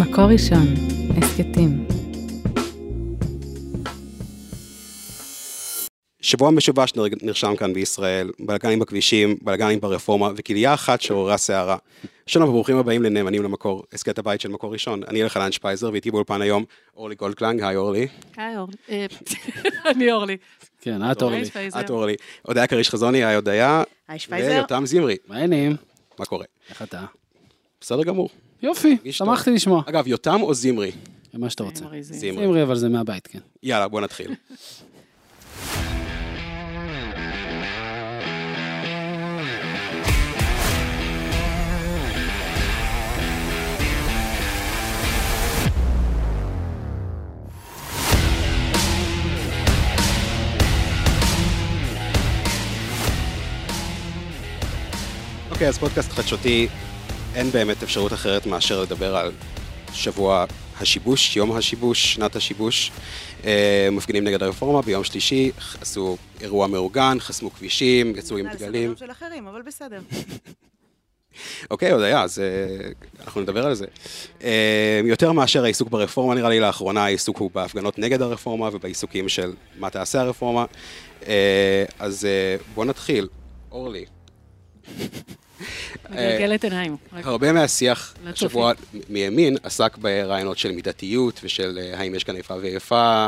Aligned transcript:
מקור 0.00 0.24
ראשון, 0.24 0.66
הסכתים. 1.16 1.86
שבוע 6.20 6.50
משובש 6.50 6.94
נר- 6.94 7.04
נרשם 7.22 7.56
כאן 7.56 7.72
בישראל, 7.74 8.30
בלגנים 8.40 8.78
בכבישים, 8.78 9.36
בלגנים 9.42 9.80
ברפורמה, 9.80 10.30
וכליה 10.36 10.74
אחת 10.74 11.00
שעוררה 11.00 11.36
סערה. 11.36 11.76
שלום 12.26 12.48
וברוכים 12.48 12.76
הבאים 12.76 13.02
לנאמנים 13.02 13.42
למקור, 13.42 13.82
הסכת 13.92 14.18
הבית 14.18 14.40
של 14.40 14.48
מקור 14.48 14.72
ראשון. 14.72 15.02
אני 15.08 15.22
אלחנן 15.22 15.52
שפייזר, 15.52 15.90
ואיתי 15.92 16.10
באולפן 16.10 16.42
היום 16.42 16.64
אורלי 16.96 17.14
גולדקלנג, 17.14 17.62
היי 17.62 17.76
אורלי. 17.76 18.06
היי 18.36 18.56
אורלי. 18.56 18.74
אה, 18.90 19.06
אני 19.90 20.12
אורלי. 20.12 20.36
כן, 20.80 21.10
את 21.12 21.22
אורלי. 21.22 21.42
את 21.80 21.90
אורלי. 21.90 22.14
הודיה 22.42 22.66
כריש 22.66 22.90
חזוני, 22.90 23.24
היי 23.24 23.34
הודיה. 23.36 23.82
היי 24.08 24.18
שפייזר. 24.18 24.50
ויותם 24.52 24.82
זמרי, 24.86 25.16
מה 25.28 25.36
העניינים? 25.36 25.76
מה 26.18 26.24
קורה? 26.26 26.44
איך 26.70 26.82
אתה? 26.82 27.04
בסדר 27.80 28.02
גמור. 28.02 28.28
יופי. 28.62 28.96
שמחתי 29.10 29.50
לשמוע. 29.50 29.82
אגב, 29.86 30.06
יותם 30.06 30.38
או 30.42 30.54
זמרי? 30.54 30.90
מה 31.34 31.50
שאתה 31.50 31.64
רוצה. 31.64 31.84
זמרי, 31.84 32.02
זמרי. 32.02 32.62
אבל 32.62 32.76
זה 32.76 32.88
מהבית, 32.88 33.26
כן. 33.26 33.38
יאללה, 33.62 33.88
בוא 33.88 34.00
נתחיל. 34.00 34.34
אוקיי, 55.50 55.68
אז 55.68 55.78
פודקאסט 55.78 56.12
חדשותי, 56.12 56.68
אין 57.34 57.50
באמת 57.50 57.82
אפשרות 57.82 58.12
אחרת 58.12 58.46
מאשר 58.46 58.82
לדבר 58.82 59.16
על 59.16 59.32
שבוע 59.92 60.44
השיבוש, 60.80 61.36
יום 61.36 61.52
השיבוש, 61.52 62.14
שנת 62.14 62.36
השיבוש. 62.36 62.92
אה, 63.44 63.88
מפגינים 63.92 64.24
נגד 64.24 64.42
הרפורמה 64.42 64.82
ביום 64.82 65.04
שלישי, 65.04 65.50
עשו 65.80 66.16
אירוע 66.40 66.66
מאורגן, 66.66 67.16
חסמו 67.20 67.50
כבישים, 67.50 68.16
יצאו 68.16 68.38
עם 68.38 68.46
על 68.46 68.56
דגלים. 68.56 68.72
סדר-יום 68.72 68.96
של 68.96 69.10
אחרים, 69.10 69.46
אבל 69.46 69.62
בסדר. 69.62 70.00
אוקיי, 71.70 71.90
הודיה, 71.90 72.22
אז 72.22 72.38
אה, 72.38 72.90
אנחנו 73.24 73.40
נדבר 73.40 73.66
על 73.66 73.74
זה. 73.74 73.86
אה, 74.44 75.00
יותר 75.04 75.32
מאשר 75.32 75.64
העיסוק 75.64 75.88
ברפורמה, 75.88 76.34
נראה 76.34 76.48
לי 76.48 76.60
לאחרונה 76.60 77.04
העיסוק 77.04 77.38
הוא 77.38 77.50
בהפגנות 77.54 77.98
נגד 77.98 78.22
הרפורמה 78.22 78.68
ובעיסוקים 78.72 79.28
של 79.28 79.52
מה 79.78 79.90
תעשה 79.90 80.20
הרפורמה. 80.20 80.64
אז 81.98 82.24
אה, 82.24 82.56
בוא 82.74 82.84
נתחיל. 82.84 83.28
אורלי. 83.72 84.04
מגלגלת 86.10 86.64
עיניים. 86.64 86.96
הרבה 87.12 87.52
מהשיח. 87.52 88.14
השבוע 88.26 88.72
מימין 89.08 89.56
עסק 89.62 89.96
ברעיונות 89.96 90.58
של 90.58 90.72
מידתיות 90.72 91.40
ושל 91.42 91.78
אה, 91.82 91.98
האם 91.98 92.14
יש 92.14 92.24
כאן 92.24 92.36
איפה 92.36 92.54
ואיפה. 92.60 93.26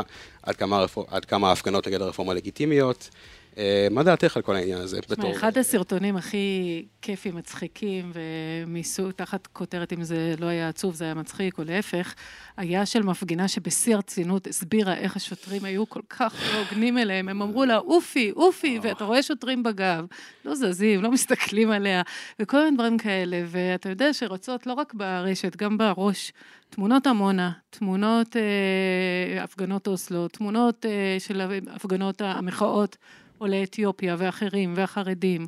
עד 1.09 1.25
כמה 1.25 1.49
ההפגנות 1.49 1.87
נגד 1.87 2.01
הרפורמה 2.01 2.33
לגיטימיות. 2.33 3.09
אה, 3.57 3.87
מה 3.91 4.03
דעתך 4.03 4.37
על 4.37 4.43
כל 4.43 4.55
העניין 4.55 4.77
הזה? 4.77 5.01
תשמע, 5.01 5.31
אחד 5.31 5.57
הסרטונים 5.57 6.17
הכי 6.17 6.85
כיפים, 7.01 7.35
מצחיקים, 7.35 8.11
ומיסו 8.13 9.11
תחת 9.11 9.47
כותרת 9.47 9.93
אם 9.93 10.03
זה 10.03 10.35
לא 10.39 10.45
היה 10.45 10.69
עצוב, 10.69 10.95
זה 10.95 11.05
היה 11.05 11.13
מצחיק, 11.13 11.57
או 11.57 11.63
להפך, 11.63 12.13
היה 12.57 12.85
של 12.85 13.03
מפגינה 13.03 13.47
שבשיא 13.47 13.95
הרצינות 13.95 14.47
הסבירה 14.47 14.93
איך 14.93 15.15
השוטרים 15.15 15.65
היו 15.65 15.89
כל 15.89 16.01
כך 16.09 16.35
לא 16.53 16.59
הוגנים 16.59 16.97
אליהם. 16.97 17.29
הם 17.29 17.41
אמרו 17.41 17.65
לה, 17.65 17.77
אופי, 17.77 18.31
אופי, 18.35 18.79
ואתה 18.81 19.03
רואה 19.03 19.23
שוטרים 19.23 19.63
בגב, 19.63 20.05
לא 20.45 20.55
זזים, 20.55 21.01
לא 21.01 21.11
מסתכלים 21.11 21.71
עליה, 21.71 22.01
וכל 22.39 22.63
מיני 22.63 22.75
דברים 22.75 22.97
כאלה. 22.97 23.43
ואתה 23.47 23.89
יודע 23.89 24.13
שרצות 24.13 24.67
לא 24.67 24.73
רק 24.73 24.93
ברשת, 24.93 25.55
גם 25.55 25.77
בראש. 25.77 26.31
תמונות 26.69 27.07
עמונה, 27.07 27.51
תמונות 27.69 28.35
אה, 28.35 29.43
הפגנות 29.43 29.87
אוסלו, 29.87 30.27
תמונות 30.27 30.85
אה, 30.85 31.15
של 31.19 31.41
הפגנות 31.67 32.21
המחאות 32.21 32.97
עולי 33.37 33.63
אתיופיה 33.63 34.15
ואחרים 34.19 34.73
והחרדים, 34.75 35.47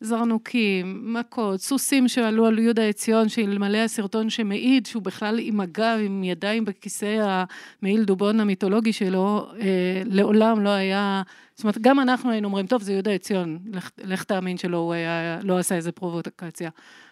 זרנוקים, 0.00 1.14
מכות, 1.14 1.60
סוסים 1.60 2.08
שעלו 2.08 2.46
על 2.46 2.58
יהודה 2.58 2.82
עציון, 2.88 3.28
שאלמלא 3.28 3.78
הסרטון 3.78 4.30
שמעיד 4.30 4.86
שהוא 4.86 5.02
בכלל 5.02 5.38
עם 5.38 5.60
הגב, 5.60 5.98
עם 6.04 6.24
ידיים 6.24 6.64
בכיסא 6.64 7.44
המעיל 7.82 8.04
דובון 8.04 8.40
המיתולוגי 8.40 8.92
שלו, 8.92 9.46
אה, 9.60 10.02
לעולם 10.04 10.60
לא 10.60 10.68
היה, 10.68 11.22
זאת 11.54 11.64
אומרת, 11.64 11.78
גם 11.78 12.00
אנחנו 12.00 12.30
היינו 12.30 12.48
אומרים, 12.48 12.66
טוב, 12.66 12.82
זה 12.82 12.92
יהודה 12.92 13.10
עציון, 13.10 13.58
לך, 13.72 13.90
לך 14.04 14.24
תאמין 14.24 14.56
שלא 14.56 14.92
היה, 14.92 15.38
לא 15.42 15.58
עשה 15.58 15.74
איזה 15.74 15.92
פרובוקציה. 15.92 16.70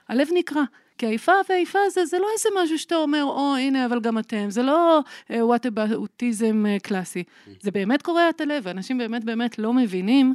הלב 0.09 0.29
נקרע. 0.35 0.63
כי 0.99 1.07
האיפה 1.07 1.33
והאיפה 1.49 1.79
הזה, 1.87 2.05
זה 2.05 2.19
לא 2.19 2.27
איזה 2.35 2.49
משהו 2.63 2.79
שאתה 2.79 2.97
אומר, 2.97 3.23
או, 3.25 3.57
הנה, 3.57 3.87
אבל 3.87 4.01
גם 4.01 4.19
אתם. 4.19 4.51
זה 4.51 4.63
לא 4.63 5.01
וואטאבאוטיזם 5.31 6.65
קלאסי. 6.83 7.25
זה 7.61 7.71
באמת 7.71 8.03
קורע 8.03 8.29
את 8.31 8.41
הלב, 8.41 8.63
ואנשים 8.67 8.99
באמת 8.99 9.25
באמת 9.25 9.59
לא 9.59 9.73
מבינים 9.73 10.35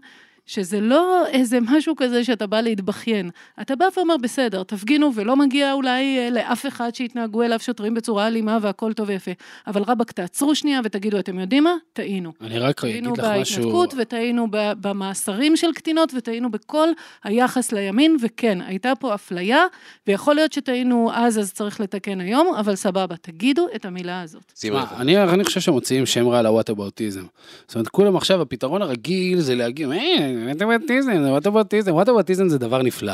שזה 0.50 0.80
לא 0.80 1.26
איזה 1.28 1.60
משהו 1.62 1.96
כזה 1.96 2.24
שאתה 2.24 2.48
בא 2.48 2.62
להתבכיין. 2.62 3.30
אתה 3.62 3.76
בא 3.76 3.86
ואומר, 3.98 4.18
בסדר, 4.18 4.64
תפגינו, 4.64 5.12
ולא 5.16 5.36
מגיע 5.36 5.74
אולי 5.74 6.20
אה, 6.20 6.30
לאף 6.30 6.66
אחד 6.66 6.96
שיתנהגו 6.96 7.44
אליו 7.44 7.60
שוטרים 7.60 7.94
בצורה 7.94 8.28
אלימה 8.28 8.58
והכל 8.62 8.94
טוב 8.94 9.10
ויפה. 9.10 9.32
אבל 9.68 9.84
רבאק, 9.88 10.12
תעצרו 10.12 10.56
שנייה 10.56 10.80
ותגידו, 10.84 11.20
אתם 11.20 11.40
יודעים 11.40 11.64
מה? 11.64 11.74
טעינו. 11.94 12.34
אני 12.42 12.60
רק 12.60 12.80
טעינו 12.80 13.14
אגיד 13.14 13.24
לך 13.24 13.32
משהו... 13.42 13.64
בהתנתקות, 13.64 13.94
וטעינו 13.98 14.48
במאסרים 14.52 15.58
של 15.58 15.74
קטינות, 15.74 16.14
וטעינו 16.18 16.52
בכל 16.52 16.88
היחס 17.24 17.72
לימין, 17.72 18.18
וכן, 18.22 18.62
הייתה 18.62 18.94
פה 19.00 19.16
אפליה, 19.16 19.66
ויכול 20.08 20.36
להיות 20.36 20.54
שטעינו 20.54 21.10
אז, 21.14 21.40
אז 21.40 21.54
צריך 21.54 21.80
לתקן 21.80 22.22
היום, 22.22 22.56
אבל 22.60 22.76
סבבה, 22.76 23.16
תגידו 23.22 23.68
את 23.76 23.86
המילה 23.86 24.22
הזאת. 24.22 24.52
זמרי, 24.56 24.80
מה, 24.80 24.86
אני, 24.98 25.24
אני 25.24 25.44
חושב 25.44 25.60
שמוציאים 25.60 26.06
שם 26.06 26.28
רע 26.28 26.42
ל 26.42 26.47
whataboutism. 26.47 27.24
זאת 27.68 27.76
אומרת, 27.76 27.88
כולם 27.88 28.16
עכשיו, 28.16 28.42
הפתרון 28.42 28.82
הרגיל 28.82 29.40
זה 29.40 29.56
להגיד, 29.56 29.92
אה, 29.92 30.39
whataboutism, 30.48 31.24
זה 31.24 31.30
whataboutism, 31.32 31.94
whataboutism 31.94 32.50
זה 32.50 32.58
דבר 32.58 32.82
נפלא. 32.82 33.14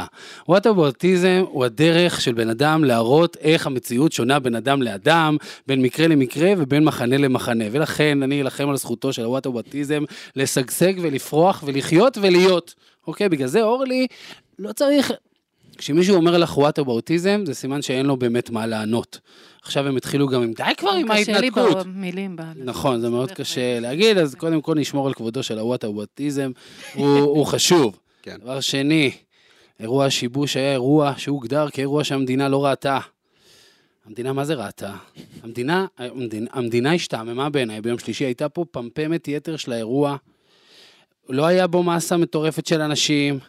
whataboutism 0.49 1.43
הוא 1.49 1.65
הדרך 1.65 2.21
של 2.21 2.33
בן 2.33 2.49
אדם 2.49 2.83
להראות 2.83 3.37
איך 3.41 3.67
המציאות 3.67 4.11
שונה 4.11 4.39
בין 4.39 4.55
אדם 4.55 4.81
לאדם, 4.81 5.37
בין 5.67 5.81
מקרה 5.81 6.07
למקרה 6.07 6.53
ובין 6.57 6.83
מחנה 6.83 7.17
למחנה. 7.17 7.65
ולכן 7.71 8.23
אני 8.23 8.41
אלחם 8.41 8.69
על 8.69 8.77
זכותו 8.77 9.13
של 9.13 9.23
ה 9.23 9.30
whataboutism 9.30 10.03
לשגשג 10.35 10.93
ולפרוח 11.01 11.63
ולחיות 11.67 12.17
ולהיות. 12.21 12.73
אוקיי, 13.07 13.29
בגלל 13.29 13.47
זה 13.47 13.61
אורלי, 13.61 14.07
לא 14.59 14.71
צריך 14.71 15.11
כשמישהו 15.77 16.15
אומר 16.15 16.37
לך 16.37 16.57
whataboutism, 16.57 17.43
זה 17.45 17.53
סימן 17.53 17.81
שאין 17.81 18.05
לו 18.05 18.17
באמת 18.17 18.49
מה 18.49 18.65
לענות. 18.65 19.19
עכשיו 19.65 19.87
הם 19.87 19.97
התחילו 19.97 20.27
גם 20.27 20.41
עם 20.41 20.53
די 20.53 20.63
כבר 20.77 20.89
עם 20.89 21.07
קשה 21.07 21.31
לי 21.31 21.47
ההתנתקות. 21.47 21.87
במילים. 21.87 22.35
נכון, 22.55 23.01
זה 23.01 23.09
מאוד. 23.09 23.31
קשה 23.31 23.79
להגיד, 23.79 24.17
אז 24.17 24.35
קודם 24.35 24.61
כל 24.61 24.75
נשמור 24.75 25.07
על 25.07 25.13
כבודו 25.13 25.43
של 25.43 25.59
ה 25.59 25.66
whataboutism, 25.66 26.51
הוא, 26.93 27.19
הוא 27.35 27.45
חשוב. 27.45 27.99
כן. 28.21 28.37
דבר 28.41 28.59
שני, 28.59 29.11
אירוע 29.79 30.05
השיבוש 30.05 30.57
היה 30.57 30.71
אירוע 30.71 31.13
שהוגדר 31.17 31.69
כאירוע 31.69 32.03
שהמדינה 32.03 32.49
לא 32.49 32.65
ראתה. 32.65 32.99
המדינה, 34.05 34.33
מה 34.33 34.45
זה 34.45 34.53
ראתה? 34.53 34.93
המדינה, 35.43 35.85
המדינה, 35.97 36.49
המדינה 36.53 36.93
השתעממה 36.93 37.49
בעיניי, 37.49 37.81
ביום 37.81 37.99
שלישי 37.99 38.25
הייתה 38.25 38.49
פה 38.49 38.65
פמפמת 38.71 39.27
יתר 39.27 39.57
של 39.57 39.71
האירוע. 39.71 40.15
לא 41.29 41.45
היה 41.45 41.67
בו 41.67 41.83
מסה 41.83 42.17
מטורפת 42.17 42.65
של 42.65 42.81
אנשים, 42.81 43.39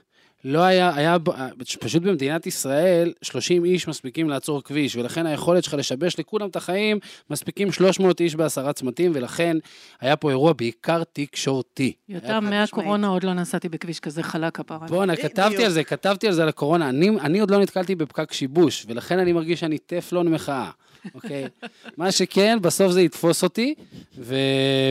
לא 0.48 0.60
היה, 0.62 0.94
היה, 0.96 1.18
בו- 1.18 1.32
פשוט 1.80 2.02
במדינת 2.02 2.46
ישראל, 2.46 3.12
30 3.22 3.64
איש 3.64 3.88
מספיקים 3.88 4.28
לעצור 4.28 4.62
כביש, 4.62 4.96
ולכן 4.96 5.26
היכולת 5.26 5.64
שלך 5.64 5.74
לשבש 5.74 6.18
לכולם 6.18 6.48
את 6.48 6.56
החיים, 6.56 6.98
מספיקים 7.30 7.72
300 7.72 8.20
איש 8.20 8.34
בעשרה 8.34 8.72
צמתים, 8.72 9.12
ולכן 9.14 9.56
היה 10.00 10.16
פה 10.16 10.30
אירוע 10.30 10.52
בעיקר 10.52 11.02
תקשורתי. 11.12 11.92
יותם, 12.08 12.44
מהקורונה 12.50 13.06
עוד 13.08 13.24
לא 13.24 13.32
נסעתי 13.34 13.68
בכביש 13.68 14.00
כזה 14.00 14.22
חלק 14.22 14.60
הפרה. 14.60 14.86
בואנה, 14.88 15.16
כתבתי 15.16 15.64
על 15.64 15.70
זה, 15.70 15.84
כתבתי 15.84 16.26
על 16.26 16.32
זה 16.32 16.42
על 16.42 16.48
הקורונה. 16.48 16.88
אני, 16.88 17.08
אני 17.08 17.38
עוד 17.40 17.50
לא 17.50 17.58
נתקלתי 17.58 17.94
בפקק 17.94 18.32
שיבוש, 18.32 18.86
ולכן 18.88 19.18
אני 19.18 19.32
מרגיש 19.32 19.60
שאני 19.60 19.78
טפלון 19.78 20.28
מחאה, 20.28 20.70
אוקיי? 21.14 21.44
מה 21.98 22.12
שכן, 22.12 22.58
בסוף 22.62 22.92
זה 22.92 23.02
יתפוס 23.02 23.42
אותי, 23.42 23.74
ו... 24.18 24.34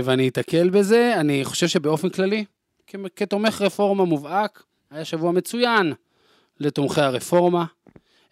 ואני 0.04 0.28
אתקל 0.28 0.70
בזה. 0.70 1.14
אני 1.18 1.46
חושב 1.46 1.68
שבאופן 1.68 2.10
כללי, 2.10 2.46
כ- 2.88 2.96
כתומך 3.16 3.62
רפורמה 3.62 4.06
מובהק, 4.06 4.64
היה 4.92 5.06
שבוע 5.06 5.32
מצוין 5.32 5.94
לתומכי 6.60 7.02
הרפורמה. 7.02 7.66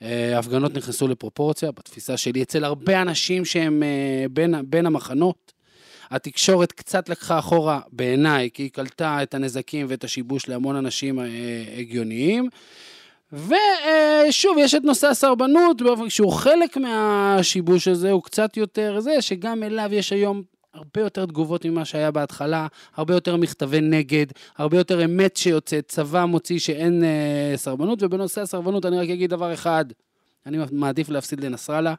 אה, 0.01 0.35
ההפגנות 0.35 0.77
נכנסו 0.77 1.07
לפרופורציה, 1.07 1.71
בתפיסה 1.71 2.17
שלי, 2.17 2.43
אצל 2.43 2.63
הרבה 2.63 3.01
אנשים 3.01 3.45
שהם 3.45 3.83
אה, 3.83 4.25
בין, 4.31 4.55
בין 4.65 4.85
המחנות. 4.85 5.53
התקשורת 6.09 6.71
קצת 6.71 7.09
לקחה 7.09 7.39
אחורה 7.39 7.79
בעיניי, 7.91 8.49
כי 8.53 8.63
היא 8.63 8.71
קלטה 8.71 9.23
את 9.23 9.33
הנזקים 9.33 9.85
ואת 9.89 10.03
השיבוש 10.03 10.49
להמון 10.49 10.75
אנשים 10.75 11.19
אה, 11.19 11.25
הגיוניים. 11.77 12.49
ושוב, 13.33 14.57
יש 14.59 14.75
את 14.75 14.83
נושא 14.83 15.07
הסרבנות, 15.07 15.81
שהוא 16.09 16.31
חלק 16.31 16.77
מהשיבוש 16.77 17.87
הזה, 17.87 18.11
הוא 18.11 18.23
קצת 18.23 18.57
יותר 18.57 18.99
זה, 18.99 19.21
שגם 19.21 19.63
אליו 19.63 19.89
יש 19.93 20.13
היום 20.13 20.43
הרבה 20.73 21.01
יותר 21.01 21.25
תגובות 21.25 21.65
ממה 21.65 21.85
שהיה 21.85 22.11
בהתחלה, 22.11 22.67
הרבה 22.95 23.13
יותר 23.13 23.37
מכתבי 23.37 23.81
נגד, 23.81 24.25
הרבה 24.57 24.77
יותר 24.77 25.05
אמת 25.05 25.37
שיוצאת, 25.37 25.87
צבא 25.87 26.25
מוציא 26.25 26.59
שאין 26.59 27.03
אה, 27.03 27.53
סרבנות, 27.55 28.03
ובנושא 28.03 28.41
הסרבנות 28.41 28.85
אני 28.85 28.97
רק 28.97 29.09
אגיד 29.09 29.29
דבר 29.29 29.53
אחד, 29.53 29.85
אני 30.45 30.57
מעדיף 30.71 31.09
להפסיד 31.09 31.43
לנסראללה 31.43 31.93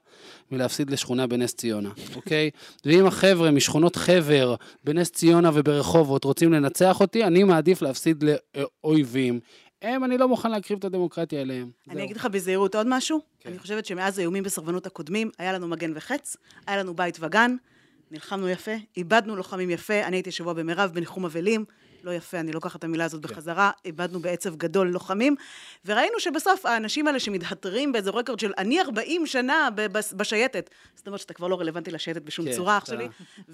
מלהפסיד 0.51 0.91
לשכונה 0.91 1.27
בנס 1.27 1.55
ציונה, 1.55 1.91
אוקיי? 2.17 2.51
ואם 2.85 3.07
החבר'ה 3.07 3.51
משכונות 3.51 3.97
חבר 3.97 4.55
בנס 4.85 5.11
ציונה 5.11 5.51
וברחובות 5.55 6.25
רוצים 6.25 6.53
לנצח 6.53 7.01
אותי, 7.01 7.25
אני 7.25 7.45
מעדיף 7.45 7.83
להפסיד 7.83 8.25
לאויבים. 8.85 9.41
הם, 9.83 10.05
אני 10.05 10.19
לא 10.19 10.29
מוכן 10.29 10.51
להקריב 10.51 10.79
את 10.79 10.85
הדמוקרטיה 10.85 11.41
אליהם. 11.41 11.71
אני 11.89 11.97
זהו. 11.97 12.05
אגיד 12.05 12.17
לך 12.17 12.27
בזהירות 12.27 12.75
עוד 12.75 12.87
משהו. 12.91 13.21
כן. 13.41 13.51
אני 13.51 13.59
חושבת 13.59 13.87
שמאז 13.87 14.19
האיומים 14.19 14.43
בסרבנות 14.43 14.87
הקודמים, 14.87 15.31
היה 15.39 15.53
לנו 15.53 15.69
מגן 15.69 15.93
וחץ, 15.95 16.37
היה 16.67 16.77
לנו 16.77 16.95
בית 16.95 17.17
וגן, 17.21 17.57
נלחמנו 18.11 18.49
יפה, 18.49 18.73
איבדנו 18.97 19.37
לוחמים 19.37 19.71
יפה, 19.71 20.01
אני 20.01 20.17
הייתי 20.17 20.31
שבוע 20.31 20.53
במירב 20.53 20.91
בניחום 20.95 21.25
אבלים, 21.25 21.65
לא 22.05 22.11
יפה, 22.11 22.41
אני 22.41 22.53
לוקחת 22.53 22.79
את 22.79 22.85
המילה 22.85 23.05
הזאת 23.05 23.27
כן. 23.27 23.33
בחזרה, 23.33 23.71
איבדנו 23.85 24.21
בעצב 24.21 24.57
גדול 24.57 24.89
לוחמים, 24.89 25.37
וראינו 25.85 26.21
שבסוף 26.21 26.67
האנשים 26.67 27.07
האלה 27.07 27.21
שמתהתרים 27.21 27.93
באיזה 27.93 28.11
רקורד 28.11 28.41
של 28.41 28.53
אני 28.59 28.81
40 28.81 29.27
שנה 29.27 29.69
בשייטת, 30.17 30.71
זאת 30.95 31.07
אומרת 31.07 31.21
שאתה 31.21 31.35
כבר 31.35 31.49
לא 31.49 31.61
רלוונטי 31.61 31.91
לשייטת 31.91 32.23
בשום 32.23 32.47
כן, 32.47 32.53
צורה, 32.53 32.79
אח 32.79 32.87
שלי. 32.87 33.09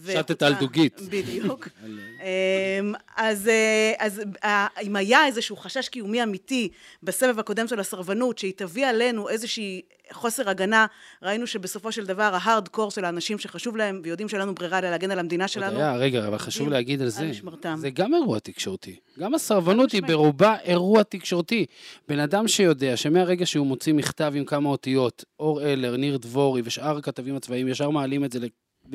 שטת 0.06 0.42
על 0.42 0.54
דוגית. 0.54 1.00
בדיוק. 1.10 1.68
אמ, 1.82 2.94
אז, 3.16 3.48
אה, 3.48 3.92
אז 3.98 4.22
אה, 4.44 4.66
אם 4.82 4.96
היה 4.96 5.26
איזשהו 5.26 5.56
חשש 5.56 5.88
קיומי 5.88 6.22
אמיתי 6.22 6.68
בסבב 7.02 7.38
הקודם 7.38 7.68
של 7.68 7.80
הסרבנות, 7.80 8.38
שהיא 8.38 8.52
תביא 8.56 8.86
עלינו 8.86 9.28
איזושהי 9.28 9.82
חוסר 10.12 10.50
הגנה, 10.50 10.86
ראינו 11.22 11.46
שבסופו 11.46 11.92
של 11.92 12.06
דבר 12.06 12.30
ההארד 12.34 12.68
קור 12.68 12.90
של 12.90 13.04
האנשים 13.04 13.38
שחשוב 13.38 13.76
להם 13.76 14.00
ויודעים 14.04 14.28
שאין 14.28 14.42
לנו 14.42 14.54
ברירה 14.54 14.78
אלא 14.78 14.90
להגן 14.90 15.10
על 15.10 15.18
המדינה 15.18 15.48
שלנו, 15.48 15.76
היה, 15.78 15.96
רגע, 15.96 16.28
אבל 16.28 16.38
חשוב 16.38 16.68
להגיד 16.68 17.00
על 17.00 17.06
על 17.06 17.10
זה. 17.10 17.26
משמרתם. 17.26 17.74
זה 17.78 17.90
גם 17.90 18.14
אירוע 18.14 18.38
תקשורתי. 18.38 18.96
גם 19.18 19.34
הסרבנות 19.34 19.92
היא. 19.92 20.02
ברובה 20.02 20.56
אירוע 20.64 21.02
תקשורתי. 21.02 21.66
בן 22.08 22.18
אדם 22.18 22.48
שיודע 22.48 22.96
שמהרגע 22.96 23.46
שהוא 23.46 23.66
מוציא 23.66 23.92
מכתב 23.92 24.32
עם 24.36 24.44
כמה 24.44 24.68
אותיות, 24.68 25.24
אור 25.40 25.62
אלר, 25.62 25.96
ניר 25.96 26.16
דבורי 26.16 26.62
ושאר 26.64 26.96
הכתבים 26.96 27.36
הצבאיים 27.36 27.68
ישר 27.68 27.90
מעלים 27.90 28.24
את 28.24 28.32
זה, 28.32 28.38
ל- 28.40 28.48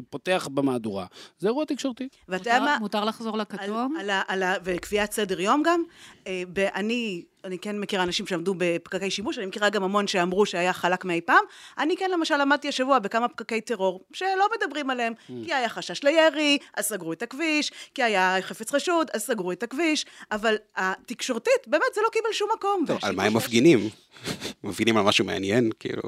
פותח 0.10 0.48
במהדורה, 0.54 1.06
זה 1.40 1.48
אירוע 1.48 1.66
תקשורתי. 1.66 2.08
ואתה 2.30 2.42
יודע 2.50 2.60
מותר- 2.60 2.66
מה? 2.72 2.78
מותר 2.80 3.06
לחזור 3.06 3.36
על, 3.36 3.42
לכתום? 3.42 3.96
על, 4.00 4.10
ה- 4.10 4.22
על, 4.28 4.44
ה- 4.44 4.56
וקביעת 4.64 5.12
סדר 5.12 5.40
יום 5.42 5.64
גם. 5.66 5.84
אה, 6.28 6.44
אני, 6.76 7.24
אני 7.46 7.60
כן 7.60 7.80
מכירה 7.80 8.04
אנשים 8.04 8.28
שעמדו 8.28 8.54
בפקקי 8.58 9.12
שיבוש, 9.12 9.38
אני 9.38 9.46
מכירה 9.46 9.70
גם 9.70 9.84
המון 9.84 10.08
שאמרו 10.08 10.46
שהיה 10.46 10.74
חלק 10.74 11.06
מאי 11.06 11.22
פעם. 11.22 11.44
אני 11.78 11.98
כן 11.98 12.12
למשל 12.12 12.42
עמדתי 12.42 12.68
השבוע 12.68 13.00
בכמה 13.00 13.28
פקקי 13.28 13.62
טרור, 13.62 14.04
שלא 14.14 14.48
מדברים 14.58 14.90
עליהם, 14.90 15.14
Mm. 15.14 15.34
כי 15.46 15.54
היה 15.54 15.70
חשש 15.70 16.04
לירי, 16.04 16.58
אז 16.74 16.86
סגרו 16.86 17.14
את 17.14 17.22
הכביש, 17.22 17.72
כי 17.94 18.04
היה 18.04 18.38
חפץ 18.42 18.72
חשוד, 18.72 19.08
אז 19.14 19.22
סגרו 19.22 19.52
את 19.52 19.64
הכביש, 19.64 20.06
אבל 20.32 20.56
התקשורתית, 20.76 21.68
באמת 21.68 21.84
זה 21.96 22.02
לא 22.04 22.10
קיבל 22.10 22.34
שום 22.34 22.50
מקום. 22.58 22.84
טוב, 22.88 23.00
על 23.02 23.16
מה 23.16 23.24
הם 23.24 23.34
מפגינים? 23.34 23.90
מפגינים 24.64 24.98
על 24.98 25.04
משהו 25.04 25.26
מעניין? 25.26 25.70
כאילו... 25.80 26.02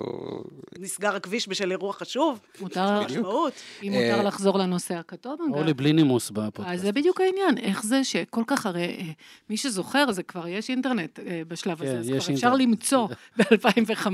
נסגר 0.79 1.15
הכביש 1.15 1.49
בשל 1.49 1.71
אירוע 1.71 1.93
חשוב, 1.93 2.39
מותר, 2.59 3.01
משמעות. 3.05 3.53
אם 3.83 3.93
אה, 3.93 4.11
מותר 4.11 4.27
לחזור 4.27 4.59
לנושא 4.59 4.95
הכתום, 4.95 5.37
אגב. 5.45 5.55
אורלי 5.55 5.73
בלי 5.73 5.93
נימוס 5.93 6.29
בפודקאסט. 6.29 6.69
אז 6.69 6.81
זה 6.81 6.91
בדיוק 6.91 7.21
העניין, 7.21 7.57
איך 7.57 7.83
זה 7.83 8.03
שכל 8.03 8.43
כך 8.47 8.65
הרי, 8.65 8.85
אה, 8.85 9.11
מי 9.49 9.57
שזוכר, 9.57 10.11
זה 10.11 10.23
כבר 10.23 10.47
יש 10.47 10.69
אינטרנט 10.69 11.19
אה, 11.19 11.26
בשלב 11.47 11.77
כן, 11.77 11.85
הזה, 11.85 12.15
אז 12.15 12.25
כבר 12.25 12.35
אפשר. 12.35 12.53
למצוא 12.53 13.07
ב-2005, 13.37 14.07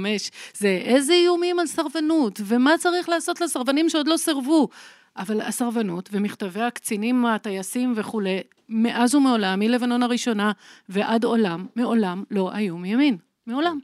זה 0.54 0.82
איזה 0.84 1.14
איומים 1.14 1.60
על 1.60 1.68
סרבנות, 1.68 2.42
ומה 2.46 2.78
צריך 2.78 3.10
לעשות 3.10 3.42
לסרבנים 3.42 3.90
שעוד 3.90 4.08
לא 4.08 4.18
סירבו. 4.18 4.68
אבל 5.18 5.42
הסרבנות 5.42 6.10
ומכתבי 6.12 6.62
הקצינים, 6.62 7.26
הטייסים 7.26 7.94
וכולי, 7.96 8.40
מאז 8.70 9.16
ומעולם, 9.16 9.60
מלבנון 9.60 10.04
הראשונה 10.04 10.52
ועד 10.90 11.24
עולם, 11.24 11.66
מעולם 11.76 12.24
לא 12.32 12.50
היו 12.54 12.78
מימין. 12.78 13.18
מעולם. 13.48 13.80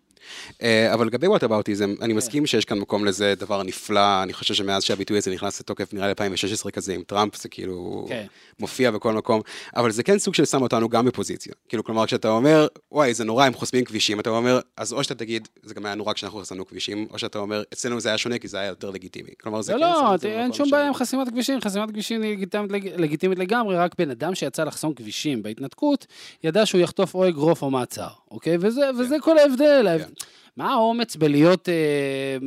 אה, 0.62 0.94
אבל 0.94 1.06
לגבי 1.07 1.27
וואטאבאוטיזם, 1.27 1.94
אני 2.01 2.13
מסכים 2.13 2.45
שיש 2.45 2.66
כאן 2.66 2.80
מקום 2.80 3.06
לזה 3.06 3.33
דבר 3.38 3.63
נפלא, 3.63 4.24
אני 4.24 4.33
חושב 4.33 4.54
שמאז 4.54 4.83
שהביטוי 4.83 5.18
הזה 5.18 5.31
נכנס 5.31 5.60
לתוקף, 5.60 5.94
נראה 5.94 6.06
לי 6.06 6.10
2016 6.10 6.71
כזה 6.71 6.94
עם 6.94 7.04
טראמפ, 7.04 7.36
זה 7.42 7.50
כאילו 7.50 8.06
כן. 8.10 8.25
מופיע 8.60 8.92
בכל 8.92 9.13
מקום, 9.13 9.42
אבל 9.75 9.92
זה 9.92 10.04
כן 10.04 10.19
סוג 10.19 10.36
של 10.36 10.45
שם 10.45 10.62
אותנו 10.62 10.89
גם 10.89 11.06
בפוזיציה. 11.06 11.54
כאילו, 11.69 11.83
כלומר, 11.83 12.06
כשאתה 12.06 12.30
אומר, 12.30 12.68
וואי, 12.92 13.13
זה 13.13 13.24
נורא, 13.24 13.45
הם 13.45 13.54
חוסמים 13.54 13.86
כבישים, 13.86 14.19
אתה 14.19 14.30
אומר, 14.30 14.60
אז 14.77 14.94
או 14.94 15.04
שאתה 15.04 15.16
תגיד, 15.16 15.48
זה 15.63 15.74
גם 15.74 15.86
היה 15.86 15.95
נורא 15.95 16.13
כשאנחנו 16.13 16.39
חסמנו 16.39 16.68
כבישים, 16.68 17.07
או 17.12 17.19
שאתה 17.19 17.39
אומר, 17.39 17.63
אצלנו 17.74 18.00
זה 18.00 18.10
היה 18.10 18.18
שונה 18.18 18.38
כי 18.39 18.48
זה 18.48 18.57
היה 18.60 18.68
יותר 18.68 18.89
לגיטימי. 18.89 19.30
כלומר, 19.42 19.62
זה 19.62 19.75
לא, 19.75 19.88
כן 19.88 20.18
שם 20.21 20.27
לא, 20.27 20.33
אין 20.33 20.54
שום 20.54 20.71
בעיה 20.71 20.88
עם 20.88 20.94
חסימת 20.94 21.30
כבישים, 21.30 21.62
חסימת 21.62 21.89
כבישים 21.92 22.21
היא 22.21 22.31
לגיטימית, 22.31 22.71
לג- 22.71 22.94
לגיטימית 22.98 23.39
לגמרי, 23.39 23.77
רק 23.77 23.92
בן 23.98 24.10
אדם 24.10 24.36
שיצא 24.36 24.63
לחסום 24.63 24.94
כבישים 24.94 25.44
בהתנתקות, 25.44 26.06
ידע 26.44 26.66
שהוא 26.66 26.81
יחטוף 26.81 27.16
או 27.16 27.27
אגרוף 27.27 27.62
או 27.62 27.71
מעצר, 27.71 28.07
אוקיי? 28.31 28.57
וזה, 28.60 28.81
וזה 29.00 29.16
כל 29.21 29.38
ההבדל. 29.38 29.88
ההב- 29.88 30.08
weekend. 30.09 30.27
מה 30.59 30.73
האומץ 30.73 31.15
בלהיות 31.15 31.69
אה, 31.69 32.38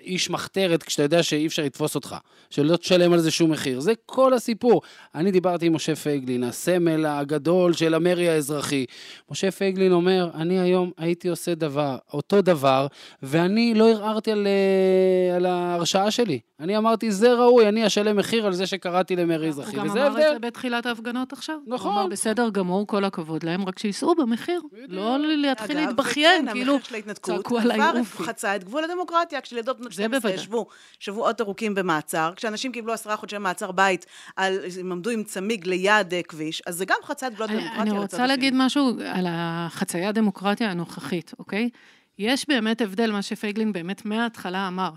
איש 0.00 0.30
מחתרת 0.30 0.82
כשאתה 0.82 1.02
יודע 1.02 1.22
שאי 1.22 1.46
אפשר 1.46 1.62
לתפוס 1.62 1.94
אותך, 1.94 2.16
שלא 2.50 2.76
תשלם 2.76 3.12
על 3.12 3.18
זה 3.18 3.30
שום 3.30 3.50
מחיר? 3.50 3.80
זה 3.80 3.92
כל 4.06 4.34
הסיפור. 4.34 4.82
אני 5.14 5.30
דיברתי 5.30 5.66
עם 5.66 5.74
משה 5.74 5.94
פייגלין, 5.94 6.44
הסמל 6.44 7.06
הגדול 7.06 7.72
של 7.72 7.94
המרי 7.94 8.28
האזרחי. 8.28 8.84
משה 9.30 9.50
פייגלין 9.50 9.92
אומר, 9.92 10.30
אני 10.34 10.60
היום 10.60 10.90
הייתי 10.98 11.28
עושה 11.28 11.54
דבר, 11.54 11.96
אותו 12.12 12.42
דבר, 12.42 12.86
ואני 13.22 13.74
לא 13.74 13.90
ערערתי 13.90 14.32
על, 14.32 14.46
אה, 14.46 15.36
על 15.36 15.46
ההרשעה 15.46 16.10
שלי. 16.10 16.40
אני 16.60 16.76
אמרתי, 16.76 17.10
זה 17.10 17.32
ראוי, 17.32 17.68
אני 17.68 17.86
אשלם 17.86 18.16
מחיר 18.16 18.46
על 18.46 18.52
זה 18.52 18.66
שקראתי 18.66 19.16
למרי 19.16 19.48
אזרחי, 19.48 19.76
הוא 19.76 19.84
גם 19.84 19.90
אמר 19.90 20.08
את. 20.08 20.12
זה 20.12 20.38
בתחילת 20.38 20.86
ההפגנות 20.86 21.32
עכשיו. 21.32 21.56
נכון. 21.66 21.92
הוא 21.92 22.00
אמר, 22.00 22.06
בסדר 22.06 22.48
גמור, 22.48 22.86
כל 22.86 23.04
הכבוד 23.04 23.42
להם, 23.42 23.64
רק 23.64 23.78
שייסעו 23.78 24.14
במחיר. 24.14 24.60
לא 24.88 25.18
להתחיל 25.18 25.78
אגב, 25.78 25.88
להתבכיין, 25.88 26.44
וכן, 26.44 26.52
כאילו, 26.52 26.72
המחיר 26.72 26.88
של 26.88 26.94
ההתנתקות 26.94 27.45
צעקו 27.48 27.58
עליי 27.58 27.98
אופי. 28.00 28.22
חצה 28.22 28.56
את 28.56 28.64
גבול 28.64 28.84
הדמוקרטיה, 28.84 29.40
כשילדות 29.40 29.78
בנות 29.78 29.92
זה 29.92 30.02
12 30.02 30.20
בוודאי. 30.20 30.40
ישבו 30.40 30.66
שבועות 31.00 31.40
ארוכים 31.40 31.74
במעצר, 31.74 32.32
כשאנשים 32.36 32.72
קיבלו 32.72 32.92
עשרה 32.92 33.16
חודשי 33.16 33.38
מעצר 33.38 33.72
בית, 33.72 34.06
על- 34.36 34.58
הם 34.80 34.92
עמדו 34.92 35.10
עם 35.10 35.24
צמיג 35.24 35.66
ליד 35.66 36.14
אה, 36.14 36.22
כביש, 36.22 36.62
אז 36.66 36.76
זה 36.76 36.84
גם 36.84 36.96
חצה 37.04 37.26
את 37.26 37.32
אני, 37.40 37.44
הדמוקרטיה. 37.44 37.82
אני 37.82 37.90
רוצה. 37.90 38.26
להגיד 38.26 38.54
משהו 38.56 38.90
על 39.14 39.24
החצייה 39.28 40.08
הדמוקרטיה 40.08 40.70
הנוכחית, 40.70 41.32
אוקיי? 41.38 41.70
יש 42.18 42.48
באמת 42.48 42.80
הבדל, 42.80 43.10
מה 43.12 43.22
שפייגלין 43.22 43.72
באמת 43.72 44.04
מההתחלה 44.04 44.68
אמר. 44.68 44.90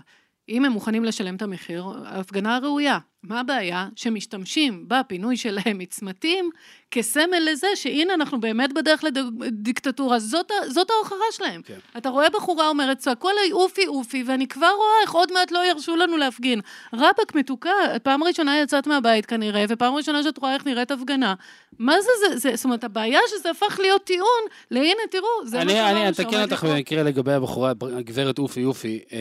אם 0.48 0.64
הם 0.64 0.72
מוכנים 0.72 1.04
לשלם 1.04 1.36
את 1.36 1.42
המחיר, 1.42 1.84
ההפגנה 2.04 2.58
ראויה. 2.62 2.98
מה 3.22 3.40
הבעיה? 3.40 3.88
שמשתמשים 3.96 4.84
בפינוי 4.88 5.36
שלהם 5.36 5.78
מצמתים 5.78 6.50
כסמל 6.90 7.48
לזה 7.50 7.66
שהנה 7.74 8.14
אנחנו 8.14 8.40
באמת 8.40 8.72
בדרך 8.72 9.04
לדיקטטורה, 9.40 10.18
זאת, 10.18 10.50
זאת 10.68 10.90
ההוכחה 10.90 11.24
שלהם. 11.32 11.62
כן. 11.62 11.74
אתה 11.96 12.08
רואה 12.08 12.30
בחורה 12.30 12.68
אומרת, 12.68 12.98
צעקו 12.98 13.28
עליי 13.28 13.52
אופי 13.52 13.86
אופי, 13.86 14.24
ואני 14.26 14.46
כבר 14.48 14.70
רואה 14.76 15.02
איך 15.02 15.12
עוד 15.12 15.32
מעט 15.32 15.50
לא 15.52 15.66
ירשו 15.70 15.96
לנו 15.96 16.16
להפגין. 16.16 16.60
רבאק 16.94 17.34
מתוקה, 17.34 17.70
פעם 18.02 18.24
ראשונה 18.24 18.58
יצאת 18.60 18.86
מהבית 18.86 19.26
כנראה, 19.26 19.64
ופעם 19.68 19.94
ראשונה 19.94 20.22
שאת 20.22 20.38
רואה 20.38 20.54
איך 20.54 20.66
נראית 20.66 20.90
הפגנה. 20.90 21.34
מה 21.78 21.94
זה 22.00 22.08
זה? 22.28 22.36
זה 22.38 22.56
זאת 22.56 22.64
אומרת, 22.64 22.84
הבעיה 22.84 23.20
שזה 23.28 23.50
הפך 23.50 23.80
להיות 23.80 24.04
טיעון, 24.04 24.28
להנה, 24.70 25.02
תראו, 25.10 25.26
זה 25.44 25.56
מה 25.56 25.62
אני, 25.62 25.72
שאמרנו 25.72 25.98
אני 26.00 26.08
אתקן 26.08 26.42
אותך. 26.42 26.64
במקרה 26.64 27.02
לגבי 27.02 27.32
הבחורה, 27.32 27.72
הגברת 27.96 28.38
אופי 28.38 28.64
אופי. 28.64 28.98
אה, 29.12 29.18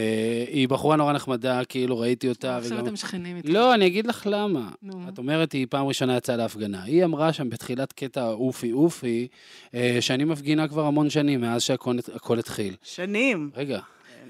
היא 0.52 0.68
בחורה 0.70 0.96
נורא 0.96 1.14
נחמדה, 1.14 1.62
כאילו 1.66 2.00
ראיתי 2.00 2.30
אותה. 2.30 2.58
עכשיו 2.58 2.78
וגם- 2.78 2.86
אתם 2.88 2.96
שכנים 2.96 3.38
איתי. 3.38 3.48
לא, 3.52 3.74
אני 3.74 3.88
אגיד 3.88 4.08
לך 4.08 4.28
למה. 4.32 4.70
נו. 4.84 4.94
את 5.14 5.18
אומרת, 5.18 5.52
היא 5.52 5.68
פעם 5.70 5.86
ראשונה 5.88 6.18
יצאה 6.18 6.36
להפגנה. 6.36 6.84
היא 6.84 7.04
אמרה 7.06 7.34
שם 7.34 7.50
בתחילת 7.60 7.94
קטע 7.94 8.28
אופי 8.28 8.72
אופי, 8.72 9.28
אה, 9.74 9.98
שאני 10.00 10.24
מפגינה 10.24 10.68
כבר 10.68 10.86
המון 10.86 11.10
שנים, 11.10 11.42
מאז 11.42 11.62
שהכל 11.62 11.96
הכל 12.16 12.40
התחיל. 12.40 12.76
שנים. 12.84 13.50
רגע, 13.56 13.80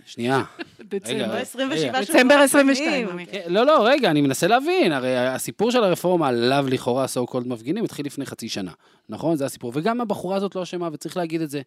שנייה. 0.05 0.43
דצמבר. 0.89 1.13
רגע, 1.13 1.27
לא 1.27 1.33
רגע. 1.33 1.41
27 1.41 2.01
דצמבר 2.01 2.21
שבועות 2.21 2.43
22, 2.43 2.77
שנים. 2.93 3.09
עמי. 3.09 3.25
כן, 3.25 3.41
לא, 3.47 3.65
לא, 3.65 3.87
רגע, 3.87 4.11
אני 4.11 4.21
מנסה 4.21 4.47
להבין. 4.47 4.91
הרי 4.91 5.17
הסיפור 5.17 5.71
של 5.71 5.83
הרפורמה 5.83 6.27
עליו 6.27 6.65
לכאורה 6.69 7.05
so 7.05 7.31
called 7.31 7.47
מפגינים 7.47 7.83
התחיל 7.83 8.05
לפני 8.05 8.25
חצי 8.25 8.49
שנה. 8.49 8.71
נכון? 9.09 9.35
זה 9.35 9.45
הסיפור. 9.45 9.71
וגם 9.75 10.01
הבחורה 10.01 10.37
הזאת 10.37 10.55
לא 10.55 10.63
אשמה, 10.63 10.89
וצריך 10.93 11.17
להגיד 11.17 11.41
את 11.41 11.49
זה. 11.49 11.61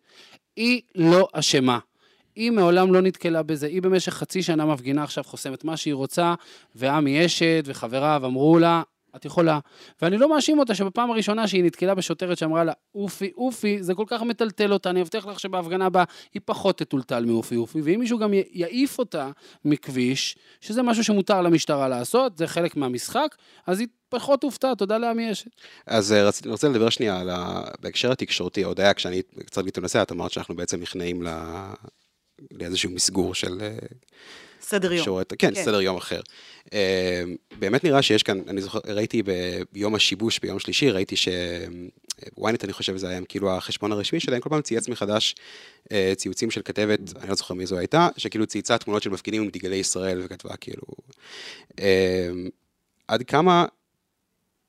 היא 0.56 0.80
לא 0.94 1.28
אשמה. 1.32 1.78
היא 2.36 2.50
מעולם 2.50 2.94
לא 2.94 3.00
נתקלה 3.00 3.42
בזה, 3.42 3.66
היא 3.66 3.82
במשך 3.82 4.12
חצי 4.12 4.42
שנה 4.42 4.66
מפגינה 4.66 5.02
עכשיו, 5.02 5.24
חוסמת 5.24 5.64
מה 5.64 5.76
שהיא 5.76 5.94
רוצה, 5.94 6.34
ועמי 6.74 7.26
אשת 7.26 7.62
וחבריו 7.66 8.22
אמרו 8.24 8.58
לה, 8.58 8.82
את 9.16 9.24
יכולה. 9.24 9.58
ואני 10.02 10.18
לא 10.18 10.28
מאשים 10.28 10.58
אותה 10.58 10.74
שבפעם 10.74 11.10
הראשונה 11.10 11.48
שהיא 11.48 11.64
נתקלה 11.64 11.94
בשוטרת 11.94 12.38
שאמרה 12.38 12.64
לה, 12.64 12.72
אופי, 12.94 13.30
אופי, 13.36 13.82
זה 13.82 13.94
כל 13.94 14.04
כך 14.06 14.22
מטלטל 14.22 14.72
אותה, 14.72 14.90
אני 14.90 15.00
מבטיח 15.00 15.26
לך 15.26 15.40
שבהפגנה 15.40 15.86
הבאה 15.86 16.04
היא 16.34 16.42
פחות 16.44 16.78
תטולטל 16.78 17.24
מאופי, 17.24 17.56
אופי, 17.56 17.80
ואם 17.80 18.00
מישהו 18.00 18.18
גם 18.18 18.32
יעיף 18.34 18.98
אותה 18.98 19.30
מכביש, 19.64 20.36
שזה 20.60 20.82
משהו 20.82 21.04
שמותר 21.04 21.42
למשטרה 21.42 21.88
לעשות, 21.88 22.38
זה 22.38 22.46
חלק 22.46 22.76
מהמשחק, 22.76 23.36
אז 23.66 23.80
היא 23.80 23.88
פחות 24.08 24.40
תופתע, 24.40 24.74
תודה 24.74 24.98
לעמי 24.98 25.32
אשת. 25.32 25.50
אז 25.86 26.12
אה, 26.12 26.24
רציתי, 26.24 26.48
רוצה 26.48 26.68
לדבר 26.68 26.90
שנייה 26.90 27.20
על 27.20 27.30
ה... 27.30 27.62
בהקשר 27.80 28.12
התקשורתי, 28.12 28.64
הודיה, 28.64 28.94
כשאני 28.94 29.22
קצת 29.46 29.78
לנושא, 29.78 30.02
את 30.02 30.12
אמרת 30.12 30.30
שאנחנו 30.30 30.56
בעצם 30.56 30.80
נכנעים 30.80 31.22
ל... 31.22 31.28
לאיזשהו 32.52 32.90
מסגור 32.90 33.34
של... 33.34 33.60
אה, 34.62 34.66
סדר 34.66 34.92
יום. 34.92 35.04
שורת, 35.04 35.32
כן, 35.38 35.54
כן. 35.54 35.64
סדר 35.64 35.80
יום 35.80 35.96
אחר. 35.96 36.20
אה, 36.72 37.22
באמת 37.58 37.84
נראה 37.84 38.02
שיש 38.02 38.22
כאן, 38.22 38.40
אני 38.48 38.60
זוכר, 38.60 38.78
ראיתי 38.86 39.22
ביום 39.72 39.94
השיבוש, 39.94 40.38
ביום 40.38 40.58
שלישי, 40.58 40.90
ראיתי 40.90 41.16
ש... 41.16 41.28
ynet, 42.40 42.64
אני 42.64 42.72
חושב, 42.72 42.96
זה 42.96 43.08
היה 43.08 43.20
כאילו 43.24 43.56
החשבון 43.56 43.92
הרשמי 43.92 44.20
שלהם, 44.20 44.40
כל 44.40 44.48
פעם 44.48 44.62
צייץ 44.62 44.88
מחדש 44.88 45.34
אה, 45.92 46.12
ציוצים 46.16 46.50
של 46.50 46.62
כתבת, 46.62 47.00
אני 47.16 47.28
לא 47.28 47.34
זוכר 47.34 47.54
מי 47.54 47.66
זו 47.66 47.78
הייתה, 47.78 48.08
שכאילו 48.16 48.46
צייצה 48.46 48.78
תמונות 48.78 49.02
של 49.02 49.10
מפגינים 49.10 49.42
עם 49.42 49.48
דגלי 49.48 49.76
ישראל, 49.76 50.20
וכתבה 50.24 50.56
כאילו... 50.56 50.82
אה, 51.80 52.30
עד 53.08 53.22
כמה 53.22 53.66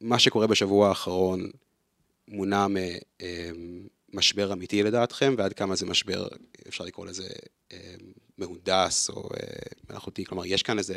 מה 0.02 0.20
שקורה 0.20 0.48
בשבוע 0.48 0.90
האחרון 0.90 1.50
מונע 2.28 2.68
ממשבר 4.14 4.54
אמיתי 4.54 4.84
לדעתכם, 4.84 5.36
ועד 5.38 5.54
כמה 5.54 5.76
זה 5.76 5.86
משבר, 5.86 6.28
אפשר 6.68 6.84
לקרוא 6.84 7.06
לזה 7.06 7.28
מהונדס 8.38 9.10
או 9.10 9.30
אה, 9.34 9.48
מלאכותי, 9.90 10.26
כלומר, 10.26 10.46
יש 10.46 10.64
כאן 10.64 10.78
איזה... 10.78 10.96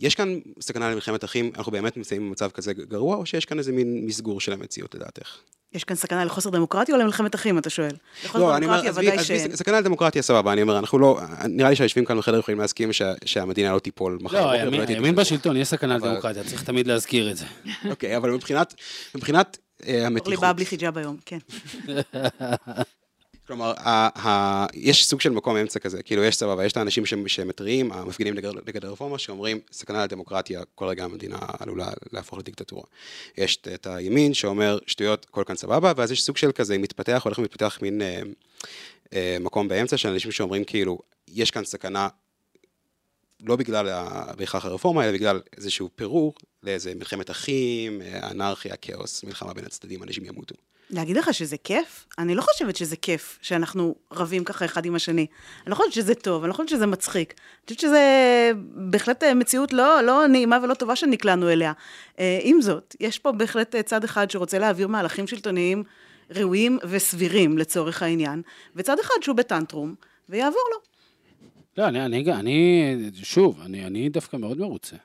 יש 0.00 0.14
כאן 0.14 0.38
סכנה 0.60 0.90
למלחמת 0.90 1.24
אחים, 1.24 1.50
אנחנו 1.56 1.72
באמת 1.72 1.96
נמצאים 1.96 2.28
במצב 2.28 2.50
כזה 2.50 2.72
גרוע, 2.72 3.16
או 3.16 3.26
שיש 3.26 3.44
כאן 3.44 3.58
איזה 3.58 3.72
מין 3.72 4.06
מסגור 4.06 4.40
של 4.40 4.52
המציאות 4.52 4.94
לדעתך? 4.94 5.36
יש 5.72 5.84
כאן 5.84 5.96
סכנה 5.96 6.24
לחוסר 6.24 6.50
דמוקרטיה 6.50 6.94
או 6.94 7.00
למלחמת 7.00 7.34
אחים, 7.34 7.58
אתה 7.58 7.70
שואל? 7.70 7.94
לחוסר 8.24 8.38
לא, 8.44 8.56
אני 8.56 8.66
אומר, 8.66 8.88
עזבי, 8.88 9.24
שאין. 9.24 9.56
סכנה 9.56 9.80
לדמוקרטיה 9.80 10.22
סבבה, 10.22 10.52
אני 10.52 10.62
אומר, 10.62 10.78
אנחנו 10.78 10.98
לא, 10.98 11.20
נראה 11.48 11.70
לי 11.70 11.76
שהיושבים 11.76 12.04
כאן 12.04 12.18
בחדר 12.18 12.38
יכולים 12.38 12.60
להסכים 12.60 12.92
שה- 12.92 13.14
שהמדינה 13.24 13.72
לא 13.72 13.78
תיפול 13.78 14.18
מחר 14.22 14.40
לא, 14.46 14.50
הימין- 14.50 14.80
הימין. 14.88 15.14
בשלטון, 15.14 15.56
יש 15.56 15.68
סכנה 15.68 15.96
אבל- 15.96 16.08
לדמוקרטיה, 16.08 16.44
צריך 16.44 16.62
תמיד 16.64 16.86
להזכיר 16.86 17.30
את 17.30 17.36
זה. 17.36 17.44
אוקיי, 17.90 18.16
אבל 18.16 18.30
מבחינת, 18.30 18.74
מבחינת 19.14 19.58
אורלי 19.86 20.04
המתיחות, 20.04 20.40
באה 20.40 20.52
בלי 20.52 20.66
חיג'אב 20.66 20.98
היום, 20.98 21.16
כן. 21.26 21.38
כלומר, 23.48 23.72
ה- 23.78 24.28
ה- 24.28 24.66
יש 24.74 25.06
סוג 25.06 25.20
של 25.20 25.30
מקום 25.30 25.56
אמצע 25.56 25.78
כזה, 25.78 26.02
כאילו 26.02 26.24
יש 26.24 26.36
סבבה, 26.36 26.64
יש 26.66 26.72
את 26.72 26.76
האנשים 26.76 27.04
שמתריעים, 27.26 27.92
המפגינים 27.92 28.34
נגד 28.66 28.84
הרפורמה, 28.84 29.18
שאומרים, 29.18 29.60
סכנה 29.72 30.04
לדמוקרטיה, 30.04 30.62
כל 30.74 30.84
רגע 30.86 31.04
המדינה 31.04 31.38
עלולה 31.58 31.88
להפוך 32.12 32.38
לדיקטטורה. 32.38 32.82
יש 33.38 33.56
את- 33.56 33.68
את 33.74 33.86
הימין 33.86 34.34
שאומר, 34.34 34.78
שטויות, 34.86 35.26
הכל 35.30 35.42
כאן 35.46 35.56
סבבה, 35.56 35.92
ואז 35.96 36.12
יש 36.12 36.22
סוג 36.22 36.36
של 36.36 36.52
כזה, 36.52 36.78
מתפתח, 36.78 37.22
הולך 37.24 37.38
ומתפתח 37.38 37.78
מין 37.82 38.02
אה, 38.02 38.20
אה, 39.12 39.36
מקום 39.40 39.68
באמצע 39.68 39.96
של 39.96 40.08
אנשים 40.08 40.32
שאומרים, 40.32 40.64
כאילו, 40.64 40.98
יש 41.28 41.50
כאן 41.50 41.64
סכנה, 41.64 42.08
לא 43.40 43.56
בגלל 43.56 43.88
ה- 43.88 44.32
בהכרח 44.36 44.64
הרפורמה, 44.64 45.04
אלא 45.04 45.12
בגלל 45.12 45.40
איזשהו 45.56 45.88
פירור 45.96 46.34
לאיזה 46.62 46.94
מלחמת 46.94 47.30
אחים, 47.30 48.02
אה, 48.02 48.30
אנרכיה, 48.30 48.76
כאוס, 48.76 49.24
מלחמה 49.24 49.54
בין 49.54 49.64
הצדדים, 49.64 50.02
אנשים 50.02 50.24
ימותו. 50.24 50.54
להגיד 50.90 51.16
לך 51.16 51.34
שזה 51.34 51.56
כיף? 51.56 52.06
אני 52.18 52.34
לא 52.34 52.42
חושבת 52.42 52.76
שזה 52.76 52.96
כיף 52.96 53.38
שאנחנו 53.42 53.94
רבים 54.12 54.44
ככה 54.44 54.64
אחד 54.64 54.86
עם 54.86 54.94
השני. 54.94 55.26
אני 55.62 55.70
לא 55.70 55.74
חושבת 55.74 55.92
שזה 55.92 56.14
טוב, 56.14 56.42
אני 56.42 56.48
לא 56.48 56.54
חושבת 56.54 56.68
שזה 56.68 56.86
מצחיק. 56.86 57.34
אני 57.38 57.64
חושבת 57.64 57.80
שזה 57.80 58.02
בהחלט 58.90 59.22
אה, 59.22 59.34
מציאות 59.34 59.72
לא, 59.72 60.00
לא 60.00 60.26
נעימה 60.26 60.58
ולא 60.62 60.74
טובה 60.74 60.96
שנקלענו 60.96 61.48
אליה. 61.48 61.72
אה, 62.18 62.38
עם 62.42 62.60
זאת, 62.60 62.96
יש 63.00 63.18
פה 63.18 63.32
בהחלט 63.32 63.74
אה, 63.74 63.82
צד 63.82 64.04
אחד 64.04 64.30
שרוצה 64.30 64.58
להעביר 64.58 64.88
מהלכים 64.88 65.26
שלטוניים 65.26 65.82
ראויים 66.30 66.78
וסבירים 66.88 67.58
לצורך 67.58 68.02
העניין, 68.02 68.42
וצד 68.76 68.98
אחד 68.98 69.14
שהוא 69.20 69.36
בטנטרום, 69.36 69.94
ויעבור 70.28 70.62
לו. 70.72 70.78
לא, 71.78 71.88
אני, 71.88 72.04
אני, 72.04 72.32
אני 72.32 73.10
שוב, 73.22 73.60
אני, 73.64 73.86
אני 73.86 74.08
דווקא 74.08 74.36
מאוד 74.36 74.58
מרוצה. 74.58 74.96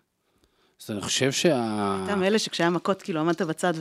אז 0.83 0.91
אני 0.91 1.01
חושב 1.01 1.31
שה... 1.31 2.01
אתה 2.05 2.15
מאלה 2.15 2.39
שכשהיה 2.39 2.69
מכות, 2.69 3.01
כאילו, 3.01 3.19
עמדת 3.19 3.41
בצד 3.41 3.73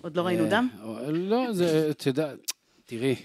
ועוד 0.00 0.16
לא 0.16 0.22
ראינו 0.22 0.44
אה, 0.44 0.50
דם? 0.50 0.68
לא, 1.08 1.52
זה, 1.52 1.90
את 1.90 2.06
יודעת, 2.06 2.38
תראי, 2.84 3.16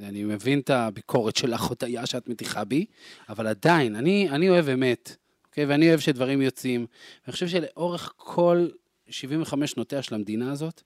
אני 0.00 0.24
מבין 0.24 0.60
את 0.60 0.70
הביקורת 0.70 1.36
שלך, 1.36 1.62
הודיה 1.62 2.06
שאת 2.06 2.28
מטיחה 2.28 2.64
בי, 2.64 2.86
אבל 3.28 3.46
עדיין, 3.46 3.96
אני, 3.96 4.28
אני 4.30 4.50
אוהב 4.50 4.68
אמת, 4.68 5.16
אוקיי? 5.48 5.64
ואני 5.64 5.88
אוהב 5.88 6.00
שדברים 6.00 6.42
יוצאים. 6.42 6.86
ואני 7.26 7.32
חושב 7.32 7.48
שלאורך 7.48 8.12
כל 8.16 8.68
75 9.08 9.70
שנותיה 9.70 10.02
של 10.02 10.14
המדינה 10.14 10.52
הזאת, 10.52 10.82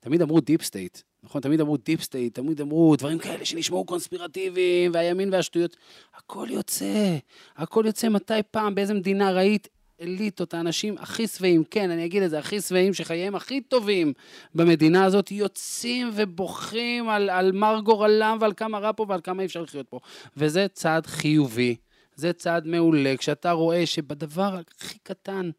תמיד 0.00 0.22
אמרו 0.22 0.40
deep 0.40 0.62
state, 0.62 0.98
נכון? 1.22 1.42
תמיד 1.42 1.60
אמרו 1.60 1.76
deep 1.76 2.02
state, 2.02 2.34
תמיד 2.34 2.60
אמרו 2.60 2.96
דברים 2.96 3.18
כאלה 3.18 3.44
שנשמעו 3.44 3.84
קונספירטיביים, 3.84 4.90
והימין 4.94 5.32
והשטויות. 5.32 5.76
הכל 6.14 6.46
יוצא, 6.50 7.16
הכל 7.56 7.84
יוצא. 7.86 8.08
מתי 8.08 8.34
פעם, 8.50 8.74
באיזה 8.74 8.94
מדינה 8.94 9.32
ראית 9.32 9.68
אליטות, 10.00 10.54
האנשים 10.54 10.94
הכי 10.98 11.26
שבעים, 11.26 11.64
כן, 11.64 11.90
אני 11.90 12.04
אגיד 12.04 12.22
את 12.22 12.30
זה, 12.30 12.38
הכי 12.38 12.60
שבעים, 12.60 12.94
שחייהם 12.94 13.34
הכי 13.34 13.60
טובים 13.60 14.12
במדינה 14.54 15.04
הזאת, 15.04 15.30
יוצאים 15.30 16.10
ובוכים 16.14 17.08
על, 17.08 17.30
על 17.30 17.52
מר 17.52 17.80
גורלם 17.84 18.38
ועל 18.40 18.52
כמה 18.56 18.78
רע 18.78 18.90
פה 18.96 19.06
ועל 19.08 19.20
כמה 19.20 19.42
אי 19.42 19.46
אפשר 19.46 19.62
לחיות 19.62 19.88
פה. 19.88 20.00
וזה 20.36 20.66
צעד 20.72 21.06
חיובי. 21.06 21.76
זה 22.16 22.32
צעד 22.32 22.66
מעולה, 22.66 23.16
כשאתה 23.16 23.50
רואה 23.50 23.86
שבדבר 23.86 24.60
הכי 24.78 24.98
קטן, 25.02 25.50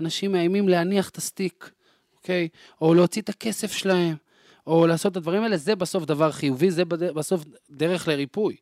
אנשים 0.00 0.32
מאיימים 0.32 0.68
להניח 0.68 1.08
את 1.08 1.16
הסטיק, 1.16 1.70
אוקיי? 2.16 2.48
או 2.80 2.94
להוציא 2.94 3.22
את 3.22 3.28
הכסף 3.28 3.72
שלהם, 3.72 4.14
או 4.66 4.86
לעשות 4.86 5.12
את 5.12 5.16
הדברים 5.16 5.42
האלה, 5.42 5.56
זה 5.56 5.76
בסוף 5.76 6.04
דבר 6.04 6.32
חיובי, 6.32 6.70
זה 6.70 6.84
בסוף 6.84 7.44
דרך 7.70 8.08
לריפוי. 8.08 8.56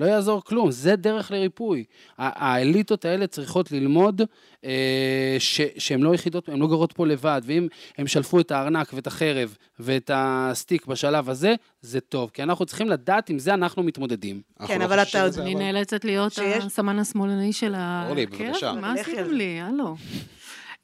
לא 0.00 0.06
יעזור 0.06 0.44
כלום, 0.44 0.70
זה 0.70 0.96
דרך 0.96 1.30
לריפוי. 1.30 1.84
האליטות 2.18 3.04
האלה 3.04 3.26
צריכות 3.26 3.72
ללמוד 3.72 4.22
אה, 4.64 5.36
ש- 5.38 5.60
שהן 5.78 6.00
לא 6.00 6.14
יחידות, 6.14 6.48
הן 6.48 6.58
לא 6.58 6.66
גרות 6.66 6.92
פה 6.92 7.06
לבד, 7.06 7.40
ואם 7.44 7.68
הם 7.98 8.06
שלפו 8.06 8.40
את 8.40 8.50
הארנק 8.50 8.90
ואת 8.94 9.06
החרב 9.06 9.56
ואת 9.78 10.10
הסטיק 10.14 10.86
בשלב 10.86 11.30
הזה, 11.30 11.54
זה 11.80 12.00
טוב, 12.00 12.30
כי 12.34 12.42
אנחנו 12.42 12.66
צריכים 12.66 12.88
לדעת 12.88 13.30
עם 13.30 13.38
זה 13.38 13.54
אנחנו 13.54 13.82
מתמודדים. 13.82 14.40
כן, 14.66 14.78
לא 14.80 14.84
אבל 14.84 15.02
אתה 15.02 15.26
מזה, 15.26 15.42
אני 15.42 15.54
נאלצת 15.54 16.04
להיות 16.04 16.32
שיש- 16.32 16.64
הסמן 16.64 16.98
השמאלני 16.98 17.52
של 17.52 17.74
ה... 17.74 18.04
אורלי, 18.08 18.26
כן, 18.26 18.48
בבקשה. 18.48 18.72
מה 18.72 18.92
עשיתם. 18.92 19.30
לי? 19.30 19.60
הלו. 19.60 19.96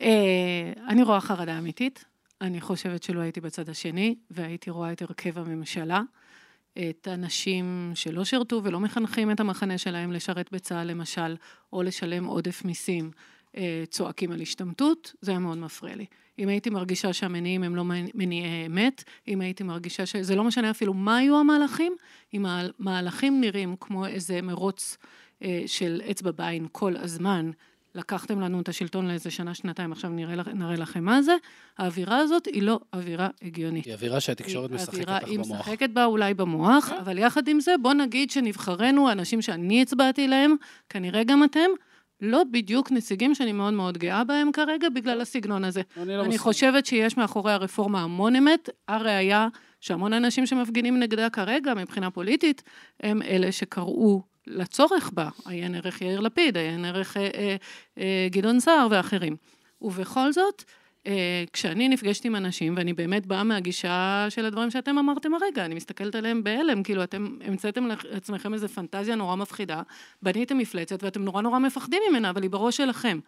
אה, 0.03 0.09
אני 0.89 1.03
רואה 1.03 1.21
חרדה 1.21 1.59
אמיתית. 1.59 2.05
אני 2.41 2.61
חושבת 2.61 3.03
שלא 3.03 3.21
הייתי 3.21 3.41
בצד 3.41 3.69
השני, 3.69 4.15
והייתי 4.31 4.71
רואה 4.71 4.93
את 4.93 5.03
הרכב 5.03 5.39
הממשלה, 5.39 6.01
את 6.79 7.09
האנשים 7.09 7.93
שלא 7.95 8.25
שירתו 8.25 8.61
ולא 8.65 8.81
מחנכים 8.81 9.31
את 9.31 9.41
המחנה 9.41 9.79
שלהם 9.79 10.13
לשרת 10.13 10.53
בצה"ל, 10.53 10.87
למשל, 10.87 11.37
או 11.73 11.83
לשלם 11.83 12.25
עודף 12.25 12.65
מיסים, 12.65 13.11
אה, 13.57 13.85
צועקים 13.91 14.33
על 14.33 14.41
השתמטות, 14.41 15.15
זה 15.21 15.31
היה 15.31 15.39
מאוד 15.39 15.59
מפריע 15.59 15.97
לי. 15.97 16.07
אם 16.39 16.49
הייתי 16.49 16.71
מרגישה 16.71 17.13
שהמניעים 17.13 17.63
הם 17.63 17.77
לא 17.77 17.85
מניעי 18.15 18.67
אמת, 18.67 19.05
אם 19.29 19.41
הייתי 19.41 19.65
מרגישה 19.65 20.07
שזה 20.07 20.37
לא 20.37 20.45
משנה 20.45 20.71
אפילו 20.71 20.95
מה 20.95 21.17
היו 21.17 21.37
המהלכים, 21.37 21.97
אם 22.35 22.47
המהלכים 22.47 23.41
נראים 23.41 23.77
כמו 23.81 24.07
איזה 24.07 24.43
מרוץ 24.43 24.97
אה, 25.43 25.63
של 25.67 26.03
אצבע 26.11 26.31
בעין 26.31 26.67
כל 26.73 26.97
הזמן, 26.97 27.51
לקחתם 27.95 28.41
לנו 28.41 28.61
את 28.61 28.69
השלטון 28.69 29.09
לאיזה 29.09 29.31
שנה, 29.31 29.55
שנתיים, 29.55 29.93
עכשיו 29.93 30.11
נראה, 30.11 30.35
נראה 30.55 30.77
לכם 30.77 31.05
מה 31.05 31.23
זה, 31.23 31.37
האווירה 31.79 32.19
הזאת 32.19 32.47
היא 32.47 32.63
לא 32.63 32.81
אווירה 32.93 33.29
הגיונית. 33.43 33.85
היא 33.85 33.95
אווירה 33.95 34.21
שהתקשורת 34.21 34.71
היא 34.71 34.77
משחקת 34.77 35.09
לך 35.09 35.25
היא 35.27 35.39
במוח. 35.39 35.49
כן. 35.49 35.55
משחקת 35.55 35.91
בה 35.91 36.05
אולי 36.05 36.35
במוח, 36.35 36.91
אבל 37.01 37.19
יחד 37.19 37.49
עם 37.49 37.61
זה, 37.61 37.75
בוא 37.83 37.93
נגיד 37.95 38.31
שנבחרינו, 38.31 39.09
האנשים 39.09 39.43
שאני 39.43 39.83
הצבעתי 39.83 40.29
להם, 40.29 40.55
כנראה 40.89 41.25
גם 41.25 41.45
אתם, 41.45 41.71
לא 42.21 42.43
בדיוק 42.51 42.93
נציגים 42.93 43.35
שאני 43.35 43.53
מאוד 43.53 43.75
מאוד 43.75 43.99
גאה 43.99 44.25
בהם 44.25 44.53
כרגע, 44.53 44.89
בגלל 44.89 45.21
הסגנון 45.21 45.65
הזה. 45.65 45.83
אני 45.97 46.17
לא 46.17 46.25
אני. 46.25 46.39
חושבת 46.39 46.87
שיש 46.87 47.17
מאחורי 47.17 47.53
הרפורמה 47.53 48.03
המון 48.03 48.37
אמת, 48.37 48.69
הראיה 48.89 49.49
שהמון 49.81 50.13
אנשים 50.13 50.47
שמפגינים 50.47 50.99
נגדה 50.99 51.31
כרגע, 51.31 51.75
מבחינה 51.75 52.11
פוליטית, 52.11 52.63
הם 53.01 53.23
אלה 53.23 53.53
שקראו 53.53 54.23
לצורך 54.47 55.11
בה, 55.15 55.29
עיין 55.47 55.75
ערך 55.75 56.01
יאיר 56.01 56.21
לפיד, 56.21 56.57
עיין 56.57 56.85
ערך 56.85 57.17
אה, 57.17 57.29
אה, 57.35 57.57
אה, 57.99 58.29
גדעון 58.31 58.61
סער 58.61 58.87
ואחרים. 58.91 59.37
ובכל 59.83 60.33
זאת, 60.33 60.65
אה, 61.07 61.45
כשאני 61.53 61.89
נפגשת 61.89 62.25
עם 62.25 62.37
אנשים, 62.37 62.75
ואני 62.77 62.93
באמת 62.93 63.27
באה 63.27 63.45
מהגישה 63.45 64.27
של 64.29 64.45
הדברים 64.45 64.71
שאתם 64.71 64.99
אמרתם 64.99 65.35
הרגע, 65.35 65.65
אני 65.65 65.75
מסתכלת 65.75 66.15
עליהם 66.15 66.45
בהלם, 66.45 66.83
כאילו 66.83 67.03
אתם 67.03 67.37
המצאתם 67.45 67.87
לעצמכם 67.87 68.55
איזו 68.55 68.69
פנטזיה 68.69 69.15
נורא 69.15 69.37
מפחידה, 69.37 69.83
בניתם 70.23 70.59
מפלצת 70.59 71.05
ואתם 71.05 71.25
נורא 71.25 71.43
נורא 71.43 71.59
מפחדים 71.59 72.03
ממנה, 72.11 72.31
אבל 72.31 72.43
היא 72.43 72.51
בראש 72.51 72.77
שלכם. 72.77 73.19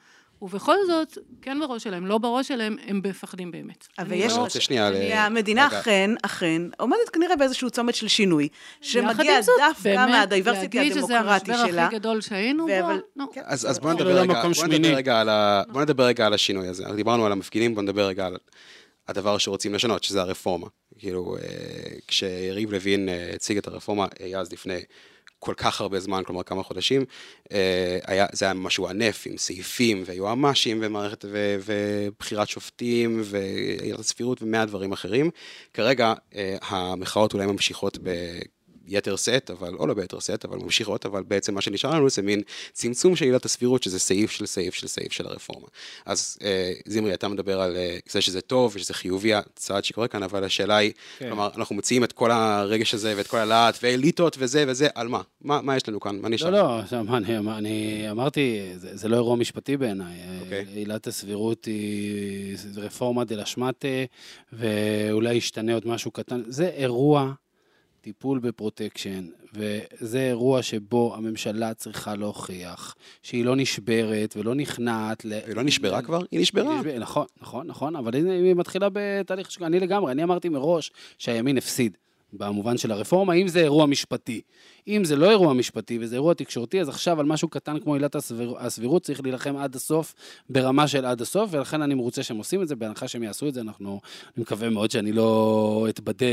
ובכל 0.42 0.76
זאת, 0.86 1.18
כן 1.42 1.60
בראש 1.60 1.82
שלהם, 1.82 2.06
לא 2.06 2.18
בראש 2.18 2.48
שלהם, 2.48 2.76
הם 2.86 3.00
מפחדים 3.04 3.50
באמת. 3.50 3.86
אבל 3.98 4.12
יש... 4.12 4.24
אני 4.24 4.38
לא- 4.38 4.42
רוצה 4.42 4.60
שנייה 4.60 4.90
ל- 4.90 4.94
והמדינה 4.94 5.66
רגע. 5.66 5.80
אכן, 5.80 6.10
אכן, 6.22 6.62
עומדת 6.78 7.08
כנראה 7.12 7.36
באיזשהו 7.36 7.70
צומת 7.70 7.94
של 7.94 8.08
שינוי, 8.08 8.44
יחד 8.44 8.90
שמגיע 8.90 9.36
עם 9.36 9.42
זאת, 9.42 9.54
דווקא 9.58 9.82
באמת, 9.82 10.08
מהדייברסיטי 10.10 10.78
להגיד 10.78 10.92
שזה 10.92 11.18
הדמוקרטי 11.20 11.52
המשבר 11.52 11.66
שלה. 11.68 11.86
הכי 11.86 11.94
גדול 11.94 12.20
שהיינו 12.20 12.66
בו, 12.66 12.72
אבל-. 12.80 13.00
כן. 13.32 13.40
אז, 13.44 13.70
אז 13.70 13.78
בוא 13.78 13.88
לא, 13.88 13.94
נדבר 13.94 14.14
לא 14.14 14.20
רגע. 14.20 14.42
נדבר 14.68 14.94
רגע 14.96 15.20
על 15.20 15.28
ה... 15.28 15.62
בוא 15.68 15.82
נדבר 15.82 16.04
רגע 16.04 16.26
על 16.26 16.34
השינוי 16.34 16.68
הזה. 16.68 16.82
אנחנו 16.82 16.96
דיברנו 16.96 17.26
על 17.26 17.32
המפגינים, 17.32 17.74
בוא 17.74 17.82
נדבר 17.82 18.06
רגע 18.06 18.26
על 18.26 18.36
הדבר 19.08 19.38
שרוצים 19.38 19.74
לשנות, 19.74 20.04
שזה 20.04 20.20
הרפורמה. 20.20 20.66
כאילו, 20.98 21.36
אה, 21.36 21.42
כשיריב 22.08 22.72
לוין 22.72 23.08
אה, 23.08 23.30
הציג 23.34 23.56
את 23.56 23.66
הרפורמה, 23.66 24.06
היה 24.20 24.40
אז 24.40 24.52
לפני 24.52 24.80
כל 25.44 25.54
כך 25.56 25.80
הרבה 25.80 26.00
זמן, 26.00 26.22
כלומר 26.26 26.42
כמה 26.42 26.62
חודשים, 26.62 27.04
אה, 27.52 27.98
היה, 28.06 28.26
זה 28.32 28.44
היה 28.44 28.54
משהו 28.54 28.88
ענף 28.88 29.26
עם 29.26 29.38
סעיפים 29.38 30.02
ויועמ"שים 30.06 30.78
ומערכת 30.82 31.24
ו, 31.28 31.56
ובחירת 31.64 32.48
שופטים 32.48 33.22
ועילת 33.24 33.98
הסבירות 33.98 34.42
ומאה 34.42 34.66
דברים 34.66 34.92
אחרים. 34.92 35.30
כרגע 35.74 36.12
אה, 36.34 36.56
המחאות 36.62 37.34
אולי 37.34 37.46
ממשיכות 37.46 37.98
ב... 38.02 38.08
ביתר 38.84 39.16
שאת, 39.16 39.50
אבל, 39.50 39.74
או 39.74 39.86
לא 39.86 39.94
ביתר 39.94 40.20
שאת, 40.20 40.44
אבל 40.44 40.58
ממשיכות, 40.58 41.06
אבל 41.06 41.22
בעצם 41.22 41.54
מה 41.54 41.60
שנשאר 41.60 41.90
לנו 41.90 42.10
זה 42.10 42.22
מין 42.22 42.42
צמצום 42.72 43.16
של 43.16 43.24
עילת 43.24 43.44
הסבירות, 43.44 43.82
שזה 43.82 43.98
סעיף 43.98 44.30
של 44.30 44.46
סעיף 44.46 44.74
של 44.74 44.86
סעיף 44.86 45.12
של 45.12 45.26
הרפורמה. 45.26 45.66
אז 46.06 46.38
אה, 46.42 46.72
זמרי, 46.86 47.14
אתה 47.14 47.28
מדבר 47.28 47.60
על 47.60 47.76
אה, 47.76 47.98
זה 48.08 48.20
שזה 48.20 48.40
טוב 48.40 48.72
ושזה 48.74 48.94
חיובי, 48.94 49.34
הצעד 49.34 49.84
שקורה 49.84 50.08
כאן, 50.08 50.22
אבל 50.22 50.44
השאלה 50.44 50.76
היא, 50.76 50.92
כן. 51.18 51.28
כלומר, 51.28 51.50
אנחנו 51.56 51.74
מוציאים 51.74 52.04
את 52.04 52.12
כל 52.12 52.30
הרגש 52.30 52.94
הזה 52.94 53.14
ואת 53.16 53.26
כל 53.26 53.38
הלהט 53.38 53.78
ואליטות 53.82 54.36
וזה 54.38 54.64
וזה, 54.68 54.88
על 54.94 55.08
מה? 55.08 55.20
מה, 55.40 55.60
מה 55.62 55.76
יש 55.76 55.88
לנו 55.88 56.00
כאן? 56.00 56.18
מה 56.18 56.28
נשאר? 56.28 56.50
לא, 56.50 56.58
לא, 56.58 56.78
עכשיו, 56.78 57.16
אני, 57.16 57.38
אני 57.38 58.10
אמרתי, 58.10 58.72
זה, 58.76 58.96
זה 58.96 59.08
לא 59.08 59.16
אירוע 59.16 59.36
משפטי 59.36 59.76
בעיניי. 59.76 60.14
אוקיי. 60.40 60.64
עילת 60.74 61.06
הסבירות 61.06 61.64
היא 61.64 62.56
רפורמה 62.76 63.24
דה 63.24 63.42
ואולי 64.52 65.34
ישתנה 65.34 65.74
עוד 65.74 65.86
משהו 65.86 66.10
קטן. 66.10 66.42
זה 66.46 66.68
אירוע 66.68 67.32
טיפול 68.02 68.38
בפרוטקשן, 68.38 69.26
וזה 69.54 70.18
אירוע 70.18 70.62
שבו 70.62 71.14
הממשלה 71.16 71.74
צריכה 71.74 72.14
להוכיח 72.14 72.94
שהיא 73.22 73.44
לא 73.44 73.56
נשברת 73.56 74.36
ולא 74.36 74.54
נכנעת. 74.54 75.24
ל... 75.24 75.32
היא 75.32 75.56
לא 75.56 75.62
נשברה 75.62 76.02
כבר? 76.02 76.20
היא 76.30 76.40
נשברה. 76.40 76.80
נשבר... 76.80 76.98
נכון, 76.98 77.26
נכון, 77.40 77.66
נכון, 77.66 77.96
אבל 77.96 78.14
היא 78.14 78.54
מתחילה 78.54 78.88
בתהליך, 78.92 79.48
אני 79.62 79.80
לגמרי, 79.80 80.12
אני 80.12 80.22
אמרתי 80.22 80.48
מראש 80.48 80.92
שהימין 81.18 81.58
הפסיד. 81.58 81.96
במובן 82.32 82.78
של 82.78 82.92
הרפורמה, 82.92 83.32
אם 83.32 83.48
זה 83.48 83.60
אירוע 83.60 83.86
משפטי. 83.86 84.40
אם 84.88 85.04
זה 85.04 85.16
לא 85.16 85.30
אירוע 85.30 85.52
משפטי 85.52 85.98
וזה 86.00 86.16
אירוע 86.16 86.34
תקשורתי, 86.34 86.80
אז 86.80 86.88
עכשיו 86.88 87.20
על 87.20 87.26
משהו 87.26 87.48
קטן 87.48 87.78
כמו 87.80 87.94
עילת 87.94 88.14
הסביר, 88.14 88.54
הסבירות 88.58 89.02
צריך 89.02 89.20
להילחם 89.22 89.56
עד 89.56 89.74
הסוף, 89.74 90.14
ברמה 90.50 90.88
של 90.88 91.04
עד 91.04 91.20
הסוף, 91.20 91.50
ולכן 91.52 91.82
אני 91.82 91.94
מרוצה 91.94 92.22
שהם 92.22 92.36
עושים 92.36 92.62
את 92.62 92.68
זה, 92.68 92.76
בהנחה 92.76 93.08
שהם 93.08 93.22
יעשו 93.22 93.48
את 93.48 93.54
זה, 93.54 93.60
אנחנו, 93.60 94.00
אני 94.36 94.42
מקווה 94.42 94.70
מאוד 94.70 94.90
שאני 94.90 95.12
לא 95.12 95.86
אתבדה 95.88 96.26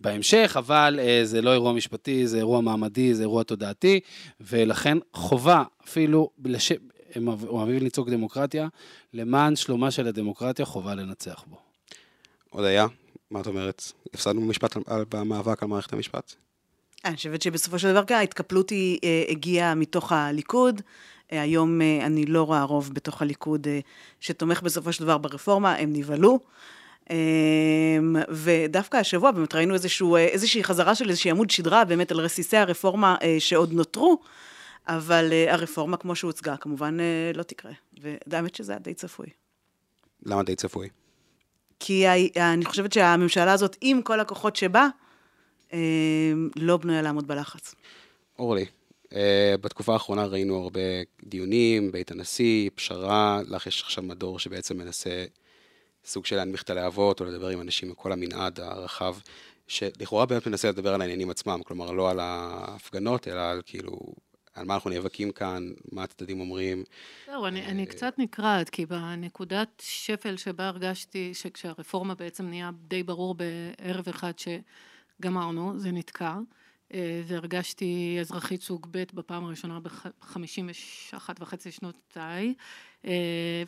בהמשך, 0.00 0.54
אבל 0.58 1.00
אה, 1.02 1.20
זה 1.24 1.42
לא 1.42 1.52
אירוע 1.52 1.72
משפטי, 1.72 2.26
זה 2.26 2.36
אירוע 2.36 2.60
מעמדי, 2.60 3.14
זה 3.14 3.22
אירוע 3.22 3.42
תודעתי, 3.42 4.00
ולכן 4.40 4.98
חובה 5.12 5.62
אפילו, 5.84 6.30
לש... 6.44 6.72
הם 7.14 7.28
אוהבים 7.28 7.76
לצעוק 7.76 8.08
דמוקרטיה, 8.08 8.68
למען 9.14 9.56
שלומה 9.56 9.90
של 9.90 10.06
הדמוקרטיה 10.06 10.64
חובה 10.64 10.94
לנצח 10.94 11.44
בו. 11.46 11.56
עוד 12.50 12.64
היה? 12.64 12.86
מה 13.30 13.40
את 13.40 13.46
אומרת? 13.46 13.82
הפסדנו 14.14 14.40
במשפט 14.40 14.76
במאבק 14.86 15.62
על 15.62 15.68
מערכת 15.68 15.92
המשפט? 15.92 16.34
אני 17.04 17.16
חושבת 17.16 17.42
שבסופו 17.42 17.78
של 17.78 17.92
דבר 17.92 18.14
ההתקפלות 18.14 18.70
היא 18.70 18.98
אה, 19.04 19.24
הגיעה 19.28 19.74
מתוך 19.74 20.12
הליכוד. 20.12 20.82
אה, 21.32 21.42
היום 21.42 21.82
אה, 21.82 22.06
אני 22.06 22.26
לא 22.26 22.42
רואה 22.42 22.62
רוב 22.62 22.94
בתוך 22.94 23.22
הליכוד 23.22 23.66
שתומך 24.20 24.62
בסופו 24.62 24.92
של 24.92 25.04
דבר 25.04 25.18
ברפורמה, 25.18 25.74
הם 25.74 25.92
נבהלו. 25.92 26.38
ודווקא 28.28 28.96
השבוע 28.96 29.30
באמת 29.30 29.54
ראינו 29.54 29.74
איזשהו, 29.74 30.16
איזושהי 30.16 30.64
חזרה 30.64 30.94
של 30.94 31.08
איזושהי 31.08 31.30
עמוד 31.30 31.50
שדרה 31.50 31.84
באמת 31.84 32.10
על 32.10 32.20
רסיסי 32.20 32.56
הרפורמה 32.56 33.16
שעוד 33.38 33.72
נותרו, 33.72 34.18
אבל 34.86 35.32
הרפורמה 35.48 35.96
כמו 35.96 36.16
שהוצגה 36.16 36.56
כמובן 36.56 36.96
לא 37.34 37.42
תקרה, 37.42 37.72
והאמת 38.26 38.54
שזה 38.54 38.72
היה 38.72 38.78
די 38.78 38.94
צפוי. 38.94 39.26
למה 40.22 40.42
די 40.42 40.56
צפוי? 40.56 40.88
כי 41.80 42.08
אני 42.36 42.64
חושבת 42.64 42.92
שהממשלה 42.92 43.52
הזאת, 43.52 43.76
עם 43.80 44.02
כל 44.02 44.20
הכוחות 44.20 44.56
שבה, 44.56 44.88
אה, 45.72 45.78
לא 46.56 46.76
בנויה 46.76 47.02
לעמוד 47.02 47.28
בלחץ. 47.28 47.74
אורלי, 48.38 48.64
אה, 49.14 49.54
בתקופה 49.60 49.92
האחרונה 49.92 50.24
ראינו 50.24 50.62
הרבה 50.62 50.80
דיונים, 51.24 51.92
בית 51.92 52.10
הנשיא, 52.10 52.70
פשרה, 52.74 53.40
לך 53.48 53.66
יש 53.66 53.82
עכשיו 53.82 54.04
מדור 54.04 54.38
שבעצם 54.38 54.78
מנסה 54.78 55.24
סוג 56.04 56.26
של 56.26 56.36
להנמיך 56.36 56.62
את 56.62 56.70
הלהבות, 56.70 57.20
או 57.20 57.24
לדבר 57.24 57.48
עם 57.48 57.60
אנשים 57.60 57.90
מכל 57.90 58.12
המנעד 58.12 58.60
הרחב, 58.60 59.16
שלכאורה 59.68 60.26
באמת 60.26 60.46
מנסה 60.46 60.68
לדבר 60.68 60.94
על 60.94 61.00
העניינים 61.00 61.30
עצמם, 61.30 61.60
כלומר 61.64 61.90
לא 61.90 62.10
על 62.10 62.20
ההפגנות, 62.20 63.28
אלא 63.28 63.40
על 63.40 63.62
כאילו 63.66 63.98
על 64.58 64.66
מה 64.66 64.74
אנחנו 64.74 64.90
נאבקים 64.90 65.32
כאן, 65.32 65.70
מה 65.92 66.02
הצדדים 66.02 66.40
אומרים. 66.40 66.84
זהו, 67.26 67.46
אני, 67.46 67.66
אני 67.66 67.82
אה, 67.82 67.86
קצת 67.86 68.14
נקרעת, 68.18 68.70
כי 68.70 68.86
בנקודת 68.86 69.82
שפל 69.84 70.36
שבה 70.36 70.68
הרגשתי 70.68 71.34
שכשהרפורמה 71.34 72.14
בעצם 72.14 72.46
נהיה 72.46 72.70
די 72.88 73.02
ברור 73.02 73.34
בערב 73.34 74.08
אחד 74.08 74.32
שגמרנו, 74.38 75.78
זה 75.78 75.90
נתקע. 75.92 76.34
אה, 76.94 77.22
והרגשתי 77.26 78.16
אזרחית 78.20 78.62
סוג 78.62 78.86
ב' 78.90 79.04
בפעם 79.14 79.44
הראשונה 79.44 79.80
ב-51 79.80 81.28
וחצי 81.40 81.70
שנותיי, 81.70 82.54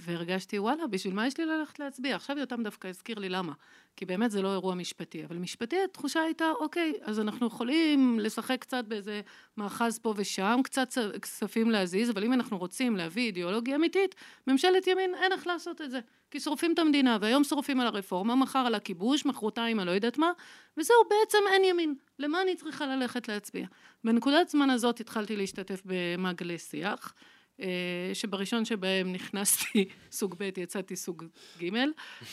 והרגשתי, 0.01 0.59
וואלה, 0.59 0.87
בשביל 0.87 1.15
מה 1.15 1.27
יש 1.27 1.39
לי 1.39 1.47
ללכת 1.47 1.79
להצביע? 1.79 2.17
עכשיו 2.17 2.39
יותם 2.39 2.63
דווקא 2.63 2.89
הזכיר 2.89 3.19
לי 3.19 3.29
למה. 3.29 3.53
כי 3.97 4.07
באמת 4.07 4.31
זה 4.31 4.43
לא 4.43 4.53
אירוע 4.53 4.75
משפטי, 4.75 5.25
אבל 5.25 5.37
משפטי 5.37 5.77
התחושה 5.85 6.21
הייתה, 6.21 6.51
אוקיי, 6.61 6.93
אז 7.03 7.21
אנחנו 7.21 7.47
יכולים 7.47 8.21
לשחק 8.21 8.61
קצת 8.61 8.85
באיזה 8.85 9.21
מאחז 9.57 9.99
פה 9.99 10.15
ושם, 10.17 10.61
קצת 10.65 10.89
כספים 11.23 11.71
להזיז, 11.71 12.11
אבל 12.11 12.25
אם 12.25 12.33
אנחנו 12.33 12.59
רוצים 12.59 12.97
להביא 12.97 13.27
אידיאולוגיה 13.27 13.77
אמיתית, 13.77 14.15
ממשלת 14.47 14.87
ימין 14.87 15.15
אין 15.15 15.33
איך 15.33 15.47
לעשות 15.47 15.81
את 15.81 15.91
זה. 15.91 16.01
כי 16.31 16.41
שורפים 16.41 16.73
את 16.73 16.79
המדינה, 16.79 17.19
והיום 17.21 17.45
שורפים 17.45 17.81
על 17.81 17.87
הרפורמה, 17.87 18.35
מחר 18.35 18.59
על 18.59 18.75
הכיבוש, 18.75 19.27
מחרתיים 19.27 19.79
על 19.79 19.87
לא 19.87 19.91
יודעת 19.91 20.19
מה, 20.19 20.33
וזהו, 20.77 20.97
בעצם 21.09 21.39
אין 21.53 21.65
ימין. 21.65 21.95
למה 22.19 22.43
אני 22.43 22.57
צריכה 22.57 22.87
ללכת 22.87 23.29
להצביע? 23.29 23.67
בנקודת 24.05 24.49
זמן 24.49 24.71
הזאת 24.71 25.01
התחלתי 25.01 25.37
להשתתף 25.37 25.83
במעגלי 25.85 26.59
שיח. 26.59 27.15
אה, 27.61 28.11
שבראשון 28.15 28.65
שבהם 28.65 29.13
נכנסתי 29.13 29.89
סוג 30.13 30.35
ב', 30.39 30.59
יצאתי 30.59 30.97
סוג 30.97 31.25
ג', 31.63 31.69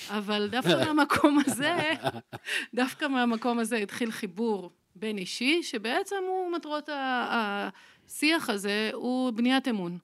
אבל 0.10 0.48
דווקא 0.52 0.76
מהמקום 0.94 1.40
הזה, 1.46 1.94
דווקא 2.74 3.08
מהמקום 3.08 3.60
הזה 3.60 3.78
התחיל 3.78 4.12
חיבור 4.12 4.72
בין 4.96 5.18
אישי, 5.18 5.64
שבעצם 5.64 6.16
הוא 6.28 6.52
מטרות 6.52 6.90
השיח 6.92 8.50
הזה, 8.50 8.90
הוא 8.94 9.32
בניית 9.32 9.68
אמון. 9.68 9.98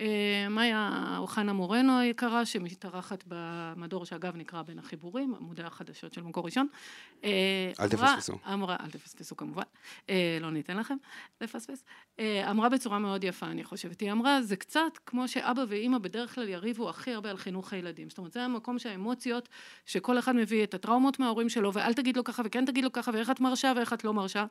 אה, 0.00 0.48
מאיה 0.50 1.14
אוחנה 1.18 1.52
מורנו 1.52 1.98
היקרה, 1.98 2.46
שמתארחת 2.46 3.24
במדור 3.26 4.04
שאגב 4.04 4.36
נקרא 4.36 4.62
בין 4.62 4.78
החיבורים, 4.78 5.34
עמודי 5.34 5.62
החדשות 5.62 6.12
של 6.12 6.22
מקור 6.22 6.44
ראשון. 6.44 6.66
אה, 7.24 7.72
אל 7.80 7.88
תפספסו. 7.88 8.38
אמרה, 8.52 8.76
אל 8.80 8.90
תפספסו 8.90 9.36
כמובן, 9.36 9.62
אה, 10.10 10.38
לא 10.40 10.50
ניתן 10.50 10.76
לכם 10.76 10.96
לפספס. 11.40 11.84
אמרה 12.50 12.68
בצורה 12.68 12.98
מאוד 12.98 13.24
יפה, 13.24 13.46
אני 13.46 13.64
חושבת. 13.64 14.00
היא 14.00 14.12
אמרה, 14.12 14.42
זה 14.42 14.56
קצת 14.56 14.98
כמו 15.06 15.28
שאבא 15.28 15.64
ואימא 15.68 15.98
בדרך 15.98 16.34
כלל 16.34 16.48
יריבו 16.48 16.90
הכי 16.90 17.14
הרבה 17.14 17.30
על 17.30 17.36
חינוך 17.36 17.72
הילדים. 17.72 18.08
זאת 18.08 18.18
אומרת, 18.18 18.32
זה 18.32 18.42
המקום 18.42 18.78
שהאמוציות, 18.78 19.48
שכל 19.86 20.18
אחד 20.18 20.36
מביא 20.36 20.64
את 20.64 20.74
הטראומות 20.74 21.18
מההורים 21.18 21.48
שלו, 21.48 21.72
ואל 21.72 21.94
תגיד 21.94 22.16
לו 22.16 22.24
ככה 22.24 22.42
וכן 22.44 22.64
תגיד 22.64 22.84
לו 22.84 22.92
ככה, 22.92 23.10
ואיך 23.14 23.30
את 23.30 23.40
מרשה 23.40 23.72
ואיך 23.76 23.92
את 23.92 24.04
לא 24.04 24.14
מרשה. 24.14 24.46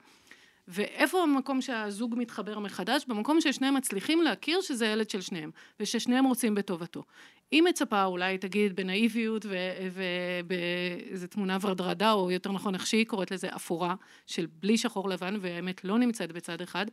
ואיפה 0.69 1.23
המקום 1.23 1.61
שהזוג 1.61 2.15
מתחבר 2.17 2.59
מחדש? 2.59 3.05
במקום 3.07 3.41
ששניהם 3.41 3.73
מצליחים 3.73 4.21
להכיר 4.21 4.61
שזה 4.61 4.85
ילד 4.85 5.09
של 5.09 5.21
שניהם, 5.21 5.51
וששניהם 5.79 6.25
רוצים 6.25 6.55
בטובתו. 6.55 7.03
היא 7.51 7.61
מצפה, 7.61 8.03
אולי 8.05 8.37
תגיד 8.37 8.75
בנאיביות 8.75 9.45
ובאיזה 9.93 11.27
תמונה 11.27 11.57
ורדרדה, 11.61 12.11
או 12.11 12.31
יותר 12.31 12.51
נכון 12.51 12.75
איך 12.75 12.87
שהיא 12.87 13.05
קוראת 13.05 13.31
לזה, 13.31 13.47
אפורה, 13.55 13.95
של 14.25 14.47
בלי 14.59 14.77
שחור 14.77 15.09
לבן, 15.09 15.35
והאמת 15.41 15.83
לא 15.83 15.97
נמצאת 15.97 16.31
בצד 16.31 16.61
אחד, 16.61 16.85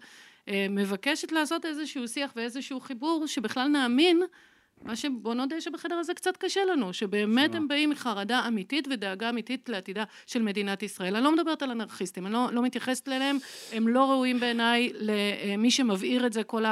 אה, 0.49 0.67
מבקשת 0.71 1.33
לעשות 1.33 1.67
איזשהו 1.67 2.09
שיח 2.09 2.33
ואיזשהו 2.37 2.81
חיבור, 2.81 3.27
שבכלל 3.27 3.69
נאמין 3.69 4.23
מה 4.85 4.97
שבוא 4.97 5.35
נודה 5.35 5.61
שבחדר 5.61 5.95
הזה 5.95 6.15
קצת 6.15 6.37
קשה 6.37 6.61
לנו, 6.65 6.93
שבאמת 6.93 7.55
הם 7.55 7.69
באים 7.69 7.91
מחרדה 7.91 8.49
אמיתית 8.49 8.89
ודאגה 8.91 9.29
אמיתית 9.29 9.69
לעתידה 9.69 10.05
של 10.27 10.43
מדינת 10.43 10.83
ישראל. 10.83 11.17
אני 11.17 11.25
לא 11.25 11.33
מדברת 11.33 11.63
על 11.63 11.71
אנרכיסטים, 11.71 12.27
אני 12.27 12.35
לא, 12.35 12.49
לא 12.53 12.63
מתייחסת 12.63 13.09
אליהם, 13.09 13.39
הם 13.73 13.89
לא 13.89 14.11
ראויים 14.11 14.41
בעיניי 14.41 14.93
למי 14.95 15.71
שמבעיר 15.71 16.27
את 16.27 16.33
זה, 16.33 16.43
כל 16.43 16.65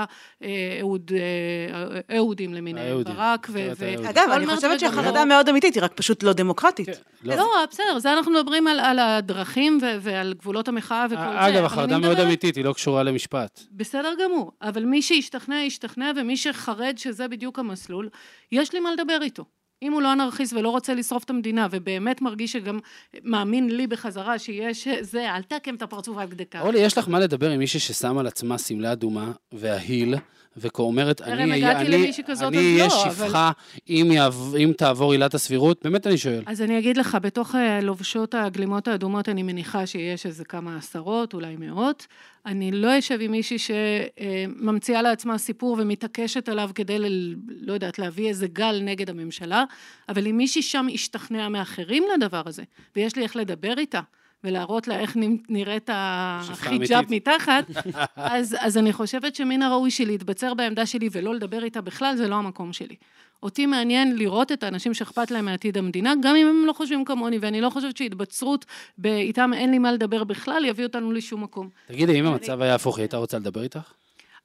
האהודים 2.11 2.53
אה, 2.53 2.57
למיניהם, 2.57 3.05
ברק 3.05 3.49
ו... 3.51 3.73
אגב, 4.11 4.31
אני 4.33 4.47
חושבת 4.47 4.81
שהחרדה 4.81 5.25
מאוד 5.25 5.49
אמיתית, 5.49 5.75
היא 5.75 5.83
רק 5.83 5.93
פשוט 5.93 6.23
לא 6.23 6.33
דמוקרטית. 6.33 6.87
כן, 6.87 6.93
לא. 7.25 7.37
לא, 7.37 7.47
בסדר, 7.71 7.99
זה 7.99 8.13
אנחנו 8.13 8.33
מדברים 8.33 8.67
על 8.67 8.99
הדרכים 8.99 9.79
ועל 10.01 10.35
גבולות 10.39 10.69
המחאה 10.69 11.07
וכל 11.11 11.17
זה. 11.17 11.49
אגב, 11.49 11.65
החרדה 11.65 11.99
מאוד 11.99 12.21
אמיתית, 12.21 12.57
היא 12.57 12.65
לא 12.65 12.73
קשורה 12.73 13.03
למשפט. 13.03 13.61
בסדר 13.73 14.13
גמור, 14.25 14.53
אבל 14.63 14.85
מי 14.85 15.03
שישתכנע, 15.03 15.63
ישתכנע, 15.63 16.13
ומי 16.17 16.37
שחרד 16.37 16.95
שזה 16.99 17.29
בדיוק 17.29 17.59
המסלול, 17.59 17.94
המסלול, 17.95 18.09
יש 18.53 18.73
לי 18.73 18.81
מה 18.81 18.93
לדבר 18.93 19.19
איתו. 19.23 19.45
אם 19.83 19.93
הוא 19.93 20.03
לא 20.03 20.13
אנרכיסט 20.13 20.53
ולא 20.53 20.69
רוצה 20.69 20.95
לשרוף 20.95 21.25
את 21.25 21.31
המדינה, 21.31 21.67
ובאמת 21.71 22.23
מרגיש 22.23 22.53
שגם 22.53 22.79
מאמין 23.23 23.77
לי 23.77 23.87
בחזרה 23.87 24.39
שיש 24.39 24.89
זה, 25.01 25.31
אל 25.31 25.43
תעקם 25.43 25.75
את 25.75 25.83
הפרצוף 25.83 26.19
עד 26.19 26.31
כדי 26.31 26.47
כך. 26.47 26.61
אורלי, 26.61 26.79
יש 26.79 26.99
לך 26.99 27.09
מה 27.09 27.21
לדבר 27.21 27.51
עם 27.51 27.59
מישהי 27.59 27.81
ששם 27.81 28.19
על 28.19 28.27
עצמה 28.27 28.59
שמלה 28.59 28.93
אדומה 28.93 29.33
וההיל, 29.53 30.15
ואומרת, 30.57 31.23
אני 31.23 31.63
אהיה 31.63 32.91
שפחה 32.91 33.51
אם 33.87 34.73
תעבור 34.77 35.13
עילת 35.13 35.35
הסבירות? 35.35 35.81
באמת 35.85 36.07
אני 36.07 36.19
שואל. 36.19 36.43
אז 36.47 36.63
אני 36.63 36.79
אגיד 36.79 36.97
לך, 36.97 37.19
בתוך 37.23 37.55
אה, 37.55 37.81
לובשות 37.81 38.35
הגלימות 38.35 38.89
האדומות, 38.89 39.29
אני 39.29 39.43
מניחה 39.43 39.87
שיש 39.87 40.27
איזה 40.27 40.45
כמה 40.45 40.77
עשרות, 40.77 41.35
אולי 41.35 41.57
מאות. 41.59 42.07
אני 42.47 42.73
לא 42.73 42.99
אשב 42.99 43.19
עם 43.21 43.31
מישהי 43.31 43.57
שממציאה 43.59 45.03
לעצמה 45.03 45.39
סיפור 45.39 45.77
ומתעקשת 45.81 46.49
עליו 46.49 46.71
כדי, 46.75 46.99
ל, 46.99 47.35
לא 47.61 47.73
יודעת, 47.73 47.99
להביא 47.99 48.29
איזה 48.29 48.47
גל 48.47 48.81
נגד 48.83 49.11
הממשלה, 49.11 49.65
אבל 50.09 50.27
אם 50.27 50.37
מישהי 50.37 50.63
שם 50.63 50.87
השתכנע 50.95 51.49
מאחרים 51.49 52.05
לדבר 52.15 52.43
הזה, 52.47 52.63
ויש 52.97 53.17
לי 53.17 53.23
איך 53.23 53.37
לדבר 53.37 53.75
איתה, 53.79 54.01
ולהראות 54.45 54.89
לה 54.89 54.99
איך 54.99 55.17
נראית 55.49 55.91
החיג'אב. 55.93 57.05
מתחת, 57.11 57.65
אז, 58.17 58.57
אז 58.61 58.79
אני 58.79 58.93
חושבת 58.93 59.35
שמן 59.35 59.63
הראוי 59.63 59.91
שלהתבצר 59.91 60.55
בעמדה 60.55 60.87
שלי 60.87 61.09
ולא 61.13 61.35
לדבר 61.35 61.65
איתה 61.65 61.81
בכלל, 61.81 62.17
זה 62.17 62.29
לא 62.29 62.35
המקום 62.35 62.73
שלי. 62.73 62.95
אותי 63.43 63.67
מעניין 63.67 64.17
לראות 64.17 64.53
את 64.53 64.63
האנשים 64.63 64.95
שאכפת 64.95 65.31
להם 65.31 65.45
מעתיד 65.45 65.79
המדינה, 65.79 66.15
גם 66.23 66.37
אם 66.37 66.47
הם 66.47 66.67
לא 66.67 66.73
חושבים 66.73 67.05
כמוני, 67.05 67.39
ואני 67.41 67.61
לא 67.61 67.71
חושבת 67.71 67.97
שהתבצרות, 67.97 68.65
ב- 68.99 69.07
איתם 69.07 69.51
אין 69.55 69.71
לי 69.71 69.79
מה 69.79 69.93
לדבר 69.93 70.25
בכלל, 70.25 70.65
יביא 70.65 70.85
אותנו 70.85 71.13
לשום 71.13 71.43
מקום. 71.43 71.69
תגידי, 71.87 72.21
אם 72.21 72.27
המצב 72.27 72.61
היה 72.63 72.75
הפוך, 72.75 72.97
היא 72.97 73.03
הייתה 73.03 73.17
רוצה 73.17 73.39
לדבר 73.39 73.63
איתך? 73.63 73.93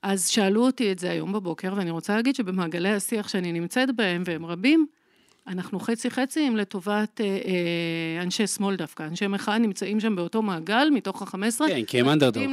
אז 0.03 0.27
שאלו 0.27 0.65
אותי 0.65 0.91
את 0.91 0.99
זה 0.99 1.11
היום 1.11 1.31
בבוקר, 1.33 1.73
ואני 1.75 1.91
רוצה 1.91 2.15
להגיד 2.15 2.35
שבמעגלי 2.35 2.89
השיח 2.89 3.27
שאני 3.27 3.51
נמצאת 3.51 3.95
בהם, 3.95 4.23
והם 4.25 4.45
רבים, 4.45 4.85
אנחנו 5.49 5.79
חצי-חצי 5.79 6.47
אם 6.47 6.55
לטובת 6.57 7.21
אה, 7.21 7.25
אה, 7.25 8.23
אנשי 8.23 8.47
שמאל 8.47 8.75
דווקא. 8.75 9.03
אנשי 9.03 9.27
מחאה 9.27 9.57
נמצאים 9.57 9.99
שם 9.99 10.15
באותו 10.15 10.41
מעגל, 10.41 10.89
מתוך 10.93 11.21
ה-15. 11.21 11.67
כן, 11.67 11.83
כי 11.85 11.99
הם 11.99 12.09
אנדרדוג. 12.09 12.43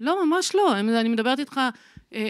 לא, 0.00 0.26
ממש 0.26 0.54
לא. 0.54 0.78
אני 0.78 1.08
מדברת 1.08 1.38
איתך 1.38 1.60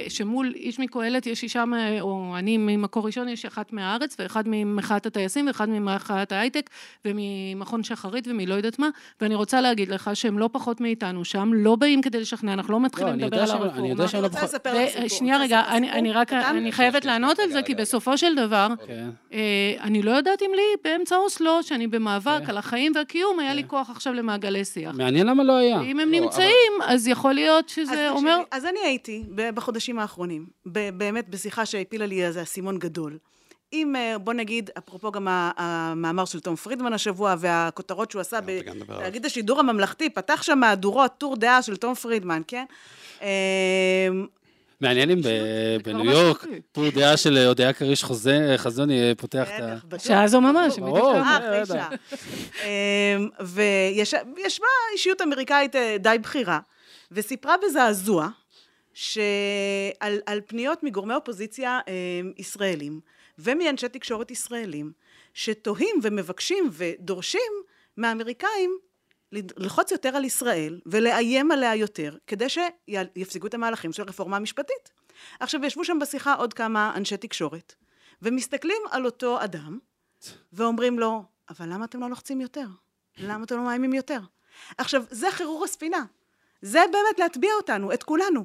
שמול 0.09 0.53
איש 0.57 0.79
מקהלת 0.79 1.27
יש 1.27 1.43
אישה, 1.43 1.65
או 2.01 2.35
אני 2.39 2.57
ממקור 2.59 3.07
ראשון, 3.07 3.29
יש 3.29 3.45
אחת 3.45 3.73
מהארץ, 3.73 4.17
ואחד 4.19 4.45
ממחאת 4.47 5.07
הטייסים, 5.07 5.47
ואחד 5.47 5.69
ממחאת 5.69 6.33
ההייטק, 6.33 6.71
וממכון 7.05 7.83
שחרית, 7.85 8.29
ומלא 8.29 8.55
יודעת 8.55 8.79
מה, 8.79 8.89
ואני 9.21 9.35
רוצה 9.35 9.61
להגיד 9.61 9.89
לך 9.89 10.11
שהם 10.15 10.39
לא 10.39 10.49
פחות 10.53 10.81
מאיתנו 10.81 11.25
שם, 11.25 11.51
לא 11.55 11.77
באים 11.77 12.03
כדי 12.03 12.21
לשכנע, 12.21 12.53
אנחנו 12.53 12.73
לא 12.73 12.81
מתחילים 12.81 13.13
אני 13.13 13.23
לדבר 13.23 13.41
על 13.41 13.47
שהם- 13.47 13.57
אני 13.57 13.65
הרפורמה. 13.67 13.89
יודע 13.89 14.09
שהם 14.09 14.25
אני 14.67 14.75
לא. 15.01 15.05
ושנייה 15.05 15.35
רוצה 15.37 15.45
רגע, 15.45 15.63
אני, 15.69 16.13
רק? 16.13 16.33
אני 16.33 16.73
חייבת 16.73 17.05
לענות 17.05 17.39
על 17.39 17.51
זה, 17.51 17.63
כי. 17.63 17.75
בסופו 17.75 18.19
של 18.19 18.35
דבר, 18.35 18.69
כן. 18.87 19.09
אה, 19.33 19.39
אני 19.81 20.03
לא 20.03 20.11
יודעת 20.11 20.43
אם 20.43 20.51
לי 20.57 20.63
באמצע 20.85 21.17
אוסלו, 21.17 21.63
שאני 21.63 21.87
במאבק 21.87 22.41
כן. 22.45 22.51
על 22.51 22.59
החיים 22.59 22.93
והקיום, 22.95 23.39
היה 23.41 23.55
לי 23.55 23.63
כוח 23.67 23.91
עכשיו 23.91 24.13
למעגלי 24.13 24.65
שיח. 24.65 24.95
מעניין 24.95 25.27
למה 25.27 25.45
לא 25.45 25.53
היה. 25.57 25.81
אם 25.81 26.01
הם 26.01 26.13
לא, 26.13 26.21
נמצאים, 26.21 26.73
אז 26.87 27.09
יכול 27.09 27.33
להיות 27.35 27.69
שזה 27.69 28.11
אומר... 28.11 28.39
אז 28.51 28.65
אני 28.65 28.79
הייתי 28.85 29.23
בחודשים 29.73 29.99
האחרונים, 29.99 30.47
ב- 30.67 30.91
באמת 30.99 31.29
בשיחה 31.29 31.67
שהפילה 31.67 32.07
לי 32.07 32.25
איזה 32.27 32.43
אסימון 32.43 32.79
גדול. 32.79 33.19
עם, 33.73 33.97
אה, 33.97 34.19
בוא 34.19 34.33
נגיד, 34.33 34.71
אפרופו 34.79 35.13
גם 35.13 35.29
המאמר 35.31 36.25
של 36.25 36.41
תום 36.41 36.57
פרידמן 36.57 36.93
השבוע, 36.93 37.35
והכותרות 37.39 38.11
שהוא 38.11 38.21
עשה. 38.21 38.39
בתאגיד 39.01 39.27
השידור 39.27 39.61
הממלכתי, 39.61 40.11
פתח 40.11 40.43
שם 40.43 40.59
מהדורות, 40.59 41.13
טור 41.19 41.37
דעה 41.37 41.63
של 41.63 41.77
תום 41.77 41.95
פרידמן, 41.95 42.43
כן? 42.47 42.65
אה, 43.23 43.29
מעניין 44.81 45.11
אם 45.11 45.21
בניו 45.85 46.05
יורק. 46.05 46.45
טור 46.73 46.91
דעה 46.91 47.17
של 47.17 47.37
הודיה 47.39 47.73
כריש 47.73 48.05
חוזה- 48.05 48.55
חזוני 48.57 49.03
אה, 49.09 49.13
פותח 49.17 49.49
את 49.57 49.63
ה... 49.95 49.99
שעה 49.99 50.29
זו 50.29 50.41
ממש, 50.41 50.79
ברור. 50.79 51.15
אה. 51.17 51.39
אחרי. 51.39 51.67
שעה. 51.67 51.89
אמ, 52.65 53.29
וישבה 53.41 54.67
אישיות 54.93 55.21
אמריקאית 55.23 55.77
אה, 55.77 55.97
די 56.01 56.17
בכירה, 56.23 56.59
וסיפרה 57.13 57.55
בזעזוע 57.67 58.29
שעל 58.95 60.19
על 60.27 60.41
פניות 60.47 60.83
מגורמי 60.83 61.15
אופוזיציה 61.15 61.81
אמ, 61.89 62.33
ישראלים 62.37 63.01
ומאנשי 63.39 63.89
תקשורת 63.89 64.31
ישראלים, 64.31 64.93
שתוהים 65.35 65.97
ומבקשים 66.03 66.71
ודורשים 66.73 67.53
מהאמריקאים 67.97 68.79
ללחוץ 69.33 69.93
יותר 69.93 70.17
על 70.17 70.25
ישראל 70.25 70.81
ולאיים 70.87 71.51
עליה 71.51 71.75
יותר, 71.75 72.17
כדי 72.27 72.47
שיפסיקו 72.49 73.47
את 73.47 73.55
המהלכים 73.55 73.93
של 73.93 74.03
הרפורמה 74.03 74.37
המשפטית. 74.37 74.93
עכשיו, 75.41 75.65
ישבו 75.65 75.85
שם 75.85 75.99
בשיחה 75.99 76.35
עוד 76.35 76.55
כמה 76.55 76.93
אנשי 76.97 77.17
תקשורת, 77.17 77.75
ומסתכלים 78.23 78.83
על 78.91 79.07
אותו 79.07 79.45
אדם, 79.45 79.79
ואומרים 80.53 80.99
לו, 80.99 81.25
אבל 81.51 81.69
למה 81.73 81.85
אתם 81.85 82.01
לא 82.01 82.11
לוחצים 82.11 82.41
יותר? 82.41 82.67
למה 83.19 83.45
אתם 83.45 83.57
לא 83.57 83.63
מאיימים 83.63 83.93
יותר? 83.93 84.21
עכשיו, 84.79 85.03
זה 85.11 85.31
חירור 85.31 85.65
הספינה. 85.65 86.05
זה 86.63 86.81
באמת 86.93 87.19
להטביע 87.19 87.51
אותנו, 87.55 87.93
את 87.93 88.03
כולנו. 88.03 88.45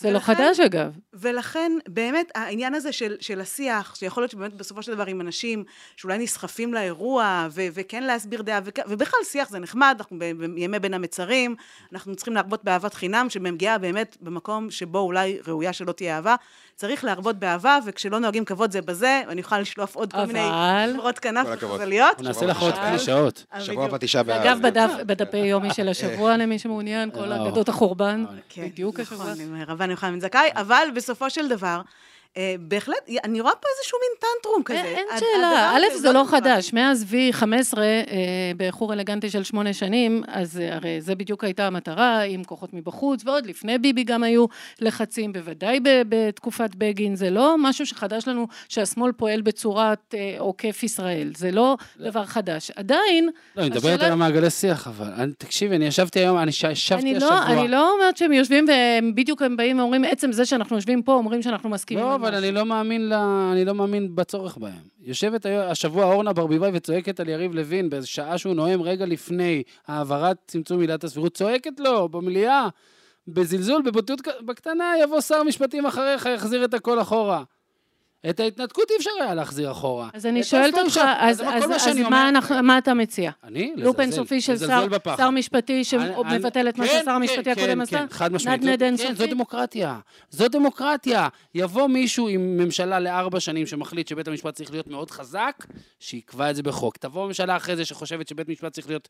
זה 0.00 0.10
לא 0.10 0.14
ולכן- 0.14 0.34
חדש 0.34 0.60
אגב. 0.60 0.92
ולכן, 1.14 1.72
באמת, 1.88 2.32
העניין 2.34 2.74
הזה 2.74 2.92
של, 2.92 3.16
של 3.20 3.40
השיח, 3.40 3.94
שיכול 3.94 4.22
להיות 4.22 4.30
שבאמת 4.30 4.54
בסופו 4.54 4.82
של 4.82 4.94
דבר 4.94 5.06
עם 5.06 5.20
אנשים 5.20 5.64
שאולי 5.96 6.18
נסחפים 6.18 6.74
לאירוע, 6.74 7.48
ו- 7.50 7.66
וכן 7.74 8.02
להסביר 8.02 8.42
דעה, 8.42 8.60
ובכלל 8.88 9.20
שיח 9.24 9.48
זה 9.50 9.58
נחמד, 9.58 9.94
אנחנו 9.98 10.16
ב- 10.18 10.32
בימי 10.54 10.78
בין 10.78 10.94
המצרים, 10.94 11.56
אנחנו 11.92 12.16
צריכים 12.16 12.34
להרבות 12.34 12.64
באהבת 12.64 12.94
חינם, 12.94 13.30
שמגיעה 13.30 13.78
באמת 13.78 14.16
במקום 14.20 14.70
שבו 14.70 14.98
אולי 14.98 15.38
ראויה 15.46 15.72
שלא 15.72 15.92
תהיה 15.92 16.16
אהבה. 16.16 16.34
צריך 16.78 17.04
להרבות 17.04 17.36
באהבה, 17.38 17.78
וכשלא 17.86 18.18
נוהגים 18.18 18.44
כבוד 18.44 18.70
זה 18.72 18.82
בזה, 18.82 19.22
ואני 19.28 19.40
יכולה 19.40 19.60
לשלוף 19.60 19.96
עוד 19.96 20.12
כל 20.12 20.24
מיני 20.24 20.48
שברות 20.92 21.18
כנף. 21.18 21.46
וחזליות. 21.60 22.20
נעשה 22.22 22.46
לך 22.46 22.60
עוד 22.60 22.74
אבל- 22.74 22.88
קלישאות. 22.90 23.44
שבוע 23.58 23.84
הבא 23.84 23.98
תשעה 23.98 24.22
באב. 24.22 24.40
ואגב, 24.42 24.58
בדף, 24.62 24.90
בדפי 25.06 25.36
יומי 25.38 25.74
של 25.74 25.88
השבוע, 25.88 26.36
למי 26.36 26.58
שמעוניין, 26.58 27.10
כל 27.10 27.32
אה, 27.32 27.48
אגדות 27.48 27.68
החורבן, 27.68 28.24
כן, 28.48 28.68
בדיוק 28.68 29.00
השבוע. 29.00 29.26
נכון, 29.32 29.62
רבן 29.68 29.90
יוחנן 29.90 30.12
בן 30.14 30.20
זכאי, 30.20 30.48
אבל 30.54 30.88
בסופו 30.94 31.30
של 31.30 31.48
דבר, 31.48 31.80
בהחלט, 32.60 32.96
אני 33.24 33.40
רואה 33.40 33.52
פה 33.52 33.66
איזשהו 33.78 33.98
מין 34.02 34.18
טנטרום 34.20 34.62
כזה. 34.62 34.78
אין 34.98 35.06
אין 35.10 35.18
שאלה, 35.18 35.70
א', 35.76 35.98
זה 35.98 36.12
לא 36.12 36.20
דמוקרטי. 36.20 36.42
חדש, 36.42 36.72
מאז 36.72 37.06
V15, 37.12 37.78
אה, 37.78 37.84
באיחור 38.56 38.92
אלגנטי 38.92 39.30
של 39.30 39.42
שמונה 39.42 39.72
שנים, 39.72 40.22
אז 40.28 40.60
אה, 40.60 40.74
הרי 40.76 41.00
זה 41.00 41.14
בדיוק 41.14 41.44
הייתה 41.44 41.66
המטרה, 41.66 42.20
עם 42.20 42.44
כוחות 42.44 42.74
מבחוץ, 42.74 43.22
ועוד 43.24 43.46
לפני 43.46 43.78
ביבי 43.78 44.04
גם 44.04 44.22
היו 44.22 44.46
לחצים, 44.80 45.32
בוודאי 45.32 45.80
בתקופת 46.08 46.70
בגין, 46.74 47.16
זה 47.16 47.30
לא 47.30 47.54
משהו 47.58 47.86
שחדש 47.86 48.28
לנו 48.28 48.46
שהשמאל 48.68 49.12
פועל 49.12 49.40
בצורת 49.40 50.14
אה, 50.14 50.34
עוקף 50.38 50.82
ישראל, 50.82 51.32
זה 51.36 51.50
לא 51.50 51.76
דבר 52.00 52.24
חדש. 52.24 52.70
עדיין, 52.76 53.30
לא, 53.56 53.62
אני 53.62 53.70
מדברת 53.70 54.02
על 54.02 54.12
המעגלי 54.12 54.50
שיח, 54.50 54.86
אבל 54.88 55.06
אני- 55.16 55.32
תקשיבי, 55.38 55.76
אני 55.76 55.84
ישבתי 55.86 56.18
היום, 56.20 56.38
אני 56.38 56.50
ישבתי 56.70 57.02
אני 57.02 57.16
השבוע. 57.16 57.30
לא, 57.30 57.60
אני 57.60 57.68
לא 57.68 57.92
אומרת 57.92 58.16
שהם 58.16 58.32
יושבים 58.32 58.64
והם 58.68 59.14
בדיוק 59.14 59.42
הם 59.42 59.56
באים 59.56 59.78
ואומרים, 59.78 60.04
עצם 60.04 60.32
זה 60.32 60.46
שאנחנו 60.46 60.76
יושבים 60.76 61.02
פה, 61.02 61.12
אומרים 61.12 61.42
שאנחנו 61.42 61.68
מסכימים 61.70 62.04
לא, 62.04 62.17
אבל 62.18 62.28
משהו." 62.28 62.38
אני 62.38 62.52
לא 62.52 62.66
מאמין 62.66 63.08
ל... 63.08 63.12
אני 63.52 63.64
לא 63.64 63.74
מאמין 63.74 64.16
בצורך 64.16 64.56
בהם. 64.56 64.88
יושבת 65.00 65.46
השבוע 65.46 66.04
אורנה 66.04 66.32
ברביבאי 66.32 66.70
וצועקת 66.74 67.20
על 67.20 67.28
יריב 67.28 67.54
לוין 67.54 67.90
באיזו 67.90 68.10
שעה 68.10 68.38
שהוא 68.38 68.54
נואם 68.54 68.82
רגע 68.82 69.06
לפני 69.06 69.62
העברת 69.86 70.36
צמצום 70.46 70.80
עילת 70.80 71.04
הסבירות, 71.04 71.34
צועקת 71.34 71.80
לו 71.80 72.08
במליאה, 72.08 72.68
בזלזול, 73.28 73.82
בבוטות 73.82 74.20
בקטנה, 74.46 74.94
יבוא 75.02 75.20
שר 75.20 75.42
משפטים 75.42 75.86
אחריך, 75.86 76.26
יחזיר 76.26 76.64
את 76.64 76.74
הכל 76.74 77.00
אחורה. 77.00 77.42
את 78.30 78.40
ההתנתקות 78.40 78.90
אי 78.90 78.96
אפשר 78.96 79.10
היה 79.20 79.34
להחזיר 79.34 79.70
אחורה. 79.70 80.08
אז 80.12 80.26
אני 80.26 80.44
שואלת 80.44 80.74
אותך, 80.74 81.00
אז, 81.18 81.40
אז, 81.40 81.70
אז 81.74 81.82
שאני 81.82 82.02
מה, 82.02 82.06
אומר- 82.06 82.28
אנחנו, 82.28 82.62
מה 82.62 82.78
אתה 82.78 82.94
מציע? 82.94 83.30
אני? 83.44 83.72
לופ 83.76 83.98
לזלזל, 83.98 84.00
אינסופי 84.02 84.40
של 84.40 84.58
שר. 84.58 84.86
שר 85.16 85.30
משפטי 85.30 85.84
שמבטל 85.84 86.68
את 86.68 86.78
מה 86.78 86.86
כן, 86.86 86.92
שהשר 86.92 87.04
כן, 87.04 87.10
המשפטי 87.10 87.50
הקודם 87.50 87.66
כן, 87.68 87.80
עשה? 87.80 87.98
כן, 87.98 88.06
חד 88.10 88.32
משמעית. 88.32 88.62
נדנד 88.62 88.82
אינסופי? 88.82 89.08
כן, 89.08 89.14
זו 89.14 89.26
דמוקרטיה. 89.26 89.98
זו 90.30 90.48
דמוקרטיה. 90.48 91.28
יבוא 91.54 91.86
מישהו 91.86 92.28
עם 92.28 92.56
ממשלה 92.56 93.00
לארבע 93.00 93.40
שנים 93.40 93.66
שמחליט 93.66 94.08
שבית 94.08 94.28
המשפט 94.28 94.54
צריך 94.54 94.70
להיות 94.70 94.86
מאוד 94.86 95.10
חזק, 95.10 95.66
שיקבע 96.00 96.50
את 96.50 96.56
זה 96.56 96.62
בחוק. 96.62 96.96
תבוא 96.96 97.26
ממשלה 97.26 97.56
אחרי 97.56 97.76
זה 97.76 97.84
שחושבת 97.84 98.28
שבית 98.28 98.48
משפט 98.48 98.72
צריך 98.72 98.88
להיות 98.88 99.08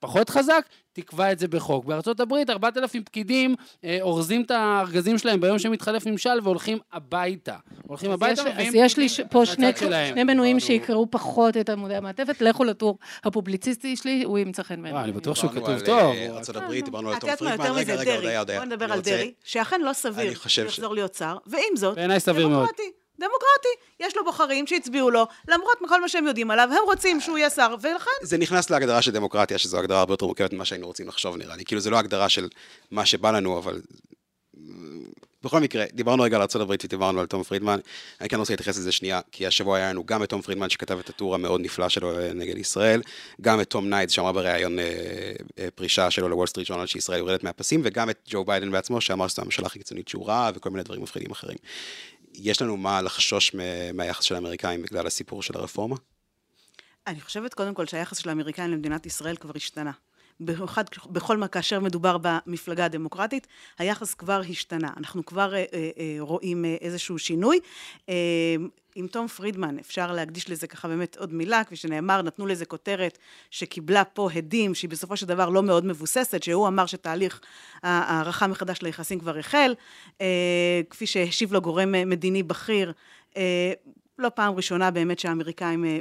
פחות 0.00 0.30
חזק, 0.30 0.66
תקבע 0.92 1.32
את 1.32 1.38
זה 1.38 1.48
בחוק. 1.48 1.84
בארצות 1.84 2.20
הברית, 2.20 2.50
4,000 2.50 3.02
פקידים 3.02 3.54
אה, 3.84 3.98
אורזים 4.00 4.42
את 4.42 4.50
הארגזים 4.50 5.18
שלהם 5.18 5.40
ביום 5.40 5.58
שמתחלף 5.58 6.06
ממשל 6.06 6.38
והולכים 6.42 6.78
הביתה. 6.92 7.56
הולכים 7.86 8.10
אז 8.10 8.14
הביתה 8.14 8.45
אז 8.46 8.74
יש 8.74 8.96
לי 8.96 9.06
פה 9.30 9.46
שני. 9.46 9.72
שני 10.12 10.24
מנויים 10.24 10.60
שיקראו 10.60 11.10
פחות 11.10 11.56
את 11.56 11.70
עמודי 11.70 11.94
המעטפת, 11.94 12.40
לכו 12.40 12.64
לטור 12.64 12.98
הפובליציסטי 13.24 13.96
שלי, 13.96 14.22
הוא 14.24 14.38
ימצא 14.38 14.62
חן 14.62 14.74
בעיניי. 14.74 14.92
וואי, 14.92 15.04
אני 15.04 15.12
בטוח 15.12 15.36
שהוא 15.36 15.50
דיברנו 15.52 15.78
כתוב 15.78 15.86
טוב. 15.86 16.14
אה, 16.14 16.26
ארצות 16.36 16.56
הברית, 16.56 16.84
דיברנו 16.84 17.10
על 17.10 17.16
את 17.16 17.20
תום 17.20 17.36
פרידמן. 17.36 17.70
רגע, 17.70 17.94
רגע. 17.94 18.14
הודיה, 18.14 18.38
הודיה. 18.38 18.58
בוא 18.58 18.64
נדבר 18.66 18.92
על 18.92 19.00
דרעי, 19.00 19.32
שאכן 19.44 19.80
לא 19.80 19.92
סביר 19.92 20.26
אני 20.26 20.34
חושב 20.34 20.68
ש- 20.68 20.74
שיחזור 20.74 20.94
להיות 20.94 21.14
שר, 21.14 21.36
ועם 21.46 21.76
זאת, 21.76 21.94
בעיניי 21.96 22.20
סביר 22.20 22.48
מאוד. 22.48 22.58
דמוקרטי. 22.60 22.90
דמוקרטי, 23.18 23.68
יש 24.00 24.16
לו 24.16 24.24
בוחרים 24.24 24.66
שהצביעו 24.66 25.10
לו, 25.10 25.26
למרות 25.48 25.76
כל 25.88 26.00
מה 26.00 26.08
שהם 26.08 26.26
יודעים 26.26 26.50
עליו, 26.50 26.68
הם 26.70 26.84
רוצים 26.86 27.20
שהוא 27.20 27.38
יהיה 27.38 27.50
שר, 27.50 27.74
ולכן 27.80 28.10
זה 28.22 28.38
נכנס 28.38 28.70
להגדרה 28.70 29.02
של 29.02 29.10
דמוקרטיה, 29.10 29.58
שזו 29.58 29.78
הגדרה 29.78 29.98
הרבה 30.00 30.12
יותר 30.12 30.26
מורכבת 30.26 30.52
ממה 30.52 30.64
שהיינו 30.64 30.86
רוצים 30.86 31.08
לחשוב, 31.08 31.36
נראה 31.36 31.56
לי. 31.56 31.64
כאילו, 31.64 31.80
זה 31.80 31.90
לא 31.90 31.98
הגדרה 31.98 32.28
של 32.28 32.48
מה 32.90 33.06
שבא 33.06 33.30
לנו, 33.30 33.58
אבל... 33.58 33.80
בכל 35.46 35.60
מקרה, 35.60 35.84
דיברנו 35.92 36.22
רגע 36.22 36.36
על 36.36 36.42
ארה"ב 36.42 36.70
ודיברנו 36.70 37.20
על 37.20 37.26
תום 37.26 37.42
פרידמן. 37.42 37.78
אני 38.20 38.28
כן 38.28 38.38
רוצה 38.38 38.52
להתייחס 38.52 38.78
לזה 38.78 38.92
שנייה, 38.92 39.20
כי 39.32 39.46
השבוע 39.46 39.76
היה 39.76 39.90
לנו 39.90 40.04
גם 40.06 40.22
את 40.22 40.28
תום 40.28 40.42
פרידמן 40.42 40.70
שכתב 40.70 40.98
את 40.98 41.08
הטור 41.08 41.34
המאוד 41.34 41.60
נפלא 41.60 41.88
שלו 41.88 42.18
אה, 42.18 42.32
נגד 42.34 42.58
ישראל, 42.58 43.02
גם 43.40 43.60
את 43.60 43.70
תום 43.70 43.88
ניידס 43.90 44.12
שאמר 44.12 44.32
בריאיון 44.32 44.78
אה, 44.78 44.84
אה, 45.58 45.68
פרישה 45.74 46.10
שלו 46.10 46.28
לוול 46.28 46.46
סטריט 46.46 46.68
ג'ורנל 46.68 46.86
שישראל 46.86 47.18
יורדת 47.18 47.44
מהפסים, 47.44 47.80
וגם 47.84 48.10
את 48.10 48.18
ג'ו 48.28 48.44
ביידן 48.44 48.70
בעצמו 48.70 49.00
שאמר 49.00 49.28
שזו 49.28 49.42
הממשלה 49.42 49.66
הכי 49.66 49.78
קיצונית 49.78 50.08
שהוא 50.08 50.28
ראה, 50.28 50.50
וכל 50.54 50.70
מיני 50.70 50.82
דברים 50.82 51.02
מפחידים 51.02 51.30
אחרים. 51.30 51.58
יש 52.34 52.62
לנו 52.62 52.76
מה 52.76 53.02
לחשוש 53.02 53.56
מהיחס 53.94 54.24
של 54.24 54.34
האמריקאים 54.34 54.82
בגלל 54.82 55.06
הסיפור 55.06 55.42
של 55.42 55.56
הרפורמה? 55.56 55.96
אני 57.06 57.20
חושבת 57.20 57.54
קודם 57.54 57.74
כל 57.74 57.86
שהיחס 57.86 58.18
של 58.18 58.28
האמריקאים 58.28 58.70
למדינת 58.70 59.06
ישראל 59.06 59.36
כבר 59.36 59.52
השתנה. 59.56 59.92
במיוחד 60.40 60.84
בכל 61.10 61.36
מה 61.36 61.48
כאשר 61.48 61.80
מדובר 61.80 62.16
במפלגה 62.22 62.84
הדמוקרטית, 62.84 63.46
היחס 63.78 64.14
כבר 64.14 64.42
השתנה. 64.50 64.90
אנחנו 64.96 65.26
כבר 65.26 65.54
אה, 65.54 65.64
אה, 65.72 65.90
אה, 65.98 66.16
רואים 66.20 66.64
אה, 66.64 66.76
איזשהו 66.80 67.18
שינוי. 67.18 67.60
אה, 68.08 68.14
עם 68.96 69.06
תום 69.06 69.28
פרידמן, 69.28 69.78
אפשר 69.78 70.12
להקדיש 70.12 70.50
לזה 70.50 70.66
ככה 70.66 70.88
באמת 70.88 71.16
עוד 71.16 71.32
מילה, 71.32 71.64
כפי 71.64 71.76
שנאמר, 71.76 72.22
נתנו 72.22 72.46
לזה 72.46 72.64
כותרת 72.64 73.18
שקיבלה 73.50 74.04
פה 74.04 74.28
הדים, 74.34 74.74
שהיא 74.74 74.90
בסופו 74.90 75.16
של 75.16 75.26
דבר 75.26 75.48
לא 75.48 75.62
מאוד 75.62 75.84
מבוססת, 75.84 76.42
שהוא 76.42 76.68
אמר 76.68 76.86
שתהליך 76.86 77.40
הערכה 77.82 78.46
מחדש 78.46 78.82
ליחסים 78.82 79.18
כבר 79.18 79.38
החל, 79.38 79.74
אה, 80.20 80.80
כפי 80.90 81.06
שהשיב 81.06 81.52
לו 81.52 81.60
גורם 81.60 81.92
מדיני 81.92 82.42
בכיר, 82.42 82.92
אה, 83.36 83.72
לא 84.18 84.28
פעם 84.28 84.54
ראשונה 84.54 84.90
באמת 84.90 85.18
שהאמריקאים 85.18 85.84
אה, 85.84 85.98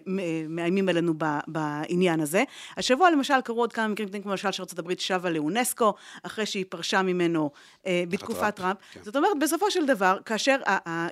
מאיימים 0.49 0.89
עלינו 0.89 1.13
בעניין 1.47 2.19
הזה. 2.19 2.43
השבוע 2.77 3.11
למשל 3.11 3.41
קרו 3.43 3.59
עוד 3.59 3.73
כמה 3.73 3.87
מקרים, 3.87 4.21
כמו 4.21 4.31
למשל 4.31 4.51
שארצות 4.51 4.79
הברית 4.79 4.99
שבה 4.99 5.29
לאונסקו, 5.29 5.93
אחרי 6.23 6.45
שהיא 6.45 6.65
פרשה 6.69 7.01
ממנו 7.01 7.51
אה, 7.85 8.03
בתקופת 8.09 8.55
טראמפ. 8.55 8.77
כן. 8.91 8.99
זאת 9.03 9.15
אומרת, 9.15 9.31
בסופו 9.41 9.71
של 9.71 9.85
דבר, 9.85 10.17
כאשר, 10.25 10.55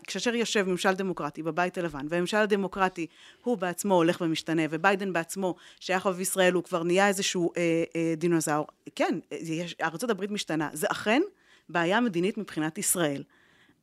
כאשר 0.08 0.36
יושב 0.36 0.64
ממשל 0.68 0.94
דמוקרטי 0.94 1.44
בבית 1.44 1.78
הלבן, 1.78 2.06
והממשל 2.10 2.38
הדמוקרטי 2.38 3.08
הוא 3.44 3.58
בעצמו 3.58 3.96
הולך 3.96 4.22
ומשתנה, 4.22 4.62
וביידן 4.70 5.14
בעצמו, 5.14 5.56
שייך 5.80 6.06
אוהב 6.06 6.20
ישראל, 6.20 6.54
הוא 6.54 6.64
כבר 6.64 6.84
נהיה 6.84 7.08
איזשהו 7.08 7.52
אה, 7.58 7.84
אה, 7.96 8.14
דינוזאור. 8.18 8.68
כן, 8.96 9.20
ארצות 9.82 10.10
הברית 10.10 10.32
משתנה. 10.32 10.70
זה 10.74 10.88
אכן 10.90 11.22
בעיה 11.70 12.00
מדינית 12.00 12.38
מבחינת 12.38 12.78
ישראל. 12.78 13.24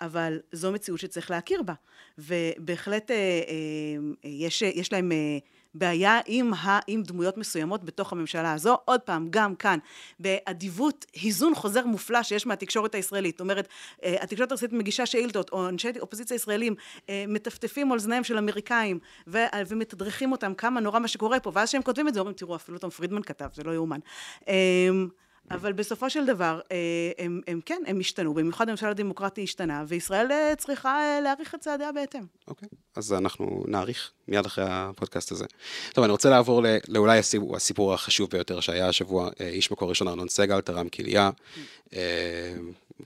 אבל 0.00 0.40
זו 0.52 0.72
מציאות 0.72 1.00
שצריך 1.00 1.30
להכיר 1.30 1.62
בה. 1.62 1.74
ובהחלט 2.18 3.10
אה, 3.10 3.16
אה, 3.16 4.30
יש, 4.30 4.62
יש 4.62 4.92
להם 4.92 5.12
אה, 5.12 5.38
בעיה 5.74 6.18
עם, 6.26 6.54
ה, 6.54 6.78
עם 6.86 7.02
דמויות 7.02 7.36
מסוימות 7.36 7.84
בתוך 7.84 8.12
הממשלה 8.12 8.52
הזו. 8.52 8.76
עוד 8.84 9.00
פעם, 9.00 9.26
גם 9.30 9.54
כאן, 9.54 9.78
באדיבות, 10.20 11.06
היזון 11.14 11.54
חוזר 11.54 11.86
מופלא 11.86 12.22
שיש 12.22 12.46
מהתקשורת 12.46 12.94
הישראלית. 12.94 13.34
זאת 13.34 13.40
אומרת, 13.40 13.68
התקשורת 14.02 14.52
הישראלית 14.52 14.78
מגישה 14.78 15.06
שאילתות, 15.06 15.50
או 15.52 15.68
אנשי 15.68 15.88
אופוזיציה 16.00 16.34
ישראלים 16.34 16.74
מטפטפים 17.10 17.92
על 17.92 17.98
אוזניהם 17.98 18.24
של 18.24 18.38
אמריקאים 18.38 18.98
ו, 19.26 19.38
ומתדרכים 19.68 20.32
אותם 20.32 20.54
כמה 20.54 20.80
נורא 20.80 20.98
מה 20.98 21.08
שקורה 21.08 21.40
פה, 21.40 21.52
ואז 21.54 21.68
כשהם 21.68 21.82
כותבים 21.82 22.08
את 22.08 22.14
זה, 22.14 22.20
אומרים, 22.20 22.36
תראו, 22.36 22.56
אפילו 22.56 22.78
תום 22.78 22.90
פרידמן 22.90 23.22
כתב, 23.22 23.48
זה 23.54 23.62
לא 23.62 23.70
יאומן. 23.70 24.00
אבל 25.50 25.72
בסופו 25.72 26.10
של 26.10 26.26
דבר, 26.26 26.60
אה, 26.72 26.76
הם, 27.18 27.40
הם 27.46 27.60
כן, 27.66 27.82
הם 27.86 28.00
השתנו, 28.00 28.34
במיוחד 28.34 28.68
הממשל 28.68 28.86
הדמוקרטי 28.86 29.42
השתנה, 29.42 29.84
וישראל 29.88 30.32
אה, 30.32 30.52
צריכה 30.58 31.00
אה, 31.00 31.20
להעריך 31.20 31.54
את 31.54 31.60
צעדיה 31.60 31.92
בהתאם. 31.92 32.24
אוקיי, 32.48 32.68
okay. 32.72 32.76
אז 32.96 33.12
אנחנו 33.12 33.64
נעריך 33.68 34.10
מיד 34.28 34.46
אחרי 34.46 34.64
הפודקאסט 34.68 35.32
הזה. 35.32 35.44
טוב, 35.92 36.04
אני 36.04 36.10
רוצה 36.10 36.30
לעבור 36.30 36.62
לאולי 36.88 37.18
הסיפור, 37.18 37.56
הסיפור 37.56 37.94
החשוב 37.94 38.30
ביותר 38.30 38.60
שהיה 38.60 38.88
השבוע, 38.88 39.30
איש 39.40 39.70
מקור 39.70 39.88
ראשון 39.88 40.08
ארנון 40.08 40.28
סגל, 40.28 40.60
תרם 40.60 40.88
כליה. 40.88 41.30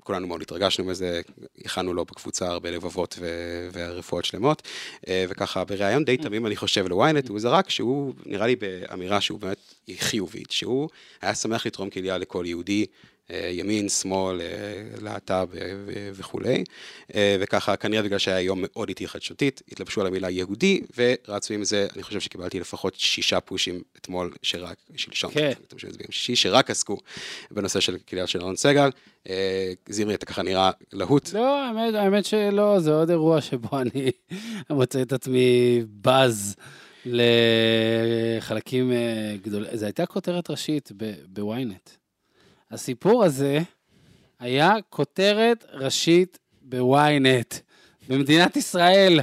כולנו 0.01 0.27
מאוד 0.27 0.43
התרגשנו 0.43 0.85
מזה, 0.85 1.21
הכנו 1.65 1.95
לו 1.95 2.05
בקבוצה 2.05 2.47
הרבה 2.47 2.71
לבבות 2.71 3.17
ו- 3.21 3.69
ורפואות 3.73 4.25
שלמות, 4.25 4.63
וככה 5.09 5.65
בריאיון 5.65 6.05
די 6.05 6.17
תמים, 6.17 6.47
אני 6.47 6.57
חושב, 6.57 6.87
לוויינט, 6.89 7.29
הוא 7.29 7.41
זרק 7.41 7.71
שהוא, 7.71 8.15
נראה 8.27 8.47
לי 8.47 8.57
באמירה 8.57 9.21
שהוא 9.21 9.41
באמת 9.41 9.75
חיובית, 9.99 10.51
שהוא 10.51 10.89
היה 11.23 11.35
שמח 11.35 11.67
לתרום 11.67 11.91
כליה 11.91 12.19
לכל 12.19 12.45
יהודי, 12.47 12.83
אה, 12.83 13.14
ימין, 13.31 13.89
שמאל, 13.89 14.41
אה, 14.41 14.47
להט"ב 15.03 15.47
אה, 15.55 15.71
וכולי, 16.13 16.65
וככה 17.41 17.77
כנראה 17.77 18.03
בגלל 18.03 18.19
שהיה 18.19 18.41
יום 18.41 18.59
מאוד 18.63 18.89
איטי 18.89 19.09
חדשותית, 19.09 19.63
התלבשו 19.73 20.01
על 20.01 20.07
המילה 20.07 20.31
יהודי, 20.31 20.81
ורצו 20.97 21.55
עם 21.55 21.65
זה, 21.65 21.87
אני 21.95 22.03
חושב 22.03 22.21
שקיבלתי 22.21 22.61
לפחות 22.61 22.95
שישה 22.95 23.41
פושים 23.41 23.83
אתמול, 23.97 24.33
שרק, 24.43 24.77
שלשום, 24.97 25.31
כן. 25.33 25.53
שישי, 26.11 26.37
שרק 26.37 26.71
עסקו 26.71 26.97
בנושא 27.51 27.81
של 27.81 27.97
כליה 28.09 28.27
של 28.27 28.39
אהרון 28.39 28.57
סגל. 28.57 28.91
זמרי, 29.89 30.15
אתה 30.15 30.27
ככה 30.27 30.43
נראה 30.43 30.71
להוט. 30.93 31.33
לא, 31.33 31.63
האמת, 31.63 31.95
האמת 31.95 32.25
שלא, 32.25 32.81
זה 32.81 32.93
עוד 32.93 33.11
אירוע 33.11 33.41
שבו 33.41 33.79
אני 33.81 34.11
מוצא 34.71 35.03
את 35.03 35.13
עצמי 35.13 35.81
בז. 36.03 36.57
לחלקים 37.07 38.93
גדולים. 39.43 39.77
זו 39.77 39.85
הייתה 39.85 40.07
כותרת 40.07 40.51
ראשית 40.51 40.93
בוויינט. 41.29 41.91
הסיפור 42.71 43.25
הזה 43.25 43.59
היה 44.41 44.75
כותרת 44.91 45.65
ראשית 45.73 46.39
בוויינט, 46.63 47.55
במדינת 48.09 48.57
ישראל, 48.57 49.21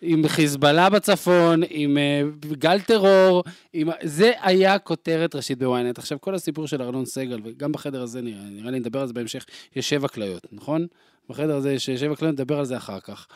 עם 0.00 0.28
חיזבאללה 0.28 0.90
בצפון, 0.90 1.62
עם 1.70 1.96
uh, 1.96 2.54
גל 2.54 2.80
טרור, 2.80 3.44
עם... 3.72 3.88
זה 4.02 4.32
היה 4.40 4.78
כותרת 4.78 5.34
ראשית 5.34 5.58
בוויינט. 5.58 5.98
עכשיו, 5.98 6.20
כל 6.20 6.34
הסיפור 6.34 6.66
של 6.66 6.82
ארנון 6.82 7.04
סגל, 7.06 7.40
וגם 7.44 7.72
בחדר 7.72 8.02
הזה, 8.02 8.22
נראה, 8.22 8.42
נראה 8.42 8.70
לי 8.70 8.80
נדבר 8.80 9.00
על 9.00 9.06
זה 9.06 9.12
בהמשך, 9.12 9.46
יש 9.76 9.88
שבע 9.88 10.08
כליות, 10.08 10.46
נכון? 10.52 10.86
בחדר 11.28 11.56
הזה 11.56 11.72
יש 11.72 11.90
שבע 11.90 12.16
כליות, 12.16 12.34
נדבר 12.34 12.58
על 12.58 12.64
זה 12.64 12.76
אחר 12.76 13.00
כך. 13.00 13.26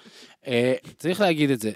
Uh, 0.45 0.49
צריך 0.99 1.21
להגיד 1.21 1.51
את 1.51 1.61
זה, 1.61 1.71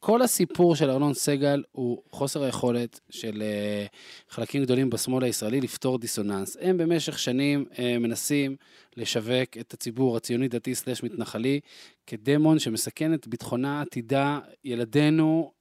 כל 0.00 0.22
הסיפור 0.22 0.76
של 0.76 0.90
ארנון 0.90 1.14
סגל 1.14 1.62
הוא 1.72 2.02
חוסר 2.10 2.42
היכולת 2.42 3.00
של 3.10 3.42
uh, 3.42 4.32
חלקים 4.34 4.62
גדולים 4.62 4.90
בשמאל 4.90 5.24
הישראלי 5.24 5.60
לפתור 5.60 5.98
דיסוננס. 5.98 6.56
הם 6.60 6.76
במשך 6.76 7.18
שנים 7.18 7.64
uh, 7.72 7.78
מנסים 8.00 8.56
לשווק 8.96 9.56
את 9.60 9.74
הציבור 9.74 10.16
הציוני-דתי 10.16 10.74
סלש 10.74 11.02
מתנחלי 11.02 11.60
כדמון 12.06 12.58
שמסכן 12.58 13.14
את 13.14 13.28
ביטחונה, 13.28 13.80
עתידה, 13.80 14.38
ילדינו, 14.64 15.52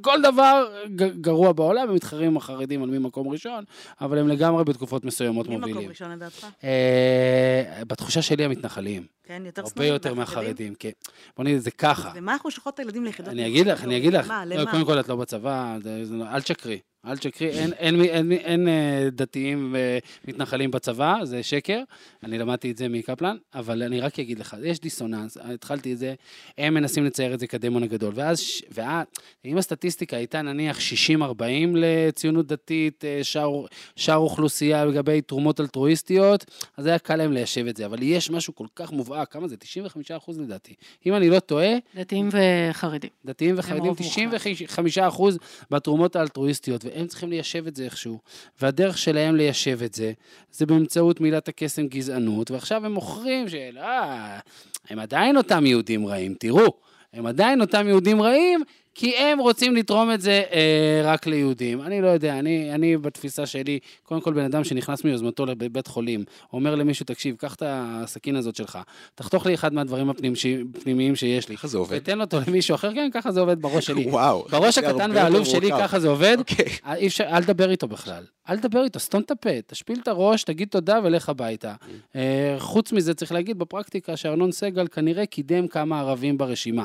כל 0.00 0.22
דבר 0.22 0.74
גרוע 1.20 1.52
בעולם, 1.52 1.88
הם 1.88 1.94
מתחרים 1.94 2.30
עם 2.30 2.36
החרדים 2.36 2.82
על 2.82 2.90
מי 2.90 2.98
מקום 2.98 3.28
ראשון, 3.28 3.64
אבל 4.00 4.18
הם 4.18 4.28
לגמרי 4.28 4.64
בתקופות 4.64 5.04
מסוימות 5.04 5.46
מובילים. 5.48 5.74
מי 5.74 5.80
מקום 5.80 5.88
ראשון 5.88 6.10
לדעתך? 6.10 6.46
אה, 6.64 7.82
בתחושה 7.86 8.22
שלי 8.22 8.44
המתנחלים. 8.44 9.06
כן, 9.24 9.42
יותר 9.46 9.62
הרבה 9.62 9.86
יותר 9.86 10.14
מהחרדים, 10.14 10.74
כן. 10.74 10.90
בוא 11.36 11.44
נגיד, 11.44 11.58
זה 11.58 11.70
ככה. 11.70 12.12
ומה 12.14 12.32
אנחנו 12.32 12.50
שולחות 12.50 12.74
את 12.74 12.78
הילדים 12.78 13.04
ליחידות? 13.04 13.32
אני 13.32 13.46
אגיד 13.46 13.66
לך, 13.66 13.84
אני 13.84 13.96
אגיד 13.96 14.12
לך. 14.12 14.28
מה, 14.28 14.44
למה? 14.44 14.70
קודם 14.70 14.84
כל, 14.84 15.00
את 15.00 15.08
לא 15.08 15.16
בצבא, 15.16 15.76
אל 16.34 16.40
תשקרי. 16.40 16.78
אל 17.06 17.16
תשקרי, 17.16 17.48
אין, 17.48 17.72
אין, 17.72 18.00
אין, 18.00 18.32
אין, 18.32 18.32
אין 18.32 18.68
אה, 18.68 19.08
דתיים 19.12 19.74
ומתנחלים 20.24 20.70
בצבא, 20.70 21.14
זה 21.22 21.42
שקר. 21.42 21.82
אני 22.22 22.38
למדתי 22.38 22.70
את 22.70 22.76
זה 22.76 22.88
מקפלן, 22.88 23.36
אבל 23.54 23.82
אני 23.82 24.00
רק 24.00 24.18
אגיד 24.18 24.38
לך, 24.38 24.56
יש 24.64 24.80
דיסוננס, 24.80 25.36
התחלתי 25.40 25.92
את 25.92 25.98
זה, 25.98 26.14
הם 26.58 26.74
מנסים 26.74 27.04
לצייר 27.04 27.34
את 27.34 27.40
זה 27.40 27.46
כדמון 27.46 27.82
הגדול. 27.82 28.12
ואז, 28.16 28.42
ואז 28.70 29.06
אם 29.44 29.58
הסטטיסטיקה 29.58 30.16
הייתה 30.16 30.42
נניח 30.42 30.78
60-40 30.78 31.42
לציונות 31.74 32.46
דתית, 32.46 33.04
אה, 33.04 33.24
שאר, 33.24 33.64
שאר 33.96 34.16
אוכלוסייה 34.16 34.84
לגבי 34.84 35.20
תרומות 35.20 35.60
אלטרואיסטיות, 35.60 36.44
אז 36.76 36.86
היה 36.86 36.98
קל 36.98 37.16
להם 37.16 37.32
ליישב 37.32 37.66
את 37.66 37.76
זה. 37.76 37.86
אבל 37.86 38.02
יש 38.02 38.30
משהו 38.30 38.54
כל 38.54 38.66
כך 38.76 38.92
מובהק, 38.92 39.32
כמה 39.32 39.48
זה? 39.48 39.56
95 39.56 40.10
אחוז 40.10 40.38
לדעתי. 40.38 40.74
אם 41.06 41.14
אני 41.14 41.30
לא 41.30 41.40
טועה... 41.40 41.74
דתיים 41.94 42.28
וחרדים. 42.32 43.10
דתיים 43.24 43.54
וחרדים, 43.58 43.94
95 43.94 44.98
אחוז 44.98 45.38
בתרומות 45.70 46.16
האלטרואיסטיות. 46.16 46.84
והם 46.88 47.06
צריכים 47.06 47.30
ליישב 47.30 47.66
את 47.66 47.76
זה 47.76 47.84
איכשהו. 47.84 48.18
והדרך 48.60 48.98
שלהם 48.98 49.36
ליישב 49.36 49.82
את 49.82 49.94
זה, 49.94 50.12
זה 50.52 50.66
באמצעות 50.66 51.20
מילת 51.20 51.48
הקסם 51.48 51.86
גזענות, 51.86 52.50
ועכשיו 52.50 52.86
הם 52.86 52.92
מוכרים 52.92 53.48
של, 53.48 53.78
אה, 53.78 54.38
הם 54.88 54.98
עדיין 54.98 55.36
אותם 55.36 55.66
יהודים 55.66 56.06
רעים, 56.06 56.34
תראו, 56.34 56.74
הם 57.12 57.26
עדיין 57.26 57.60
אותם 57.60 57.88
יהודים 57.88 58.22
רעים, 58.22 58.62
כי 58.98 59.16
הם 59.16 59.38
רוצים 59.38 59.76
לתרום 59.76 60.12
את 60.12 60.20
זה 60.20 60.42
אה, 60.52 61.00
רק 61.04 61.26
ליהודים. 61.26 61.82
אני 61.82 62.00
לא 62.00 62.06
יודע, 62.08 62.38
אני, 62.38 62.74
אני 62.74 62.96
בתפיסה 62.96 63.46
שלי, 63.46 63.78
קודם 64.02 64.20
כל 64.20 64.32
בן 64.32 64.44
אדם 64.44 64.64
שנכנס 64.64 65.04
מיוזמתו 65.04 65.46
לבית 65.46 65.86
חולים, 65.86 66.24
אומר 66.52 66.74
למישהו, 66.74 67.06
תקשיב, 67.06 67.36
קח 67.36 67.54
את 67.54 67.62
הסכין 67.66 68.36
הזאת 68.36 68.56
שלך, 68.56 68.78
תחתוך 69.14 69.46
לי 69.46 69.54
אחד 69.54 69.72
מהדברים 69.72 70.10
הפנימיים 70.10 71.16
שיש 71.16 71.48
לי. 71.48 71.56
ככה 71.56 71.68
זה 71.68 71.78
עובד. 71.78 71.96
ותן 71.96 72.20
אותו 72.20 72.38
למישהו 72.46 72.74
אחר, 72.74 72.94
כן, 72.94 73.08
ככה 73.12 73.32
זה 73.32 73.40
עובד 73.40 73.62
בראש 73.62 73.86
שלי. 73.86 74.06
וואו. 74.10 74.46
בראש 74.50 74.78
הקטן 74.78 75.10
והעלוב 75.14 75.44
שלי, 75.44 75.70
ככה 75.70 76.00
זה 76.00 76.08
עובד. 76.08 76.36
אוקיי. 76.38 76.66
אי 76.96 77.06
אפשר, 77.06 77.24
אל 77.24 77.44
תדבר 77.44 77.70
איתו 77.70 77.88
בכלל. 77.88 78.24
אל 78.48 78.58
תדבר 78.58 78.84
איתו, 78.84 79.00
סתום 79.00 79.22
את 79.22 79.30
הפה, 79.30 79.50
תשפיל 79.66 79.98
את 80.02 80.08
הראש, 80.08 80.44
תגיד 80.44 80.68
תודה 80.68 81.00
ולך 81.04 81.28
הביתה. 81.28 81.74
אה, 82.16 82.56
חוץ 82.58 82.92
מזה, 82.92 83.14
צריך 83.14 83.32
להגיד 83.32 83.58
בפרקטיקה 83.58 84.16
שארנון 84.16 84.52
סגל 84.52 84.86
כנראה 84.86 85.26
קידם 85.26 85.68
כמה 85.68 86.00
ערבים 86.00 86.38
ברשימה. 86.38 86.84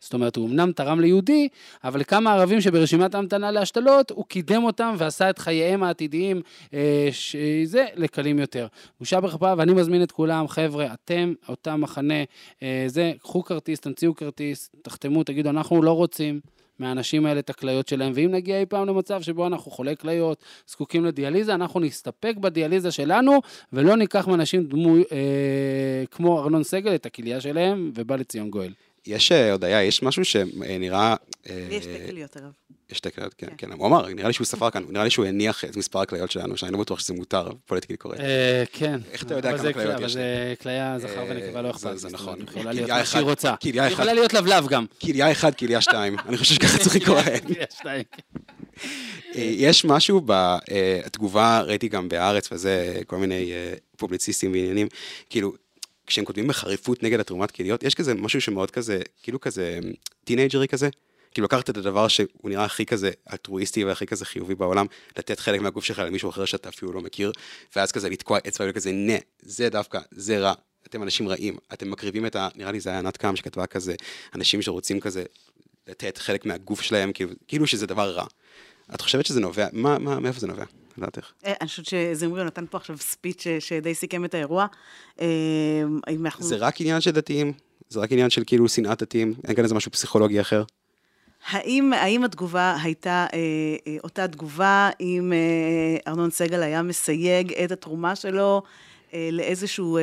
זאת 0.00 0.14
אומרת, 0.14 0.36
הוא 0.36 0.48
אמנם 0.48 0.72
תרם 0.72 1.00
ליהודי, 1.00 1.48
אבל 1.84 2.04
כמה 2.04 2.32
ערבים 2.32 2.60
שברשימת 2.60 3.14
ההמתנה 3.14 3.50
להשתלות, 3.50 4.10
הוא 4.10 4.24
קידם 4.24 4.64
אותם 4.64 4.94
ועשה 4.98 5.30
את 5.30 5.38
חייהם 5.38 5.82
העתידיים, 5.82 6.42
אה, 6.74 7.08
שזה, 7.12 7.86
לקלים 7.94 8.38
יותר. 8.38 8.66
בושה 9.00 9.20
בכפה, 9.20 9.54
ואני 9.58 9.72
מזמין 9.72 10.02
את 10.02 10.12
כולם, 10.12 10.48
חבר'ה, 10.48 10.86
אתם, 10.94 11.34
אותם 11.48 11.80
מחנה, 11.80 12.24
אה, 12.62 12.84
זה, 12.86 13.12
קחו 13.20 13.42
כרטיס, 13.42 13.80
תמציאו 13.80 14.14
כרטיס, 14.14 14.70
תחתמו, 14.82 15.24
תגידו, 15.24 15.50
אנחנו 15.50 15.82
לא 15.82 15.92
רוצים. 15.92 16.40
מהאנשים 16.78 17.26
האלה 17.26 17.40
את 17.40 17.50
הכליות 17.50 17.88
שלהם, 17.88 18.12
ואם 18.14 18.30
נגיע 18.30 18.60
אי 18.60 18.66
פעם 18.66 18.86
למצב 18.86 19.22
שבו 19.22 19.46
אנחנו 19.46 19.70
חולי 19.70 19.96
כליות, 19.96 20.44
זקוקים 20.66 21.04
לדיאליזה, 21.04 21.54
אנחנו 21.54 21.80
נסתפק 21.80 22.34
בדיאליזה 22.40 22.90
שלנו, 22.90 23.40
ולא 23.72 23.96
ניקח 23.96 24.28
מאנשים 24.28 24.64
דמו, 24.64 24.96
אה, 24.96 26.04
כמו 26.10 26.40
ארנון 26.40 26.62
סגל 26.62 26.94
את 26.94 27.06
הכליה 27.06 27.40
שלהם, 27.40 27.90
ובא 27.94 28.16
לציון 28.16 28.50
גואל. 28.50 28.72
יש, 29.06 29.32
הודיה, 29.32 29.78
אה, 29.78 29.82
יש 29.82 30.02
משהו 30.02 30.24
שנראה... 30.24 31.16
לי 31.46 31.74
יש 31.74 31.84
שתי 31.84 32.08
כליות, 32.08 32.36
אגב. 32.36 32.73
יש 32.90 32.98
שתי 32.98 33.10
כליות, 33.10 33.34
כן, 33.34 33.46
כן. 33.58 33.72
הוא 33.72 33.86
אמר, 33.86 34.08
נראה 34.08 34.26
לי 34.26 34.32
שהוא 34.32 34.44
ספר 34.44 34.70
כאן, 34.70 34.84
נראה 34.88 35.04
לי 35.04 35.10
שהוא 35.10 35.26
הניח 35.26 35.64
את 35.64 35.76
מספר 35.76 35.98
הכליות 35.98 36.30
שלנו, 36.30 36.56
שאני 36.56 36.72
לא 36.72 36.78
בטוח 36.78 36.98
שזה 36.98 37.14
מותר, 37.14 37.48
פוליטיקלי 37.66 37.96
קורקט. 37.96 38.20
אה, 38.20 38.64
כן. 38.72 39.00
איך 39.12 39.22
אתה 39.22 39.34
יודע 39.34 39.50
אבל 39.50 39.58
כמה 39.58 39.72
כליות 39.72 39.94
אבל 39.94 40.04
יש 40.04 40.12
זה 40.12 40.54
כליה 40.62 40.98
זכר 40.98 41.18
אה, 41.18 41.26
ונקבה, 41.30 41.62
לא 41.62 41.70
אכפת. 41.70 41.98
זה 41.98 42.08
נכון. 42.08 42.40
יכולה 42.42 42.72
להיות 42.72 42.90
מה 42.90 43.04
שהיא 43.04 43.22
רוצה. 43.22 43.54
היא. 43.62 43.82
יכולה 43.82 44.12
להיות 44.12 44.34
לבלב 44.34 44.68
גם. 44.68 44.86
כליה 45.00 45.32
אחד, 45.32 45.54
כליה 45.54 45.80
שתיים. 45.80 46.16
אני 46.28 46.36
חושב 46.36 46.54
שככה 46.54 46.78
צריך 46.78 46.96
לקרוא 46.96 47.20
להם. 47.84 48.02
אה, 49.36 49.42
יש 49.42 49.84
משהו 49.84 50.20
בתגובה, 50.26 51.60
ראיתי 51.60 51.88
גם 51.88 52.08
בהארץ 52.08 52.52
וזה, 52.52 53.00
כל 53.06 53.16
מיני 53.16 53.52
אה, 53.52 53.74
פובליציסטים 53.96 54.52
ועניינים, 54.52 54.86
כאילו, 55.30 55.52
כשהם 56.06 56.24
כותבים 56.24 56.48
בחריפות 56.48 57.02
נגד 57.02 57.20
התרומת 57.20 57.50
כליות, 57.50 57.82
יש 57.82 57.94
כזה 57.94 58.14
משהו 58.14 58.40
שמאוד 58.40 58.70
כזה, 58.70 59.00
כאילו 59.22 59.40
כזה 59.40 59.78
טינאייג'רי 60.24 60.68
כזה, 60.68 60.88
כאילו 61.34 61.44
לקחת 61.44 61.70
את 61.70 61.76
הדבר 61.76 62.08
שהוא 62.08 62.28
נראה 62.44 62.64
הכי 62.64 62.86
כזה 62.86 63.10
אלטרואיסטי 63.32 63.84
והכי 63.84 64.06
כזה 64.06 64.24
חיובי 64.24 64.54
בעולם, 64.54 64.86
לתת 65.18 65.40
חלק 65.40 65.60
מהגוף 65.60 65.84
שלך 65.84 65.98
למישהו 65.98 66.30
אחר 66.30 66.44
שאתה 66.44 66.68
אפילו 66.68 66.92
לא 66.92 67.00
מכיר, 67.00 67.32
ואז 67.76 67.92
כזה 67.92 68.08
לתקוע 68.08 68.38
אצבע 68.48 68.66
וכזה, 68.70 68.92
נה, 68.92 69.16
זה 69.42 69.68
דווקא, 69.68 70.00
זה 70.10 70.38
רע, 70.38 70.54
אתם 70.86 71.02
אנשים 71.02 71.28
רעים, 71.28 71.56
אתם 71.72 71.90
מקריבים 71.90 72.26
את 72.26 72.36
ה... 72.36 72.48
נראה 72.54 72.72
לי 72.72 72.80
זה 72.80 72.90
היה 72.90 72.98
ענת 72.98 73.16
קם 73.16 73.36
שכתבה 73.36 73.66
כזה, 73.66 73.94
אנשים 74.34 74.62
שרוצים 74.62 75.00
כזה 75.00 75.24
לתת 75.88 76.18
חלק 76.18 76.46
מהגוף 76.46 76.80
שלהם, 76.80 77.12
כאילו, 77.12 77.30
כאילו 77.48 77.66
שזה 77.66 77.86
דבר 77.86 78.10
רע. 78.10 78.24
את 78.94 79.00
חושבת 79.00 79.26
שזה 79.26 79.40
נובע, 79.40 79.66
מה, 79.72 79.98
מה, 79.98 80.20
מאיפה 80.20 80.40
זה 80.40 80.46
נובע? 80.46 80.64
לדעתך? 80.98 81.32
אה, 81.46 81.52
אני 81.60 81.68
חושבת 81.68 81.86
שזמרי 81.86 82.44
נתן 82.44 82.64
פה 82.70 82.78
עכשיו 82.78 82.98
ספיץ' 82.98 83.42
ש- 83.42 83.48
שדי 83.68 83.94
סיכם 83.94 84.24
את 84.24 84.34
האירוע. 84.34 84.66
אה. 85.20 85.26
זה 86.38 86.56
רק 86.56 86.80
עניין 86.80 87.00
של 87.00 87.10
דתיים? 87.10 87.52
זה 87.88 88.00
רק 88.00 88.12
עניין 88.12 88.30
של 88.30 88.42
כאילו 88.46 88.68
שנאת 88.68 89.02
דתיים? 89.02 89.34
אין 89.46 89.54
כאן 89.54 89.64
איזה 89.64 89.74
משהו 89.74 89.90
פסיכולוגי 89.90 90.40
אחר? 90.40 90.62
האם, 91.46 91.92
האם 91.92 92.24
התגובה 92.24 92.76
הייתה 92.82 93.26
אה, 93.32 93.38
אה, 93.86 93.96
אותה 94.04 94.28
תגובה 94.28 94.90
אם 95.00 95.32
אה, 95.32 96.12
ארנון 96.12 96.30
סגל 96.30 96.62
היה 96.62 96.82
מסייג 96.82 97.52
את 97.52 97.72
התרומה 97.72 98.16
שלו 98.16 98.62
אה, 99.14 99.28
לאיזשהו 99.32 99.98
אה, 99.98 100.02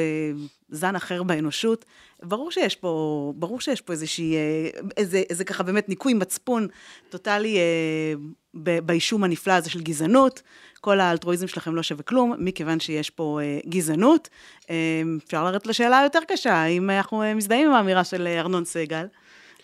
זן 0.69 0.95
אחר 0.95 1.23
באנושות? 1.23 1.85
ברור 2.23 2.51
שיש 2.51 2.75
פה, 2.75 3.33
ברור 3.35 3.61
שיש 3.61 3.81
פה 3.81 3.93
איזושהי, 3.93 4.35
אה, 4.35 4.69
איזה, 4.97 5.23
איזה 5.29 5.43
ככה 5.43 5.63
באמת 5.63 5.89
ניקוי 5.89 6.13
מצפון 6.13 6.67
טוטאלי 7.09 7.57
אה, 7.57 8.13
באישום 8.53 9.23
הנפלא 9.23 9.53
הזה 9.53 9.69
של 9.69 9.81
גזענות. 9.81 10.41
כל 10.81 10.99
האלטרואיזם 10.99 11.47
שלכם 11.47 11.75
לא 11.75 11.83
שווה 11.83 12.03
כלום, 12.03 12.33
מכיוון 12.39 12.79
שיש 12.79 13.09
פה 13.09 13.39
אה, 13.41 13.59
גזענות. 13.69 14.29
אה, 14.69 15.01
אפשר 15.25 15.43
לרדת 15.43 15.67
לשאלה 15.67 15.99
היותר 15.99 16.19
קשה, 16.27 16.53
האם 16.53 16.89
אנחנו 16.89 17.23
אה, 17.23 17.33
מזדהים 17.33 17.67
עם 17.67 17.73
האמירה 17.73 18.03
של 18.03 18.27
אה, 18.27 18.39
ארנון 18.39 18.65
סגל? 18.65 19.05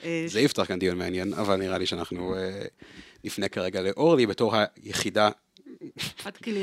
אה, 0.03 0.23
זה 0.27 0.39
יפתח 0.41 0.63
כאן 0.65 0.79
דיון 0.79 0.97
מעניין, 0.97 1.33
אבל 1.33 1.55
נראה 1.55 1.77
לי 1.77 1.85
שאנחנו 1.85 2.35
אה, 2.35 2.61
נפנה 3.23 3.47
כרגע 3.49 3.81
לאורלי 3.81 4.25
בתור 4.25 4.55
היחידה. 4.83 5.29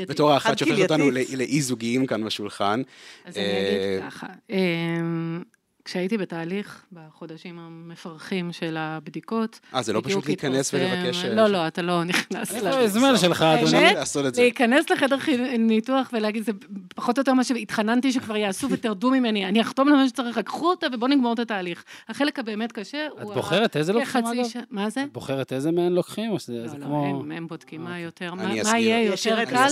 בתור 0.07 0.31
האחת 0.31 0.57
שהופכת 0.57 0.81
אותנו 0.81 1.03
כלייתית. 1.09 1.33
ל- 1.33 1.37
לאי 1.37 1.61
זוגיים 1.61 2.05
כאן 2.05 2.23
בשולחן. 2.23 2.81
אז 3.25 3.37
אני 3.37 3.45
אה, 3.45 3.97
אגיד 3.97 4.11
ככה, 4.11 4.27
אמ, 4.49 5.43
כשהייתי 5.85 6.17
בתהליך, 6.17 6.85
בחודשים 6.93 7.59
המפרכים 7.59 8.51
של 8.51 8.77
הבדיקות, 8.77 9.59
אה, 9.75 9.81
זה 9.81 9.93
לא 9.93 10.01
פשוט 10.03 10.25
להיכנס 10.27 10.73
ולבקש... 10.73 11.25
אה, 11.25 11.33
לא, 11.33 11.47
לא, 11.47 11.67
אתה 11.67 11.81
לא 11.81 12.03
נכנס. 12.03 12.55
איפה 12.55 12.79
הזמן 12.79 13.17
שלך, 13.17 13.41
אדוני? 13.41 13.93
לעשות 13.93 14.25
את 14.25 14.35
זה. 14.35 14.41
להיכנס 14.41 14.89
לחדר 14.89 15.17
ניתוח 15.59 16.09
ולהגיד, 16.13 16.43
זה 16.43 16.51
פחות 16.95 17.17
או 17.17 17.21
יותר 17.21 17.33
מה 17.33 17.43
שהתחננתי 17.43 18.11
שכבר 18.11 18.35
יעשו 18.35 18.67
ותרדו 18.71 19.11
ממני, 19.11 19.45
אני 19.45 19.61
אחתום 19.61 19.89
למה 19.89 20.07
שצריך, 20.07 20.37
רק 20.37 20.45
קחו 20.45 20.69
אותה 20.69 20.87
ובואו 20.93 21.11
נגמור 21.11 21.33
את 21.33 21.39
התהליך. 21.39 21.83
החלק 22.09 22.39
הבאמת 22.39 22.71
קשה 22.71 23.07
הוא... 23.11 23.31
את 23.31 23.35
בוחרת 23.35 23.77
איזה 23.77 23.93
לוקחים, 23.93 24.25
אגב? 24.25 24.45
מה 24.71 24.89
זה? 24.89 25.03
את 25.03 25.13
בוחרת 25.13 25.53
איזה 25.53 25.71
מהן 25.71 25.91
לוקחים, 25.91 26.31
או 26.31 26.39
שזה 26.39 26.53
לא, 26.53 26.79
לא, 26.79 26.85
כמו... 26.85 27.21
הם, 27.23 27.31
הם 27.31 27.47
בודקים 27.47 27.83
מה 27.83 27.99
יותר, 27.99 28.33
מה, 28.33 28.43
אני 28.43 28.61
אסביר. 28.61 28.75
יהיה 28.75 29.05
יותר 29.05 29.45
קל. 29.45 29.67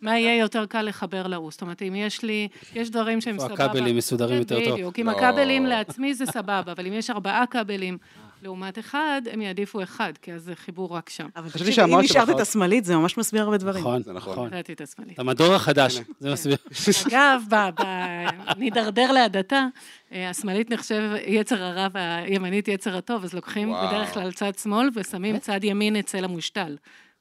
מה 0.00 0.18
יהיה 0.18 0.38
יותר 0.38 0.66
קל 0.66 0.82
לחבר 0.82 1.26
לרוס. 1.26 1.54
זאת 1.54 1.62
אומרת, 1.62 1.82
אם 1.82 1.94
יש 1.94 2.22
לי, 2.22 2.48
יש 2.74 2.90
דברים 2.90 3.20
שהם 3.20 3.34
איפה 3.34 3.48
סבבה. 3.48 3.64
הכבלים 3.64 3.96
מסודרים 3.96 4.38
יותר 4.38 4.64
טוב. 4.64 4.72
בדיוק, 4.72 4.98
אם 4.98 5.06
לא. 5.06 5.12
הכבלים 5.56 5.66
לעצמי 5.66 6.14
זה 6.14 6.26
סבבה, 6.26 6.72
אבל 6.72 6.86
אם 6.86 6.92
יש 6.92 7.10
ארבעה 7.10 7.46
כבלים 7.46 7.98
לעומת 8.42 8.78
אחד, 8.78 9.22
הם 9.32 9.40
יעדיפו 9.40 9.82
אחד, 9.82 10.12
כי 10.22 10.32
אז 10.32 10.42
זה 10.42 10.54
חיבור 10.54 10.96
רק 10.96 11.08
שם. 11.08 11.28
אבל 11.36 11.48
חשבתי 11.48 11.70
תקשיבי, 11.70 11.94
אם 11.94 12.00
נשארת 12.00 12.30
את 12.30 12.40
השמאלית, 12.40 12.84
זה 12.84 12.96
ממש 12.96 13.18
מסביר 13.18 13.42
הרבה 13.42 13.56
דברים. 13.56 13.80
נכון, 13.80 14.02
זה 14.02 14.12
נכון. 14.12 14.32
נכון. 14.32 14.50
קראתי 14.50 14.72
את 14.72 14.80
השמאלית. 14.80 15.18
המדור 15.18 15.54
החדש, 15.54 16.00
זה 16.20 16.32
מסביר. 16.32 16.56
אגב, 17.08 17.42
נידרדר 18.56 19.12
להדתה, 19.12 19.66
אה, 20.12 20.30
השמאלית 20.30 20.70
נחשב 20.70 21.02
יצר 21.26 21.62
הרע 21.62 21.88
והימנית 21.92 22.68
יצר 22.68 22.96
הטוב, 22.96 23.24
אז 23.24 23.34
לוקחים. 23.34 23.72
בדרך 23.72 24.14
כלל 24.14 24.32
צד 24.32 24.52
שמאל 24.62 24.88
ושמים 24.94 25.38
צד 25.38 25.64
ימין 25.64 25.96
אצל 25.96 26.24
המושתל. 26.24 26.76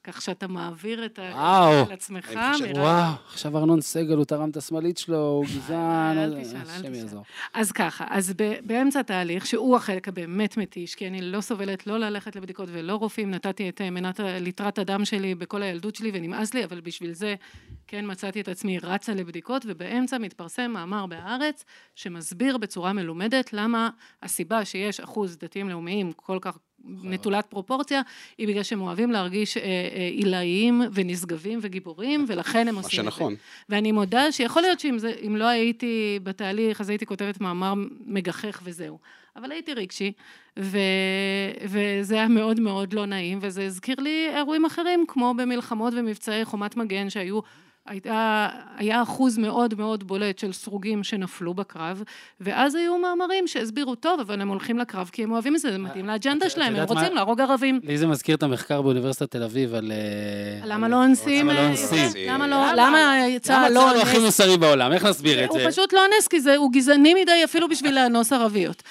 כך 0.06 0.22
שאתה 0.22 0.48
מעביר 0.48 1.06
את 1.06 1.20
ה... 1.20 1.22
וואו. 1.34 1.86
על 1.86 1.91
עצמך, 1.91 2.32
מראה- 2.32 2.52
וואו, 2.76 3.13
עכשיו 3.28 3.58
ארנון 3.58 3.82
סגל, 3.82 4.15
הוא 4.15 4.26
תרם 4.26 4.50
את 4.50 4.58
השמאלית 4.58 4.98
שלו, 4.98 5.18
הוא 5.28 5.46
גזען, 5.46 6.18
אל 6.18 6.34
אה, 6.38 6.44
תשאל, 6.44 6.58
אל 6.58 6.80
תשאל. 6.82 6.96
יעזור. 6.96 7.24
אז 7.54 7.72
ככה, 7.72 8.06
אז 8.10 8.34
באמצע 8.65 9.00
התהליך, 9.00 9.46
שהוא 9.46 9.76
החלק 9.76 10.08
הבאמת 10.08 10.58
מתיש, 10.58 10.96
כי 10.96 11.08
אני 11.08 11.22
לא 11.22 11.41
סובלת 11.41 11.88
לא 11.88 11.98
ללכת 11.98 12.36
לבדיקות 12.36 12.70
ולא 12.72 12.96
רופאים, 12.96 13.32
נתתי 13.32 13.70
את 13.70 13.82
אה, 13.82 13.89
מנת 13.89 14.20
ליטרת 14.24 14.80
הדם 14.80 15.06
שלי 15.06 15.36
בכל 15.36 15.62
הילדות 15.63 15.96
שלי 15.96 16.12
ונמאס 16.13 16.54
לי, 16.54 16.63
אבל 16.65 16.80
בשביל 16.82 17.13
זה 17.13 17.36
כן 17.88 18.12
מצאתי 18.12 18.41
את 18.41 18.48
עצמי 18.48 18.80
רצה 18.80 19.13
לבדיקות, 19.13 19.65
ובאמצע 19.68 20.18
מתפרסם 20.18 20.72
מאמר 20.72 21.06
בהארץ 21.06 21.65
שמסביר 21.96 22.58
בצורה 22.58 22.94
מלומדת 22.94 23.54
למה 23.54 23.89
הסיבה 24.24 24.65
שיש 24.65 25.00
אחוז 25.00 25.38
דתיים 25.38 25.70
לאומיים 25.70 26.12
כל 26.13 26.38
כך 26.41 26.58
נטולת 27.04 27.45
פרופורציה, 27.45 28.02
היא 28.38 28.48
בגלל 28.48 28.63
שהם 28.63 28.82
אוהבים 28.82 29.12
להרגיש 29.12 29.58
אה, 29.58 29.63
אה, 29.63 30.08
עילאיים 30.08 30.82
ונשגבים 30.93 31.60
וגיבורים, 31.62 32.26
ולכן 32.28 32.67
הם 32.67 32.76
מה 32.76 32.82
עושים 32.82 33.00
את 33.00 33.06
זה. 33.06 33.12
שנכון. 33.12 33.36
ואני 33.69 33.91
מודה 33.91 34.32
שיכול 34.32 34.62
להיות 34.62 34.80
שאם 34.80 35.00
זה, 35.00 35.13
לא 35.30 35.45
הייתי 35.45 36.19
בתהליך, 36.24 36.82
אז 36.82 36.89
הייתי 36.89 37.06
כותבת 37.06 37.41
מאמר 37.41 37.74
מגחך 38.06 38.62
וזהו. 38.63 38.98
אבל 39.36 39.52
הייתי 39.52 39.74
רגשי, 39.74 40.12
ו, 40.60 40.78
וזה 41.65 42.15
היה 42.15 42.28
מאוד 42.28 42.60
מאוד 42.60 42.93
לא 42.93 43.06
נעים, 43.06 43.39
וזה 43.41 43.65
הזכיר 43.65 43.95
לי 44.00 44.30
אירועים 44.36 44.65
אחרים, 44.65 45.06
כמו 45.08 45.34
במלחמות 45.38 45.93
ומבצעי 45.98 46.45
חומת 46.45 46.78
מגן 46.78 47.10
שהיו... 47.10 47.39
הייתה, 47.86 48.48
היה 48.78 49.02
אחוז 49.02 49.38
מאוד 49.38 49.74
מאוד 49.78 50.08
בולט 50.08 50.39
של 50.39 50.54
סרוגים 50.54 51.04
שנפלו 51.04 51.54
בקרב, 51.54 52.04
ואז 52.41 52.76
היו 52.76 52.98
מאמרים 52.98 53.48
שהסבירו, 53.48 53.95
טוב, 53.95 54.19
אבל 54.19 54.41
הם 54.41 54.48
הולכים 54.48 54.78
לקרב 54.78 55.10
כי 55.13 55.24
הם 55.24 55.32
אוהבים 55.32 55.56
את 55.56 55.62
זה, 55.62 55.71
זה 55.71 55.78
מתאים 55.78 56.08
לאג'נדה 56.08 56.50
שלהם, 56.50 56.76
הם 56.76 56.88
רוצים 56.88 57.15
להרוג 57.15 57.41
ערבים. 57.41 57.80
לי 57.84 57.98
זה 57.98 58.08
מזכיר 58.08 58.36
את 58.36 58.43
המחקר 58.43 58.82
באוניברסיטת 58.82 59.32
תל 59.32 59.43
אביב 59.43 59.74
על... 59.74 59.91
אה, 59.91 60.67
למה 60.67 60.88
לא 60.88 61.04
אונסים? 61.04 61.45
למה 61.45 61.54
לא 61.54 61.60
אה, 61.60 61.67
אונסים? 61.67 62.30
למה 62.30 62.48
לא, 62.48 62.71
למה 62.76 62.98
צה"ל 63.41 63.56
למה 63.56 63.69
לא 63.69 63.80
צה"ל 63.80 63.95
הוא 63.95 64.02
הכי 64.02 64.17
אונס? 64.17 64.26
מוסרי 64.26 64.58
בעולם? 64.58 64.91
איך 64.91 65.06
נסביר 65.06 65.43
את 65.43 65.50
הוא 65.50 65.60
זה? 65.60 65.65
פשוט 65.67 65.93
לא 65.93 66.06
אונס, 66.06 66.28
כי 66.28 66.41
זה, 66.41 66.56
הוא 66.56 66.71
גזעני 66.71 67.13
מדי 67.13 67.43
אפילו 67.43 67.69
בשביל 67.69 67.95
לאנוס 67.95 68.34
ערביות. 68.34 68.84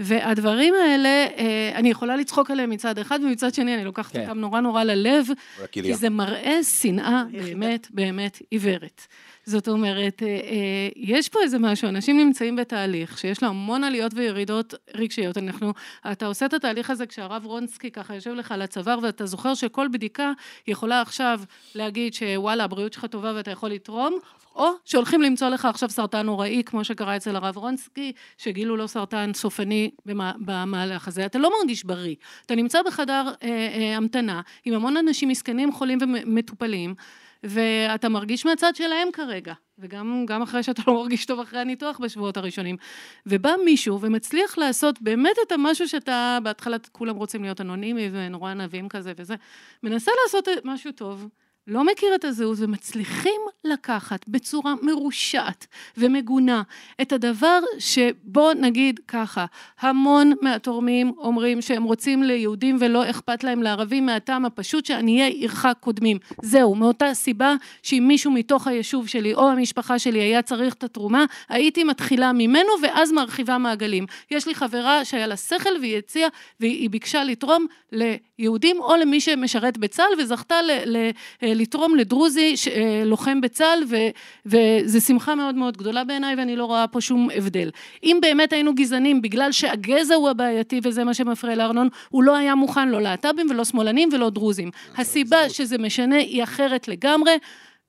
והדברים 0.00 0.74
האלה, 0.74 1.08
אה, 1.08 1.72
אני 1.74 1.90
יכולה 1.90 2.16
לצחוק 2.16 2.50
עליהם 2.50 2.70
מצד 2.70 2.98
אחד, 2.98 3.18
ומצד 3.22 3.54
שני 3.54 3.74
אני 3.74 3.84
לוקחת 3.84 4.12
כן. 4.12 4.20
אותם 4.20 4.38
נורא 4.38 4.60
נורא 4.60 4.82
ללב. 4.84 5.26
כי 5.72 5.94
זה 5.94 6.10
מראה 6.10 6.62
שנאה 6.62 7.22
באמת 7.44 7.88
באמת 7.90 8.42
עיוורת. 8.50 9.06
זאת 9.44 9.68
אומרת, 9.68 10.22
אה, 10.22 10.28
אה, 10.28 10.88
יש 10.96 11.28
פה 11.28 11.38
איזה 11.42 11.58
משהו, 11.58 11.88
אנשים 11.88 12.18
נמצאים 12.18 12.56
בתהליך 12.56 13.18
שיש 13.18 13.42
לו 13.42 13.48
המון 13.48 13.84
עליות 13.84 14.12
וירידות 14.14 14.74
רגשיות. 14.94 15.38
אנחנו, 15.38 15.72
אתה 16.12 16.26
עושה 16.26 16.46
את 16.46 16.54
התהליך 16.54 16.90
הזה 16.90 17.06
כשהרב 17.06 17.46
רונסקי 17.46 17.90
ככה 17.90 18.14
יושב 18.14 18.30
לך 18.30 18.52
על 18.52 18.62
הצוואר, 18.62 18.98
ואתה 19.02 19.26
זוכר 19.26 19.54
שכל 19.54 19.88
בדיקה 19.92 20.32
יכולה 20.66 21.00
עכשיו 21.00 21.40
להגיד 21.74 22.14
שוואלה, 22.14 22.64
הבריאות 22.64 22.92
שלך 22.92 23.04
טובה 23.06 23.32
ואתה 23.36 23.50
יכול 23.50 23.70
לתרום, 23.70 24.18
או 24.54 24.68
שהולכים 24.84 25.22
למצוא 25.22 25.48
לך 25.48 25.64
עכשיו 25.64 25.90
סרטן 25.90 26.26
נוראי, 26.26 26.62
כמו 26.66 26.84
שקרה 26.84 27.16
אצל 27.16 27.36
הרב 27.36 27.56
רונסקי, 27.56 28.12
שגילו 28.38 28.76
לו 28.76 28.88
סרטן 28.88 29.30
סופני 29.34 29.90
במה- 30.06 30.32
במהלך 30.38 31.08
הזה. 31.08 31.26
אתה 31.26 31.38
לא 31.38 31.50
מרגיש 31.60 31.84
בריא. 31.84 32.14
אתה 32.46 32.54
נמצא 32.54 32.82
בחדר 32.82 33.32
אה, 33.42 33.48
אה, 33.48 33.96
המתנה 33.96 34.40
עם 34.64 34.74
המון 34.74 34.96
אנשים 34.96 35.28
מסכנים, 35.28 35.72
חולים 35.72 35.98
ומטופלים, 36.02 36.94
ואתה 37.44 38.08
מרגיש 38.08 38.46
מהצד 38.46 38.76
שלהם 38.76 39.08
כרגע, 39.12 39.54
וגם 39.78 40.24
גם 40.28 40.42
אחרי 40.42 40.62
שאתה 40.62 40.82
לא 40.86 40.94
מרגיש 40.94 41.26
טוב 41.26 41.40
אחרי 41.40 41.60
הניתוח 41.60 41.98
בשבועות 41.98 42.36
הראשונים. 42.36 42.76
ובא 43.26 43.52
מישהו 43.64 44.00
ומצליח 44.00 44.58
לעשות 44.58 45.02
באמת 45.02 45.36
את 45.46 45.52
המשהו 45.52 45.88
שאתה, 45.88 46.38
בהתחלה 46.42 46.76
כולם 46.92 47.16
רוצים 47.16 47.42
להיות 47.42 47.60
אנונימי 47.60 48.08
ונורא 48.12 48.50
ענבים 48.50 48.88
כזה 48.88 49.12
וזה, 49.16 49.34
מנסה 49.82 50.12
לעשות 50.24 50.48
משהו 50.64 50.92
טוב. 50.92 51.28
לא 51.66 51.84
מכיר 51.84 52.14
את 52.14 52.24
הזהות 52.24 52.58
ומצליחים 52.60 53.40
לקחת 53.64 54.28
בצורה 54.28 54.74
מרושעת 54.82 55.66
ומגונה 55.96 56.62
את 57.02 57.12
הדבר 57.12 57.58
שבוא 57.78 58.52
נגיד 58.54 59.00
ככה, 59.08 59.44
המון 59.80 60.32
מהתורמים 60.40 61.12
אומרים 61.18 61.62
שהם 61.62 61.82
רוצים 61.82 62.22
ליהודים 62.22 62.76
ולא 62.80 63.10
אכפת 63.10 63.44
להם 63.44 63.62
לערבים 63.62 64.06
מהטעם 64.06 64.44
הפשוט 64.44 64.86
שעניי 64.86 65.32
עירך 65.32 65.66
קודמים. 65.80 66.18
זהו, 66.42 66.74
מאותה 66.74 67.14
סיבה 67.14 67.54
שאם 67.82 68.04
מישהו 68.08 68.30
מתוך 68.30 68.66
היישוב 68.66 69.08
שלי 69.08 69.34
או 69.34 69.50
המשפחה 69.50 69.98
שלי 69.98 70.18
היה 70.20 70.42
צריך 70.42 70.74
את 70.74 70.84
התרומה, 70.84 71.24
הייתי 71.48 71.84
מתחילה 71.84 72.32
ממנו 72.32 72.70
ואז 72.82 73.12
מרחיבה 73.12 73.58
מעגלים. 73.58 74.06
יש 74.30 74.46
לי 74.46 74.54
חברה 74.54 75.04
שהיה 75.04 75.26
לה 75.26 75.36
שכל 75.36 75.78
והיא 75.80 75.98
הציעה 75.98 76.28
והיא 76.60 76.90
ביקשה 76.90 77.24
לתרום 77.24 77.66
ליהודים 77.92 78.80
או 78.80 78.96
למי 78.96 79.20
שמשרת 79.20 79.78
בצה"ל 79.78 80.20
וזכתה 80.20 80.62
ל... 80.62 80.70
ל 80.96 81.10
לתרום 81.54 81.96
לדרוזי 81.96 82.54
אה, 82.70 83.02
לוחם 83.04 83.40
בצה"ל, 83.40 83.84
ו- 83.88 84.08
וזו 84.46 85.00
שמחה 85.00 85.34
מאוד 85.34 85.54
מאוד 85.54 85.76
גדולה 85.76 86.04
בעיניי, 86.04 86.34
ואני 86.34 86.56
לא 86.56 86.64
רואה 86.64 86.86
פה 86.86 87.00
שום 87.00 87.28
הבדל. 87.36 87.70
אם 88.04 88.18
באמת 88.22 88.52
היינו 88.52 88.74
גזענים 88.74 89.22
בגלל 89.22 89.52
שהגזע 89.52 90.14
הוא 90.14 90.28
הבעייתי 90.28 90.80
וזה 90.82 91.04
מה 91.04 91.14
שמפריע 91.14 91.54
לארנון, 91.54 91.88
הוא 92.08 92.22
לא 92.22 92.36
היה 92.36 92.54
מוכן 92.54 92.88
לא 92.88 93.00
להט"בים 93.00 93.46
ולא 93.50 93.64
שמאלנים 93.64 94.08
ולא 94.12 94.30
דרוזים. 94.30 94.70
הסיבה 94.96 95.48
שזה 95.48 95.78
משנה 95.78 96.16
היא 96.16 96.42
אחרת 96.42 96.88
לגמרי. 96.88 97.32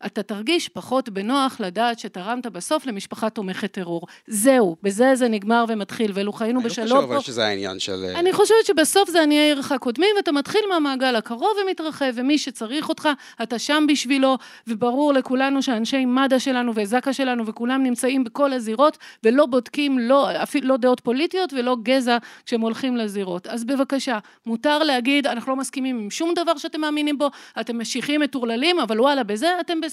אתה 0.06 0.24
תרגיש 0.24 0.70
פחות 0.70 1.10
בנוח 1.10 1.60
לדעת 1.60 2.00
שתרמת 2.00 2.46
בסוף 2.46 2.86
למשפחה 2.86 3.30
תומכת 3.30 3.72
טרור. 3.72 4.08
זהו, 4.28 4.76
בזה 4.84 5.16
זה 5.16 5.28
נגמר 5.28 5.66
ומתחיל, 5.68 6.12
ואילו 6.14 6.34
חיינו 6.34 6.60
אני 6.60 6.64
לא 6.64 6.70
בשלום 6.70 7.06
חושב 7.06 7.16
פה. 7.16 7.22
שזה 7.22 7.46
העניין 7.46 7.80
של... 7.80 8.06
אה, 8.06 8.20
אני 8.20 8.34
חושבת 8.34 8.66
שבסוף 8.66 9.10
זה 9.10 9.24
עניי 9.24 9.38
עירך 9.38 9.74
קודמים, 9.80 10.10
ואתה 10.18 10.32
מתחיל 10.32 10.62
מהמעגל 10.70 11.16
הקרוב 11.16 11.52
ומתרחב, 11.64 12.12
ומי 12.16 12.38
שצריך 12.38 12.90
אותך, 12.90 13.10
אתה 13.44 13.60
שם 13.60 13.86
בשבילו, 13.90 14.38
וברור 14.68 15.14
לכולנו 15.14 15.62
שאנשי 15.62 16.06
מד"א 16.06 16.40
שלנו 16.40 16.72
וזק"א 16.76 17.12
שלנו 17.12 17.46
וכולם 17.46 17.84
נמצאים 17.84 18.24
בכל 18.24 18.54
הזירות, 18.54 18.98
ולא 19.24 19.46
בודקים 19.46 20.00
לא, 20.00 20.44
אפילו 20.44 20.68
לא 20.68 20.78
דעות 20.78 21.00
פוליטיות 21.00 21.54
ולא 21.54 21.78
גזע 21.84 22.18
כשהם 22.46 22.62
הולכים 22.62 22.98
לזירות. 22.98 23.48
אז 23.48 23.64
בבקשה, 23.64 24.20
מותר 24.46 24.84
להגיד, 24.84 25.28
אנחנו 25.28 25.52
לא 25.52 25.56
מסכימים 25.56 26.00
עם 26.00 26.10
שום 26.10 26.34
דבר 26.36 26.58
שאתם 26.58 26.82
מאמינים 26.82 27.18
בו, 27.18 27.30
אתם 27.60 27.80
משיחים 27.80 28.22
מטורללים, 28.22 28.80
אבל 28.80 29.02
וואלה, 29.02 29.24
בזה 29.24 29.48
אתם 29.60 29.82
בסדר. 29.82 29.93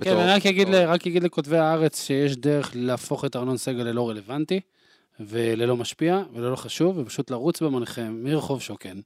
כן, 0.00 0.10
בתור- 0.10 0.22
אני 0.22 0.32
רק 0.86 1.06
אגיד 1.06 1.22
לכותבי 1.22 1.58
הארץ 1.58 2.04
שיש 2.06 2.36
דרך 2.36 2.70
להפוך 2.74 3.24
את 3.24 3.36
ארנון 3.36 3.56
סגל 3.56 3.82
ללא 3.82 4.08
רלוונטי. 4.08 4.60
וללא 5.20 5.76
משפיע 5.76 6.22
וללא 6.32 6.56
חשוב, 6.56 6.98
ופשוט 6.98 7.30
לרוץ 7.30 7.62
במוניכם 7.62 8.20
מרחוב 8.22 8.62
שוקן 8.62 9.00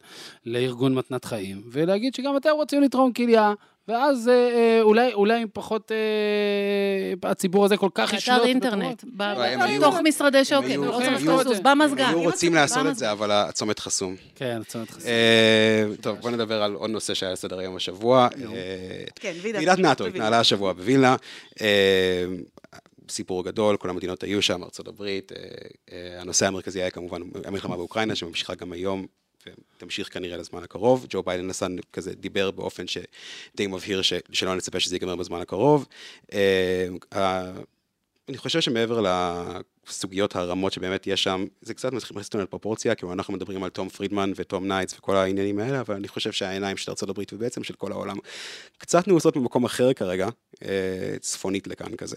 לארגון 0.47 0.95
מתנת 0.95 1.25
חיים, 1.25 1.63
ולהגיד 1.73 2.15
שגם 2.15 2.37
אתם 2.37 2.51
רוצים 2.51 2.83
לתרום 2.83 3.13
כליה, 3.13 3.53
ואז 3.89 4.29
אה, 4.29 4.35
אה, 4.35 4.79
אולי, 4.83 5.13
אולי 5.13 5.43
עם 5.43 5.49
פחות, 5.53 5.93
אה, 5.93 7.31
הציבור 7.31 7.65
הזה 7.65 7.77
כל 7.77 7.89
כך 7.95 8.13
ישלוט. 8.13 8.39
באתר 8.39 8.57
בתרומות. 8.57 9.05
אינטרנט, 9.05 9.05
לא, 9.19 9.45
הם 9.45 9.79
בתוך 9.81 9.97
משרדי 10.05 10.39
הם 10.39 10.45
שוקן, 10.45 10.81
לא 10.81 11.03
הם 11.03 11.19
צריך 11.19 11.27
לזוז, 11.27 11.61
במזגן. 11.61 12.09
היו 12.09 12.23
רוצים 12.23 12.55
לעשות 12.55 12.87
את. 12.87 12.97
זה, 12.97 13.13
אבל 13.13 13.31
הצומת 13.31 13.79
חסום. 13.79 14.17
כן, 14.35 14.63
צומת 14.67 14.91
חסר. 14.91 15.09
אה, 15.09 15.85
טוב, 16.01 16.19
בוא 16.21 16.31
נדבר 16.31 16.63
על 16.63 16.75
עוד 16.75 16.91
נושא 16.91 17.15
שהיה 17.15 17.31
על 17.31 17.37
סדר 17.37 17.59
היום 17.59 17.77
השבוע. 17.77 18.29
אה, 18.55 19.05
כן, 19.15 19.33
ועידת 19.43 19.57
ועידת 19.57 19.79
נאטו. 19.79 20.07
התנהלה 20.07 20.41
השבוע 20.41 20.73
בווילנה. 20.73 21.17
סיפור 23.09 23.45
גדול, 23.45 23.77
כל 23.77 23.91
המדינות 23.91 24.23
היו 24.23 24.43
שם, 24.43 24.63
הברית. 24.89 25.33
אה, 25.33 25.39
אה, 25.93 26.21
הנושא 26.21 26.47
המרכזי 26.47 26.81
היה 26.81 26.91
כמובן 26.91 27.23
המלחמה 27.45 27.77
באוקראינה, 27.77 28.15
שממשיכה 28.15 28.55
גם 28.55 28.73
היום. 28.73 29.07
ותמשיך 29.77 30.15
כנראה 30.15 30.37
לזמן 30.37 30.63
הקרוב. 30.63 31.07
ג'ו 31.09 31.23
ביידן 31.23 31.47
נסע 31.47 31.67
כזה, 31.93 32.15
דיבר 32.15 32.51
באופן 32.51 32.85
שדי 32.87 33.67
מבהיר 33.67 34.03
ש, 34.03 34.13
שלא 34.33 34.57
נצפה 34.57 34.81
שזה 34.81 34.95
ייגמר 34.95 35.17
בזמן 35.17 35.41
הקרוב. 35.41 35.87
אה, 36.33 36.89
אני 38.29 38.39
חושב 38.39 38.61
שמעבר 38.61 39.01
לסוגיות 39.89 40.37
הרמות 40.37 40.73
שבאמת 40.73 41.07
יש 41.07 41.23
שם, 41.23 41.45
זה 41.63 41.75
קצת 41.75 41.93
מכניס 41.93 42.27
אותנו 42.27 42.43
לפרופורציה, 42.43 42.95
כי 42.95 43.07
אנחנו 43.13 43.35
מדברים 43.35 43.65
על 43.65 43.71
תום 43.71 43.89
פרידמן 43.89 44.33
ותום 44.37 44.69
ניידס 44.69 44.99
וכל 44.99 45.17
העניינים 45.17 45.59
האלה, 45.59 45.81
אבל 45.81 45.95
אני 45.95 46.09
חושב 46.09 46.33
שהעיניים 46.33 46.77
של 46.77 46.93
ארה"ב 46.93 47.21
ובעצם 47.33 47.63
של 47.63 47.75
כל 47.75 47.93
העולם 47.93 48.17
קצת 48.79 49.09
נעוצות 49.09 49.37
במקום 49.37 49.65
אחר 49.65 49.93
כרגע, 49.93 50.29
אה, 50.65 51.15
צפונית 51.21 51.67
לכאן 51.67 51.97
כזה. 51.97 52.17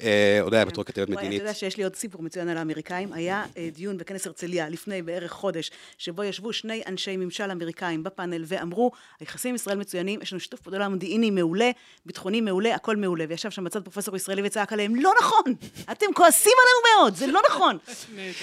אה, 0.00 0.38
הודיה 0.42 0.64
בתור 0.64 0.84
כתבת 0.84 1.08
מדינית. 1.08 1.36
אתה 1.40 1.42
יודע 1.42 1.54
שיש 1.54 1.76
לי 1.76 1.84
עוד 1.84 1.96
סיפור 1.96 2.22
מצוין 2.22 2.48
על 2.48 2.56
האמריקאים. 2.56 3.12
היה 3.12 3.44
אה, 3.56 3.68
דיון 3.72 3.98
בכנס 3.98 4.26
הרצליה 4.26 4.68
לפני 4.68 5.02
בערך 5.02 5.32
חודש, 5.32 5.70
שבו 5.98 6.24
ישבו 6.24 6.52
שני 6.52 6.82
אנשי 6.86 7.16
ממשל 7.16 7.50
אמריקאים 7.50 8.02
בפאנל 8.02 8.44
ואמרו, 8.46 8.90
היחסים 9.20 9.48
עם 9.48 9.54
ישראל 9.54 9.78
מצוינים, 9.78 10.22
יש 10.22 10.32
לנו 10.32 10.40
שיתוף 10.40 10.60
פעולה 10.60 10.88
מודיעיני 10.88 11.30
מעולה, 11.30 11.70
ביטחוני 12.06 12.40
מעולה, 12.40 12.74
הכל 12.74 12.96
מעולה. 12.96 13.24
וישב 13.28 13.50
שם 13.50 13.64
בצד 13.64 13.82
פרופסור 13.82 14.16
ישראלי 14.16 14.42
וצעק 14.44 14.72
עליהם, 14.72 14.94
לא 14.96 15.12
נכון! 15.20 15.54
אתם 15.92 16.06
כועסים 16.14 16.52
עלינו 16.62 16.83
מאוד, 16.92 17.14
זה 17.14 17.26
לא 17.26 17.40
נכון! 17.50 17.78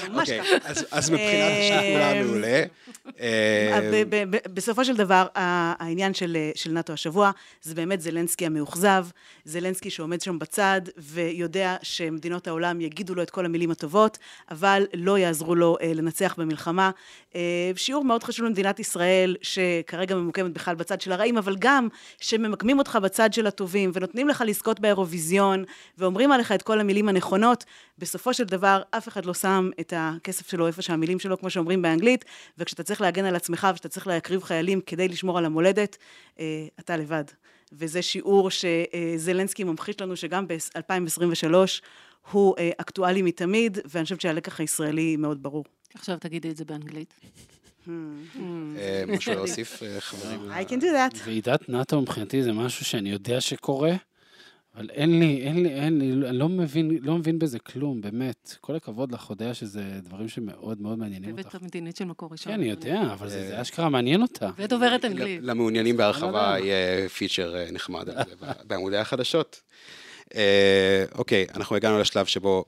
ממש 0.09 0.29
אוקיי, 0.29 0.59
ככה. 0.59 0.69
אז- 0.91 1.09
מבחינת 1.09 1.51
השיתוף 1.59 1.81
פעולה 1.81 2.11
אה, 2.11 2.23
מעולה. 2.23 2.63
אה, 3.19 4.03
ב- 4.09 4.35
בסופו 4.53 4.85
של 4.85 4.95
דבר, 4.95 5.25
העניין 5.35 6.13
של, 6.13 6.37
של 6.55 6.71
נאט"ו 6.71 6.93
השבוע, 6.93 7.31
זה 7.61 7.75
באמת 7.75 8.01
זלנסקי 8.01 8.45
המאוכזב, 8.45 9.05
זלנסקי 9.45 9.89
שעומד 9.89 10.21
שם 10.21 10.39
בצד 10.39 10.81
ויודע 10.97 11.75
שמדינות 11.81 12.47
העולם 12.47 12.81
יגידו 12.81 13.15
לו 13.15 13.21
את 13.21 13.29
כל 13.29 13.45
המילים 13.45 13.71
הטובות, 13.71 14.17
אבל 14.51 14.85
לא 14.93 15.17
יעזרו 15.17 15.55
לו 15.55 15.77
אה, 15.81 15.91
לנצח 15.95 16.35
במלחמה. 16.37 16.91
אה, 17.35 17.41
שיעור 17.75 18.03
מאוד 18.05 18.23
חשוב 18.23 18.45
למדינת 18.45 18.79
ישראל, 18.79 19.35
שכרגע 19.41 20.15
ממוקמת 20.15 20.53
בכלל 20.53 20.75
בצד 20.75 21.01
של 21.01 21.11
הרעים, 21.11 21.37
אבל 21.37 21.55
גם 21.59 21.87
שממקמים 22.19 22.79
אותך 22.79 22.97
בצד 23.03 23.33
של 23.33 23.47
הטובים, 23.47 23.91
ונותנים 23.93 24.27
לך 24.27 24.43
לזכות 24.47 24.79
באירוויזיון, 24.79 25.63
ואומרים 25.97 26.31
עליך 26.31 26.51
את 26.51 26.61
כל 26.61 26.79
המילים 26.79 27.09
הנכונות, 27.09 27.65
בסופו 27.97 28.30
של 28.33 28.43
דבר 28.43 28.81
אף 28.91 29.07
אחד 29.07 29.25
לא 29.25 29.33
שם 29.33 29.69
את 29.79 29.93
הכסף 29.95 30.49
שלו 30.49 30.67
איפה 30.67 30.81
שהמילים 30.81 31.19
שלו, 31.19 31.39
כמו 31.39 31.49
שאומרים 31.49 31.81
באנגלית, 31.81 32.25
וכשאתה 32.57 32.83
צריך 32.83 33.01
להגן 33.01 33.25
על 33.25 33.35
עצמך 33.35 33.67
ושאתה 33.73 33.89
צריך 33.89 34.07
להקריב 34.07 34.43
חיילים 34.43 34.81
כדי 34.81 35.07
לשמור 35.07 35.37
על 35.37 35.45
המולדת, 35.45 35.97
אה, 36.39 36.67
אתה 36.79 36.97
לבד. 36.97 37.23
וזה 37.73 38.01
שיעור 38.01 38.49
שזלנסקי 38.49 39.63
ממחיש 39.63 40.01
לנו 40.01 40.15
שגם 40.15 40.47
ב-2023 40.47 41.53
הוא 42.31 42.55
אה, 42.57 42.69
אקטואלי 42.77 43.21
מתמיד, 43.21 43.77
ואני 43.85 44.03
חושבת 44.03 44.21
שהלקח 44.21 44.59
הישראלי 44.59 45.15
מאוד 45.15 45.43
ברור. 45.43 45.65
עכשיו 45.93 46.17
תגידי 46.19 46.49
את 46.49 46.57
זה 46.57 46.65
באנגלית. 46.65 47.13
אה, 47.89 47.93
משהו 49.07 49.33
להוסיף, 49.33 49.83
חברים? 49.99 50.51
I 50.51 50.69
can 50.69 50.81
do 50.81 51.15
that. 51.15 51.17
ועידת 51.25 51.69
נאט"ו 51.69 52.01
מבחינתי 52.01 52.43
זה 52.43 52.53
משהו 52.53 52.85
שאני 52.85 53.11
יודע 53.11 53.41
שקורה, 53.41 53.91
אבל 54.75 54.89
אין 54.89 55.19
לי, 55.19 55.41
אין 55.41 55.63
לי, 55.63 55.69
אין 55.69 55.99
לי, 55.99 56.27
אני 56.29 56.37
לא 56.37 56.49
מבין, 56.49 56.97
לא 57.01 57.17
מבין 57.17 57.39
בזה 57.39 57.59
כלום, 57.59 58.01
באמת. 58.01 58.55
כל 58.61 58.75
הכבוד 58.75 59.11
לך, 59.11 59.29
יודע 59.29 59.53
שזה 59.53 59.83
דברים 60.03 60.27
שמאוד 60.27 60.81
מאוד 60.81 60.99
מעניינים 60.99 61.35
כתבת 61.35 61.45
אותך. 61.45 61.61
המדינית 61.61 61.95
של 61.97 62.05
מקור 62.05 62.29
ראשון. 62.31 62.53
כן, 62.53 62.59
אני 62.59 62.69
יודע, 62.69 63.01
אבל 63.13 63.29
זה 63.29 63.47
זה 63.47 63.61
אשכרה 63.61 63.89
מעניין 63.89 64.21
אותה. 64.21 64.49
ודוברת 64.57 65.05
אנגלית. 65.05 65.39
למעוניינים 65.43 65.97
בהרחבה. 65.97 66.55
יהיה 66.59 67.09
פיצ'ר 67.09 67.55
אה, 67.55 67.71
נחמד 67.71 68.09
על 68.09 68.15
זה 68.15 68.35
בעמודי 68.67 68.97
החדשות. 68.97 69.61
אה, 70.35 71.05
אוקיי, 71.15 71.45
אנחנו 71.55 71.75
הגענו 71.75 71.99
לשלב 71.99 72.25
שבו 72.25 72.65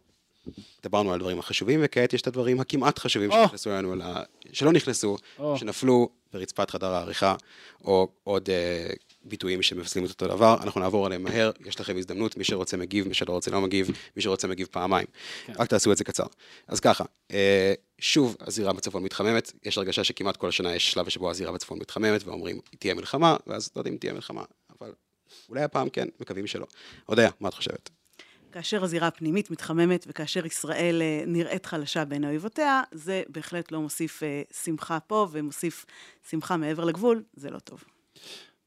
דיברנו 0.84 1.10
על 1.10 1.16
הדברים 1.16 1.40
החשובים, 1.40 1.80
וכעת 1.84 2.14
יש 2.14 2.22
את 2.22 2.28
הדברים 2.28 2.60
הכמעט 2.60 3.00
חשובים. 3.00 3.32
שנכנסו 3.32 3.70
לנו, 3.70 3.96
שלא 4.52 4.72
נכנסו. 4.72 5.18
שנפלו 5.56 6.10
ברצפת 6.34 6.70
חדר 6.70 6.94
העריכה, 6.94 7.36
או 7.84 8.08
עוד 8.24 8.50
אה, 8.50 8.90
ביטויים 9.24 9.62
שמבשלים 9.62 10.06
את 10.06 10.10
אותו 10.10 10.28
דבר, 10.28 10.58
אנחנו 10.64 10.82
נעבור 10.82 11.06
עליהם 11.06 11.24
מהר, 11.24 11.52
יש 11.66 11.80
לכם 11.80 11.98
הזדמנות, 11.98 12.38
מי 12.38 12.44
שרוצה 12.44 12.78
מגיב, 12.78 13.08
מי 13.08 13.14
שלא 13.14 13.34
רוצה 13.34 13.52
לא 13.52 13.62
מגיב, 13.62 13.90
מי 14.16 14.22
שרוצה 14.22 14.48
מגיב 14.48 14.68
פעמיים. 14.72 15.08
כן. 15.46 15.54
רק 15.60 15.70
תעשו 15.70 15.92
את 15.92 15.98
זה 15.98 16.04
קצר. 16.04 16.26
אז 16.68 16.80
ככה, 16.80 17.04
אה, 17.32 17.74
שוב 18.00 18.38
הזירה 18.40 18.74
בצפון 18.74 19.04
מתחממת, 19.04 19.52
יש 19.66 19.78
הרגשה 19.78 20.04
שכמעט 20.04 20.38
כל 20.38 20.52
שנה 20.52 20.76
יש 20.76 20.92
שלב 20.92 21.10
שבו 21.10 21.30
הזירה 21.30 21.52
בצפון 21.52 21.80
מתחממת, 21.80 22.24
ואומרים, 22.24 22.60
תהיה 22.80 22.94
מלחמה, 22.94 23.36
ואז 23.48 23.70
לא 23.76 23.80
יודעים 23.80 23.94
אם 23.94 24.00
תהיה 24.00 24.14
מלחמה, 24.14 24.44
אבל 24.80 24.92
אולי 25.50 25.62
הפעם 25.62 25.90
כן, 25.90 26.08
מקווים 26.20 26.48
שלא. 26.48 26.66
אודיה, 27.10 27.30
מה 27.40 27.50
את 27.50 27.54
חושבת? 27.54 27.90
כאשר 28.52 28.84
הזירה 28.84 29.08
הפנימית 29.08 29.52
מתחממת 29.52 30.06
וכאשר 30.08 30.46
ישראל 30.46 31.02
אה, 31.02 31.24
נראית 31.28 31.66
חלשה 31.66 32.06
בין 32.06 32.26
אויבותיה, 32.26 32.82
זה 32.92 33.24
בהחלט 33.30 33.72
לא 33.72 33.82
מוסיף 33.82 34.24
אה, 34.24 34.42
שמחה 34.64 35.00
פה 35.00 35.28
ומוסיף 35.32 35.86
שמחה 36.30 36.58
מעבר 36.58 36.84
לגבול, 36.84 37.24
זה 37.34 37.50
לא 37.50 37.60
טוב. 37.60 37.84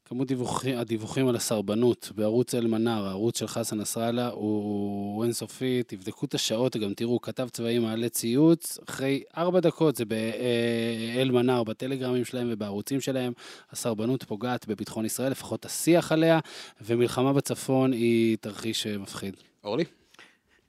כמות 0.08 0.28
דיווחים, 0.28 0.78
הדיווחים 0.78 1.28
על 1.28 1.36
הסרבנות 1.36 2.12
בערוץ 2.14 2.54
אל-מנאר, 2.54 3.06
הערוץ 3.06 3.38
של 3.38 3.46
חסן 3.46 3.80
נסראללה, 3.80 4.28
הוא 4.28 5.24
אינסופי, 5.24 5.82
תבדקו 5.86 6.26
את 6.26 6.34
השעות, 6.34 6.76
גם 6.76 6.94
תראו, 6.94 7.20
כתב 7.20 7.48
צבאי 7.48 7.78
מעלה 7.78 8.08
ציוץ, 8.08 8.78
אחרי 8.88 9.22
ארבע 9.36 9.60
דקות 9.60 9.96
זה 9.96 10.04
באל-מנאר, 10.04 11.64
בטלגרמים 11.64 12.24
שלהם 12.24 12.48
ובערוצים 12.50 13.00
שלהם, 13.00 13.32
הסרבנות 13.70 14.22
פוגעת 14.22 14.66
בביטחון 14.68 15.04
ישראל, 15.04 15.30
לפחות 15.30 15.64
השיח 15.64 16.12
עליה, 16.12 16.38
ומלחמה 16.80 17.32
בצפון 17.32 17.92
היא 17.92 18.36
תרחיש 18.40 18.86
אה, 18.86 18.98
מפחיד. 18.98 19.36
אורלי? 19.64 19.84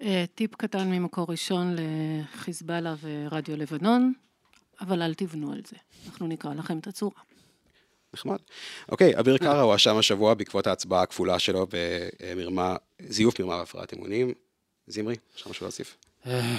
אה, 0.01 0.25
טיפ 0.35 0.55
קטן 0.55 0.91
ממקור 0.91 1.25
ראשון 1.29 1.75
לחיזבאללה 1.75 2.95
ורדיו 3.01 3.57
לבנון, 3.57 4.13
אבל 4.81 5.01
אל 5.01 5.13
תבנו 5.13 5.51
על 5.51 5.61
זה. 5.67 5.77
אנחנו 6.07 6.27
נקרא 6.27 6.53
לכם 6.53 6.79
את 6.79 6.87
הצורה. 6.87 7.36
נחמד. 8.17 8.37
אוקיי, 8.91 9.19
אביר 9.19 9.37
קארה 9.37 9.61
הואשם 9.61 9.97
השבוע 9.97 10.33
בעקבות 10.33 10.67
ההצבעה 10.67 11.01
הכפולה 11.01 11.39
שלו 11.39 11.67
במרמה, 12.23 12.75
זיוף 13.07 13.39
מרמה 13.39 13.55
והפרעת 13.55 13.93
אמונים. 13.93 14.33
זמרי, 14.87 15.15
יש 15.35 15.41
לך 15.41 15.47
משהו 15.47 15.65
להוסיף? 15.65 15.97
אה, 16.27 16.55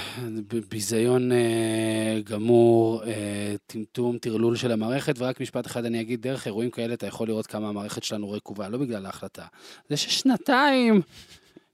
ביזיון 0.68 1.32
אה, 1.32 2.20
גמור, 2.24 3.04
אה, 3.04 3.54
טמטום, 3.66 4.18
טרלול 4.18 4.56
של 4.56 4.72
המערכת, 4.72 5.14
ורק 5.18 5.40
משפט 5.40 5.66
אחד 5.66 5.84
אני 5.84 6.00
אגיד, 6.00 6.22
דרך 6.22 6.46
אירועים 6.46 6.70
כאלה 6.70 6.94
אתה 6.94 7.06
יכול 7.06 7.28
לראות 7.28 7.46
כמה 7.46 7.68
המערכת 7.68 8.04
שלנו 8.04 8.30
רקובה, 8.30 8.68
לא 8.68 8.78
בגלל 8.78 9.06
ההחלטה. 9.06 9.46
זה 9.88 9.96
ששנתיים, 9.96 11.02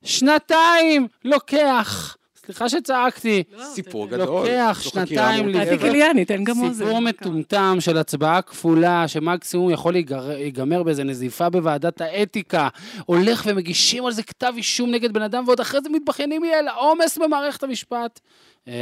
שנתיים 0.02 1.08
לוקח, 1.24 2.16
סליחה 2.46 2.68
שצעקתי, 2.68 3.42
סיפור 3.62 4.08
זה- 4.10 4.16
גדול. 4.16 4.40
לוקח 4.48 4.80
שנתיים 4.82 5.48
מורכבת. 5.48 5.68
אל 5.68 5.76
תקליאני, 5.76 6.24
תן 6.24 6.44
גם 6.44 6.60
אוזן. 6.62 6.84
סיפור 6.84 7.00
מטומטם 7.00 7.76
של 7.80 7.98
הצבעה 7.98 8.42
כפולה, 8.42 9.08
שמקסימום 9.08 9.70
יכול 9.70 9.94
להיגמר 9.94 10.82
באיזה 10.82 11.04
נזיפה 11.04 11.50
בוועדת 11.50 12.00
האתיקה, 12.00 12.68
הולך 13.06 13.42
ומגישים 13.46 14.06
על 14.06 14.12
זה 14.12 14.22
כתב 14.22 14.52
אישום 14.56 14.90
נגד 14.90 15.12
בן 15.12 15.22
אדם, 15.22 15.44
ועוד 15.46 15.60
אחרי 15.60 15.80
זה 15.82 15.88
מתבכיינים 15.88 16.42
לי 16.42 16.54
על 16.54 16.68
העומס 16.68 17.18
במערכת 17.18 17.62
המשפט. 17.62 18.20
אה, 18.68 18.72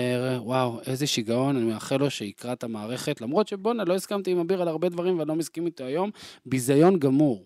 וואו, 0.41 0.81
איזה 0.87 1.07
שיגעון, 1.07 1.57
אני 1.57 1.65
מאחל 1.65 1.97
לו 1.97 2.11
שיקרא 2.11 2.53
את 2.53 2.65
המערכת, 2.65 3.21
למרות 3.21 3.49
שבואנה, 3.49 3.85
לא 3.85 3.95
הסכמתי 3.95 4.31
עם 4.31 4.39
אביר 4.39 4.63
על 4.63 4.69
הרבה 4.69 4.89
דברים 4.89 5.19
ואני 5.19 5.29
לא 5.29 5.35
מסכים 5.37 5.67
איתו 5.67 5.85
היום, 5.85 6.11
ביזיון 6.47 6.99
גמור. 6.99 7.45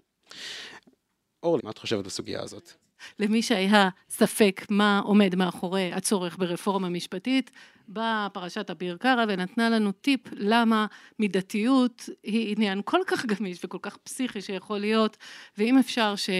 אורלי, 1.42 1.60
מה 1.64 1.70
את 1.70 1.78
חושבת 1.78 2.04
בסוגיה 2.04 2.42
הזאת? 2.42 2.72
למי 3.18 3.42
שהיה 3.42 3.88
ספק 4.10 4.66
מה 4.70 5.00
עומד 5.04 5.34
מאחורי 5.34 5.92
הצורך 5.92 6.38
ברפורמה 6.38 6.88
משפטית, 6.88 7.50
באה 7.88 8.28
פרשת 8.32 8.70
אביר 8.70 8.96
קארה 8.96 9.24
ונתנה 9.28 9.70
לנו 9.70 9.92
טיפ 9.92 10.20
למה 10.32 10.86
מידתיות 11.18 12.08
היא 12.22 12.54
עניין 12.56 12.80
כל 12.84 13.00
כך 13.06 13.26
גמיש 13.26 13.64
וכל 13.64 13.78
כך 13.82 13.96
פסיכי 13.96 14.40
שיכול 14.40 14.78
להיות, 14.78 15.16
ואם 15.58 15.78
אפשר 15.78 16.16
ש... 16.16 16.30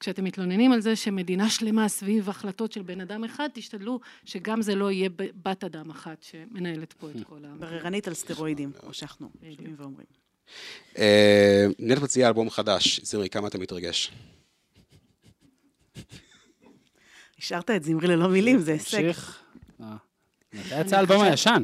כשאתם 0.00 0.24
מתלוננים 0.24 0.72
על 0.72 0.80
זה 0.80 0.96
שמדינה 0.96 1.50
שלמה 1.50 1.88
סביב 1.88 2.30
החלטות 2.30 2.72
של 2.72 2.82
בן 2.82 3.00
אדם 3.00 3.24
אחד, 3.24 3.48
תשתדלו 3.52 4.00
שגם 4.24 4.62
זה 4.62 4.74
לא 4.74 4.90
יהיה 4.90 5.08
בת 5.42 5.64
אדם 5.64 5.90
אחת 5.90 6.22
שמנהלת 6.22 6.92
פה 6.92 7.08
את 7.10 7.26
כל 7.28 7.44
ה... 7.44 7.54
בררנית 7.58 8.08
על 8.08 8.14
סטרואידים, 8.14 8.72
כמו 8.72 8.94
שאנחנו 8.94 9.30
שומעים 9.56 9.74
ואומרים. 9.78 10.06
אה, 10.98 11.66
נט 11.78 11.98
מציעה 12.02 12.28
אלבום 12.28 12.50
חדש, 12.50 13.00
זמרי, 13.00 13.28
כמה 13.28 13.48
אתה 13.48 13.58
מתרגש? 13.58 14.12
השארת 17.38 17.70
את 17.70 17.84
זמרי 17.84 18.08
ללא 18.08 18.28
מילים, 18.28 18.58
זה 18.58 18.72
הישג. 18.72 18.96
תמשיך. 19.00 19.38
אה, 19.82 19.86
מתי 20.52 20.80
יצא 20.80 20.96
האלבום 20.96 21.22
הישן? 21.22 21.62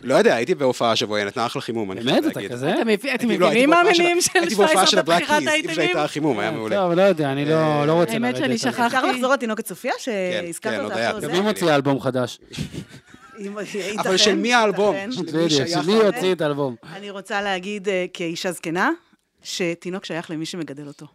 לא 0.00 0.14
יודע, 0.14 0.34
הייתי 0.34 0.54
בהופעה 0.54 0.92
השבוע, 0.92 1.18
היא 1.18 1.26
נתנה 1.26 1.46
אחלה 1.46 1.62
חימום, 1.62 1.92
אני 1.92 2.02
חייב 2.02 2.14
באמת, 2.16 2.32
אתה 2.32 2.40
להגיד. 2.40 2.52
כזה? 2.52 2.74
אתם 2.80 2.88
הייתי- 2.88 3.06
לא, 3.06 3.12
הייתי 3.12 3.26
מבינים 3.26 3.70
מה 3.70 3.76
בהופעה 3.82 3.94
של- 3.94 4.02
הייתי 4.38 4.54
בהופעה 4.54 4.82
הבלק 4.98 5.20
בבחירת 5.20 5.42
האייטמים? 5.46 5.74
שהייתה 5.74 6.04
החימום, 6.04 6.38
היה 6.38 6.50
מעולה. 6.50 6.76
טוב, 6.76 6.92
לא 6.92 7.02
יודע, 7.02 7.32
אני 7.32 7.44
לא 7.44 7.86
לא 7.86 7.92
רוצה 7.92 8.12
האמת 8.12 8.22
לרדת. 8.34 8.36
שאני 8.38 8.52
על 8.52 8.58
זה. 8.58 8.70
שכחתי. 8.70 8.86
אפשר 8.86 9.06
לחזור 9.06 9.32
לתינוקת 9.32 9.66
סופיה, 9.66 9.92
שהזכרת 9.98 10.72
כן, 10.78 10.84
אותה? 10.84 11.10
גם 11.14 11.20
זה? 11.20 11.26
גם 11.26 11.32
היא 11.32 11.42
מוציאה 11.42 11.74
אלבום 11.74 12.00
חדש. 12.00 12.38
אבל 13.98 14.16
של 14.16 14.34
מי 14.34 14.54
האלבום? 14.54 14.94
ייתכן. 14.96 15.12
של 15.12 15.22
מי 15.22 15.32
בדיוק, 15.32 15.60
האלבום? 15.76 15.96
יוציא 16.06 16.32
את 16.32 16.40
האלבום. 16.40 16.76
אני 16.92 17.10
רוצה 17.10 17.42
להגיד 17.42 17.88
אה, 17.88 18.06
כאישה 18.14 18.52
זקנה, 18.52 18.90
שתינוק 19.42 20.04
שייך 20.04 20.30
למי 20.30 20.46
שמגדל 20.46 20.86
אותו. 20.86 21.06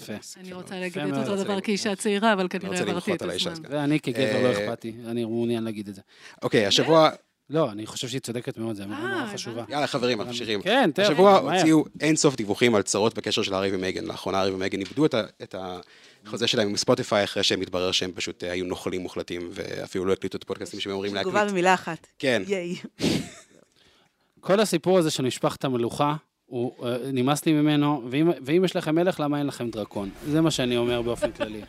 יפה. 0.00 0.12
אני 0.40 0.52
רוצה 0.52 0.80
להגיד 0.80 1.02
את. 1.02 1.28
אותו 1.28 1.36
דבר 1.44 1.60
כאישה 1.60 1.96
צעירה, 1.96 2.32
אבל 2.32 2.42
לא 2.42 2.48
כנראה 2.48 2.80
עברתי 2.80 3.14
את 3.14 3.22
הזמן. 3.22 3.52
ואני 3.70 4.00
כגבר 4.00 4.42
לא 4.42 4.48
אה, 4.48 4.64
אכפתי, 4.64 4.92
אני 5.06 5.24
מעוניין 5.24 5.64
להגיד 5.64 5.88
את 5.88 5.94
זה. 5.94 6.00
אוקיי, 6.42 6.66
השבוע, 6.66 7.10
לא, 7.50 7.70
אני 7.70 7.86
חושב 7.86 8.08
שהיא 8.08 8.20
צודקת 8.20 8.58
מאוד, 8.58 8.76
זו 8.76 8.82
אמירה 8.82 9.00
אה, 9.00 9.20
נורא. 9.20 9.32
חשובה. 9.34 9.64
יאללה 9.68 9.86
חברים, 9.86 10.20
אנחנו 10.20 10.32
ממשיכים. 10.32 10.62
כן, 10.62 10.90
תכף. 10.94 11.08
השבוע. 11.08 11.38
הוציאו 11.38 11.84
אין 12.00 12.16
סוף 12.16 12.36
דיווחים 12.36 12.74
על 12.74 12.82
צרות 12.82 13.14
בקשר 13.14 13.42
של 13.42 13.54
הארי 13.54 13.74
ומייגן. 13.74 14.04
לאחרונה 14.04 14.38
הארי 14.38 14.50
ומייגן 14.50 14.80
איבדו 14.80 15.06
את 15.42 15.54
החוזה 15.54 16.46
שלהם 16.46 16.68
עם 16.68 16.76
ספוטיפיי 16.76 17.24
אחרי 17.24 17.42
שהם 17.42 17.60
התברר 17.60 17.92
שהם 17.92 18.12
פשוט 18.14 18.44
אה, 18.44 18.52
היו 18.52 18.64
נוכלים 18.64 19.00
מוחלטים 19.00 19.48
ואפילו 19.52 20.04
לא 20.04 20.12
הקליטו 20.12 20.36
את 20.36 20.42
הפודקאסטים 20.42 20.80
שהם 20.80 20.92
אמורים 20.92 21.20
תגובה 21.20 21.38
להקליט. 21.38 21.52
במילה 21.52 21.74
אחת. 21.74 22.06
כן. 22.18 22.42
ייי. 22.46 22.76
כל 24.40 24.60
הסיפור 24.60 24.98
הזה 24.98 25.10
של 25.10 25.22
משפחת 25.22 25.64
המלוכה, 25.64 26.14
הוא 26.52 26.72
אה, 26.84 26.96
נמאס 27.12 27.46
לי 27.46 27.52
ממנו, 27.52 28.02
ואם- 28.10 28.30
ואם 28.44 28.64
יש 28.64 28.76
לכם 28.76 28.94
מלך, 28.94 29.20
למה 29.20 29.38
אין 29.38 29.46
לכם 29.46 29.70
דרקון? 29.70 30.10
זה 30.30 30.40
מה 30.40 30.50
שאני 30.50 30.76
אומר 30.76 31.02
באופן 31.02 31.30
כללי. 31.32 31.60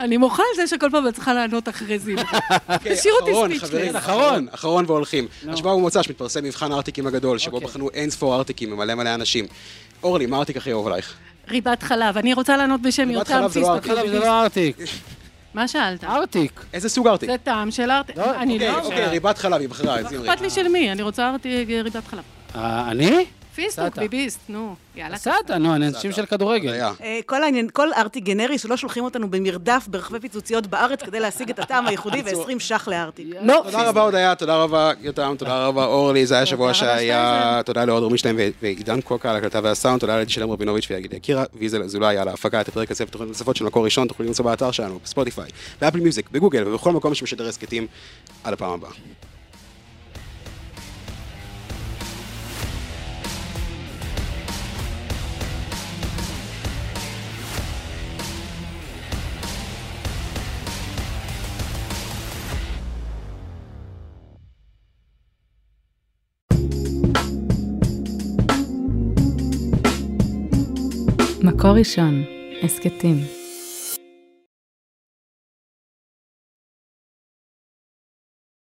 אני 0.00 0.16
מוחה 0.16 0.42
על 0.50 0.56
זה 0.56 0.66
שכל 0.66 0.90
פעם 0.90 1.08
את 1.08 1.14
צריכה 1.14 1.34
לענות 1.34 1.68
אחרי 1.68 1.98
זימרי. 1.98 2.24
תשאיר 2.84 3.14
אותי 3.20 3.30
אחרון, 3.32 3.54
ספיצ'לס. 3.58 3.96
אחרון. 3.96 4.46
אחרון, 4.50 4.84
והולכים. 4.88 5.28
השבוע 5.48 5.74
במוצ"ש 5.76 6.08
מתפרסם 6.10 6.44
מבחן 6.44 6.72
הארטיקים 6.72 7.06
הגדול, 7.06 7.38
שבו 7.38 7.56
אוקיי. 7.56 7.68
בחנו 7.68 7.90
אין 7.90 8.10
ספור 8.10 8.34
ארטיקים 8.36 8.70
ממלא 8.70 8.94
מלא 8.94 9.14
אנשים. 9.14 9.46
אורלי, 10.02 10.26
מה 10.26 10.36
הארטיק 10.36 10.56
הכי 10.56 10.72
אהוב 10.72 10.86
עלייך? 10.86 11.14
ריבת 11.48 11.82
חלב. 11.82 12.18
אני 12.18 12.34
רוצה 12.34 12.56
לענות 12.56 12.82
בשם 12.82 13.08
ריבת 13.08 13.28
יותם 13.30 13.48
זה 13.48 13.60
לא. 13.60 13.72
ארטיק. 13.74 13.92
חלב 13.92 14.08
זה 14.08 14.18
לא 14.18 14.42
ארטיק. 14.42 14.76
מה 15.54 15.68
שאלת? 15.68 16.04
ארטיק. 16.04 16.64
איזה 16.72 16.88
סוג 16.88 17.06
ארטיק? 17.08 17.30
זה 17.30 17.36
טעם 17.38 17.70
של 17.70 17.90
ארטיק. 17.90 18.16
לא, 18.16 18.36
אני 18.36 18.54
אוקיי, 18.54 18.68
לא... 18.72 18.80
אוקיי, 18.84 19.06
ריבת 19.08 19.38
חלב, 19.38 19.60
היא 19.60 19.68
בחרה. 19.68 20.00
אכפת 20.00 20.40
לי 20.40 20.50
של 20.50 20.68
מי? 20.68 20.92
אני 20.92 21.02
רוצה 21.02 21.30
ארטיק 21.30 21.68
ריבת 21.68 22.06
חלב. 22.06 22.22
אה, 22.54 22.90
אני? 22.90 23.24
פיסטוק. 23.54 23.98
ביביסט, 23.98 24.40
נו. 24.48 24.74
יאללה. 24.96 25.16
סאטה, 25.16 25.58
נו, 25.58 25.74
אני 25.74 25.88
אנשים 25.88 26.12
של 26.12 26.26
כדורגל. 26.26 26.80
אה, 27.00 27.20
כל 27.26 27.42
העניין, 27.42 27.68
כל 27.72 27.92
ארטיק 27.92 28.24
גנרי 28.24 28.58
שלא 28.58 28.76
שולחים 28.76 29.04
אותנו 29.04 29.30
במרדף 29.30 29.86
ברחבי 29.88 30.20
פיצוציות 30.20 30.66
בארץ 30.66 31.02
כדי 31.02 31.20
להשיג 31.20 31.50
את 31.50 31.58
הטעם 31.58 31.86
הייחודי 31.86 32.22
ו-20 32.26 32.58
ש"ח 32.58 32.88
לארטיק. 32.88 33.26
לא. 33.42 33.60
תודה 33.64 33.88
רבה 33.88 34.02
הודיה, 34.02 34.34
תודה 34.34 34.56
רבה 34.56 34.92
יותם, 35.00 35.34
תודה 35.38 35.66
רבה 35.66 35.84
אורלי, 35.84 36.26
זה 36.26 36.34
היה 36.34 36.46
שבוע 36.46 36.74
שהיה. 36.74 37.60
תודה 37.64 37.84
לאוהד 37.84 38.02
רובינשטיין 38.02 38.36
ועידן 38.62 39.00
קוקה 39.00 39.30
על 39.30 39.36
ההקלטה 39.36 39.60
והסאונד, 39.62 40.00
תודה 40.00 40.20
לשלם 40.20 40.50
רבינוביץ' 40.50 40.86
ויגיד 40.90 41.14
קירה, 41.22 41.44
ויזל 41.54 41.82
אזולאי 41.82 42.16
על 42.18 42.28
ההפקה, 42.28 42.60
את 42.60 42.68
הפרק 42.68 42.90
הזה 42.90 43.04
ותוכניות 43.04 43.28
נוספות 43.28 43.56
של 43.56 43.64
מקור 43.64 43.84
ראשון, 43.84 44.08
תוכלו 44.08 44.26
למצוא 44.26 44.44
באתר 44.44 44.70
שלנו, 44.70 44.98
בספוטיפיי, 45.04 45.50
באפל 45.80 46.00
מיוזיק, 46.00 46.30
בגוגל 46.30 46.68
ובכל 46.68 46.92
מקום 46.92 47.14
שמשדר 47.14 47.48
הסכתים, 47.48 47.86
עד 48.44 48.52
הפעם 48.52 48.70
הבאה. 48.70 48.90
מקור 71.60 71.70
ראשון, 71.70 72.22
הסכתים. 72.62 73.39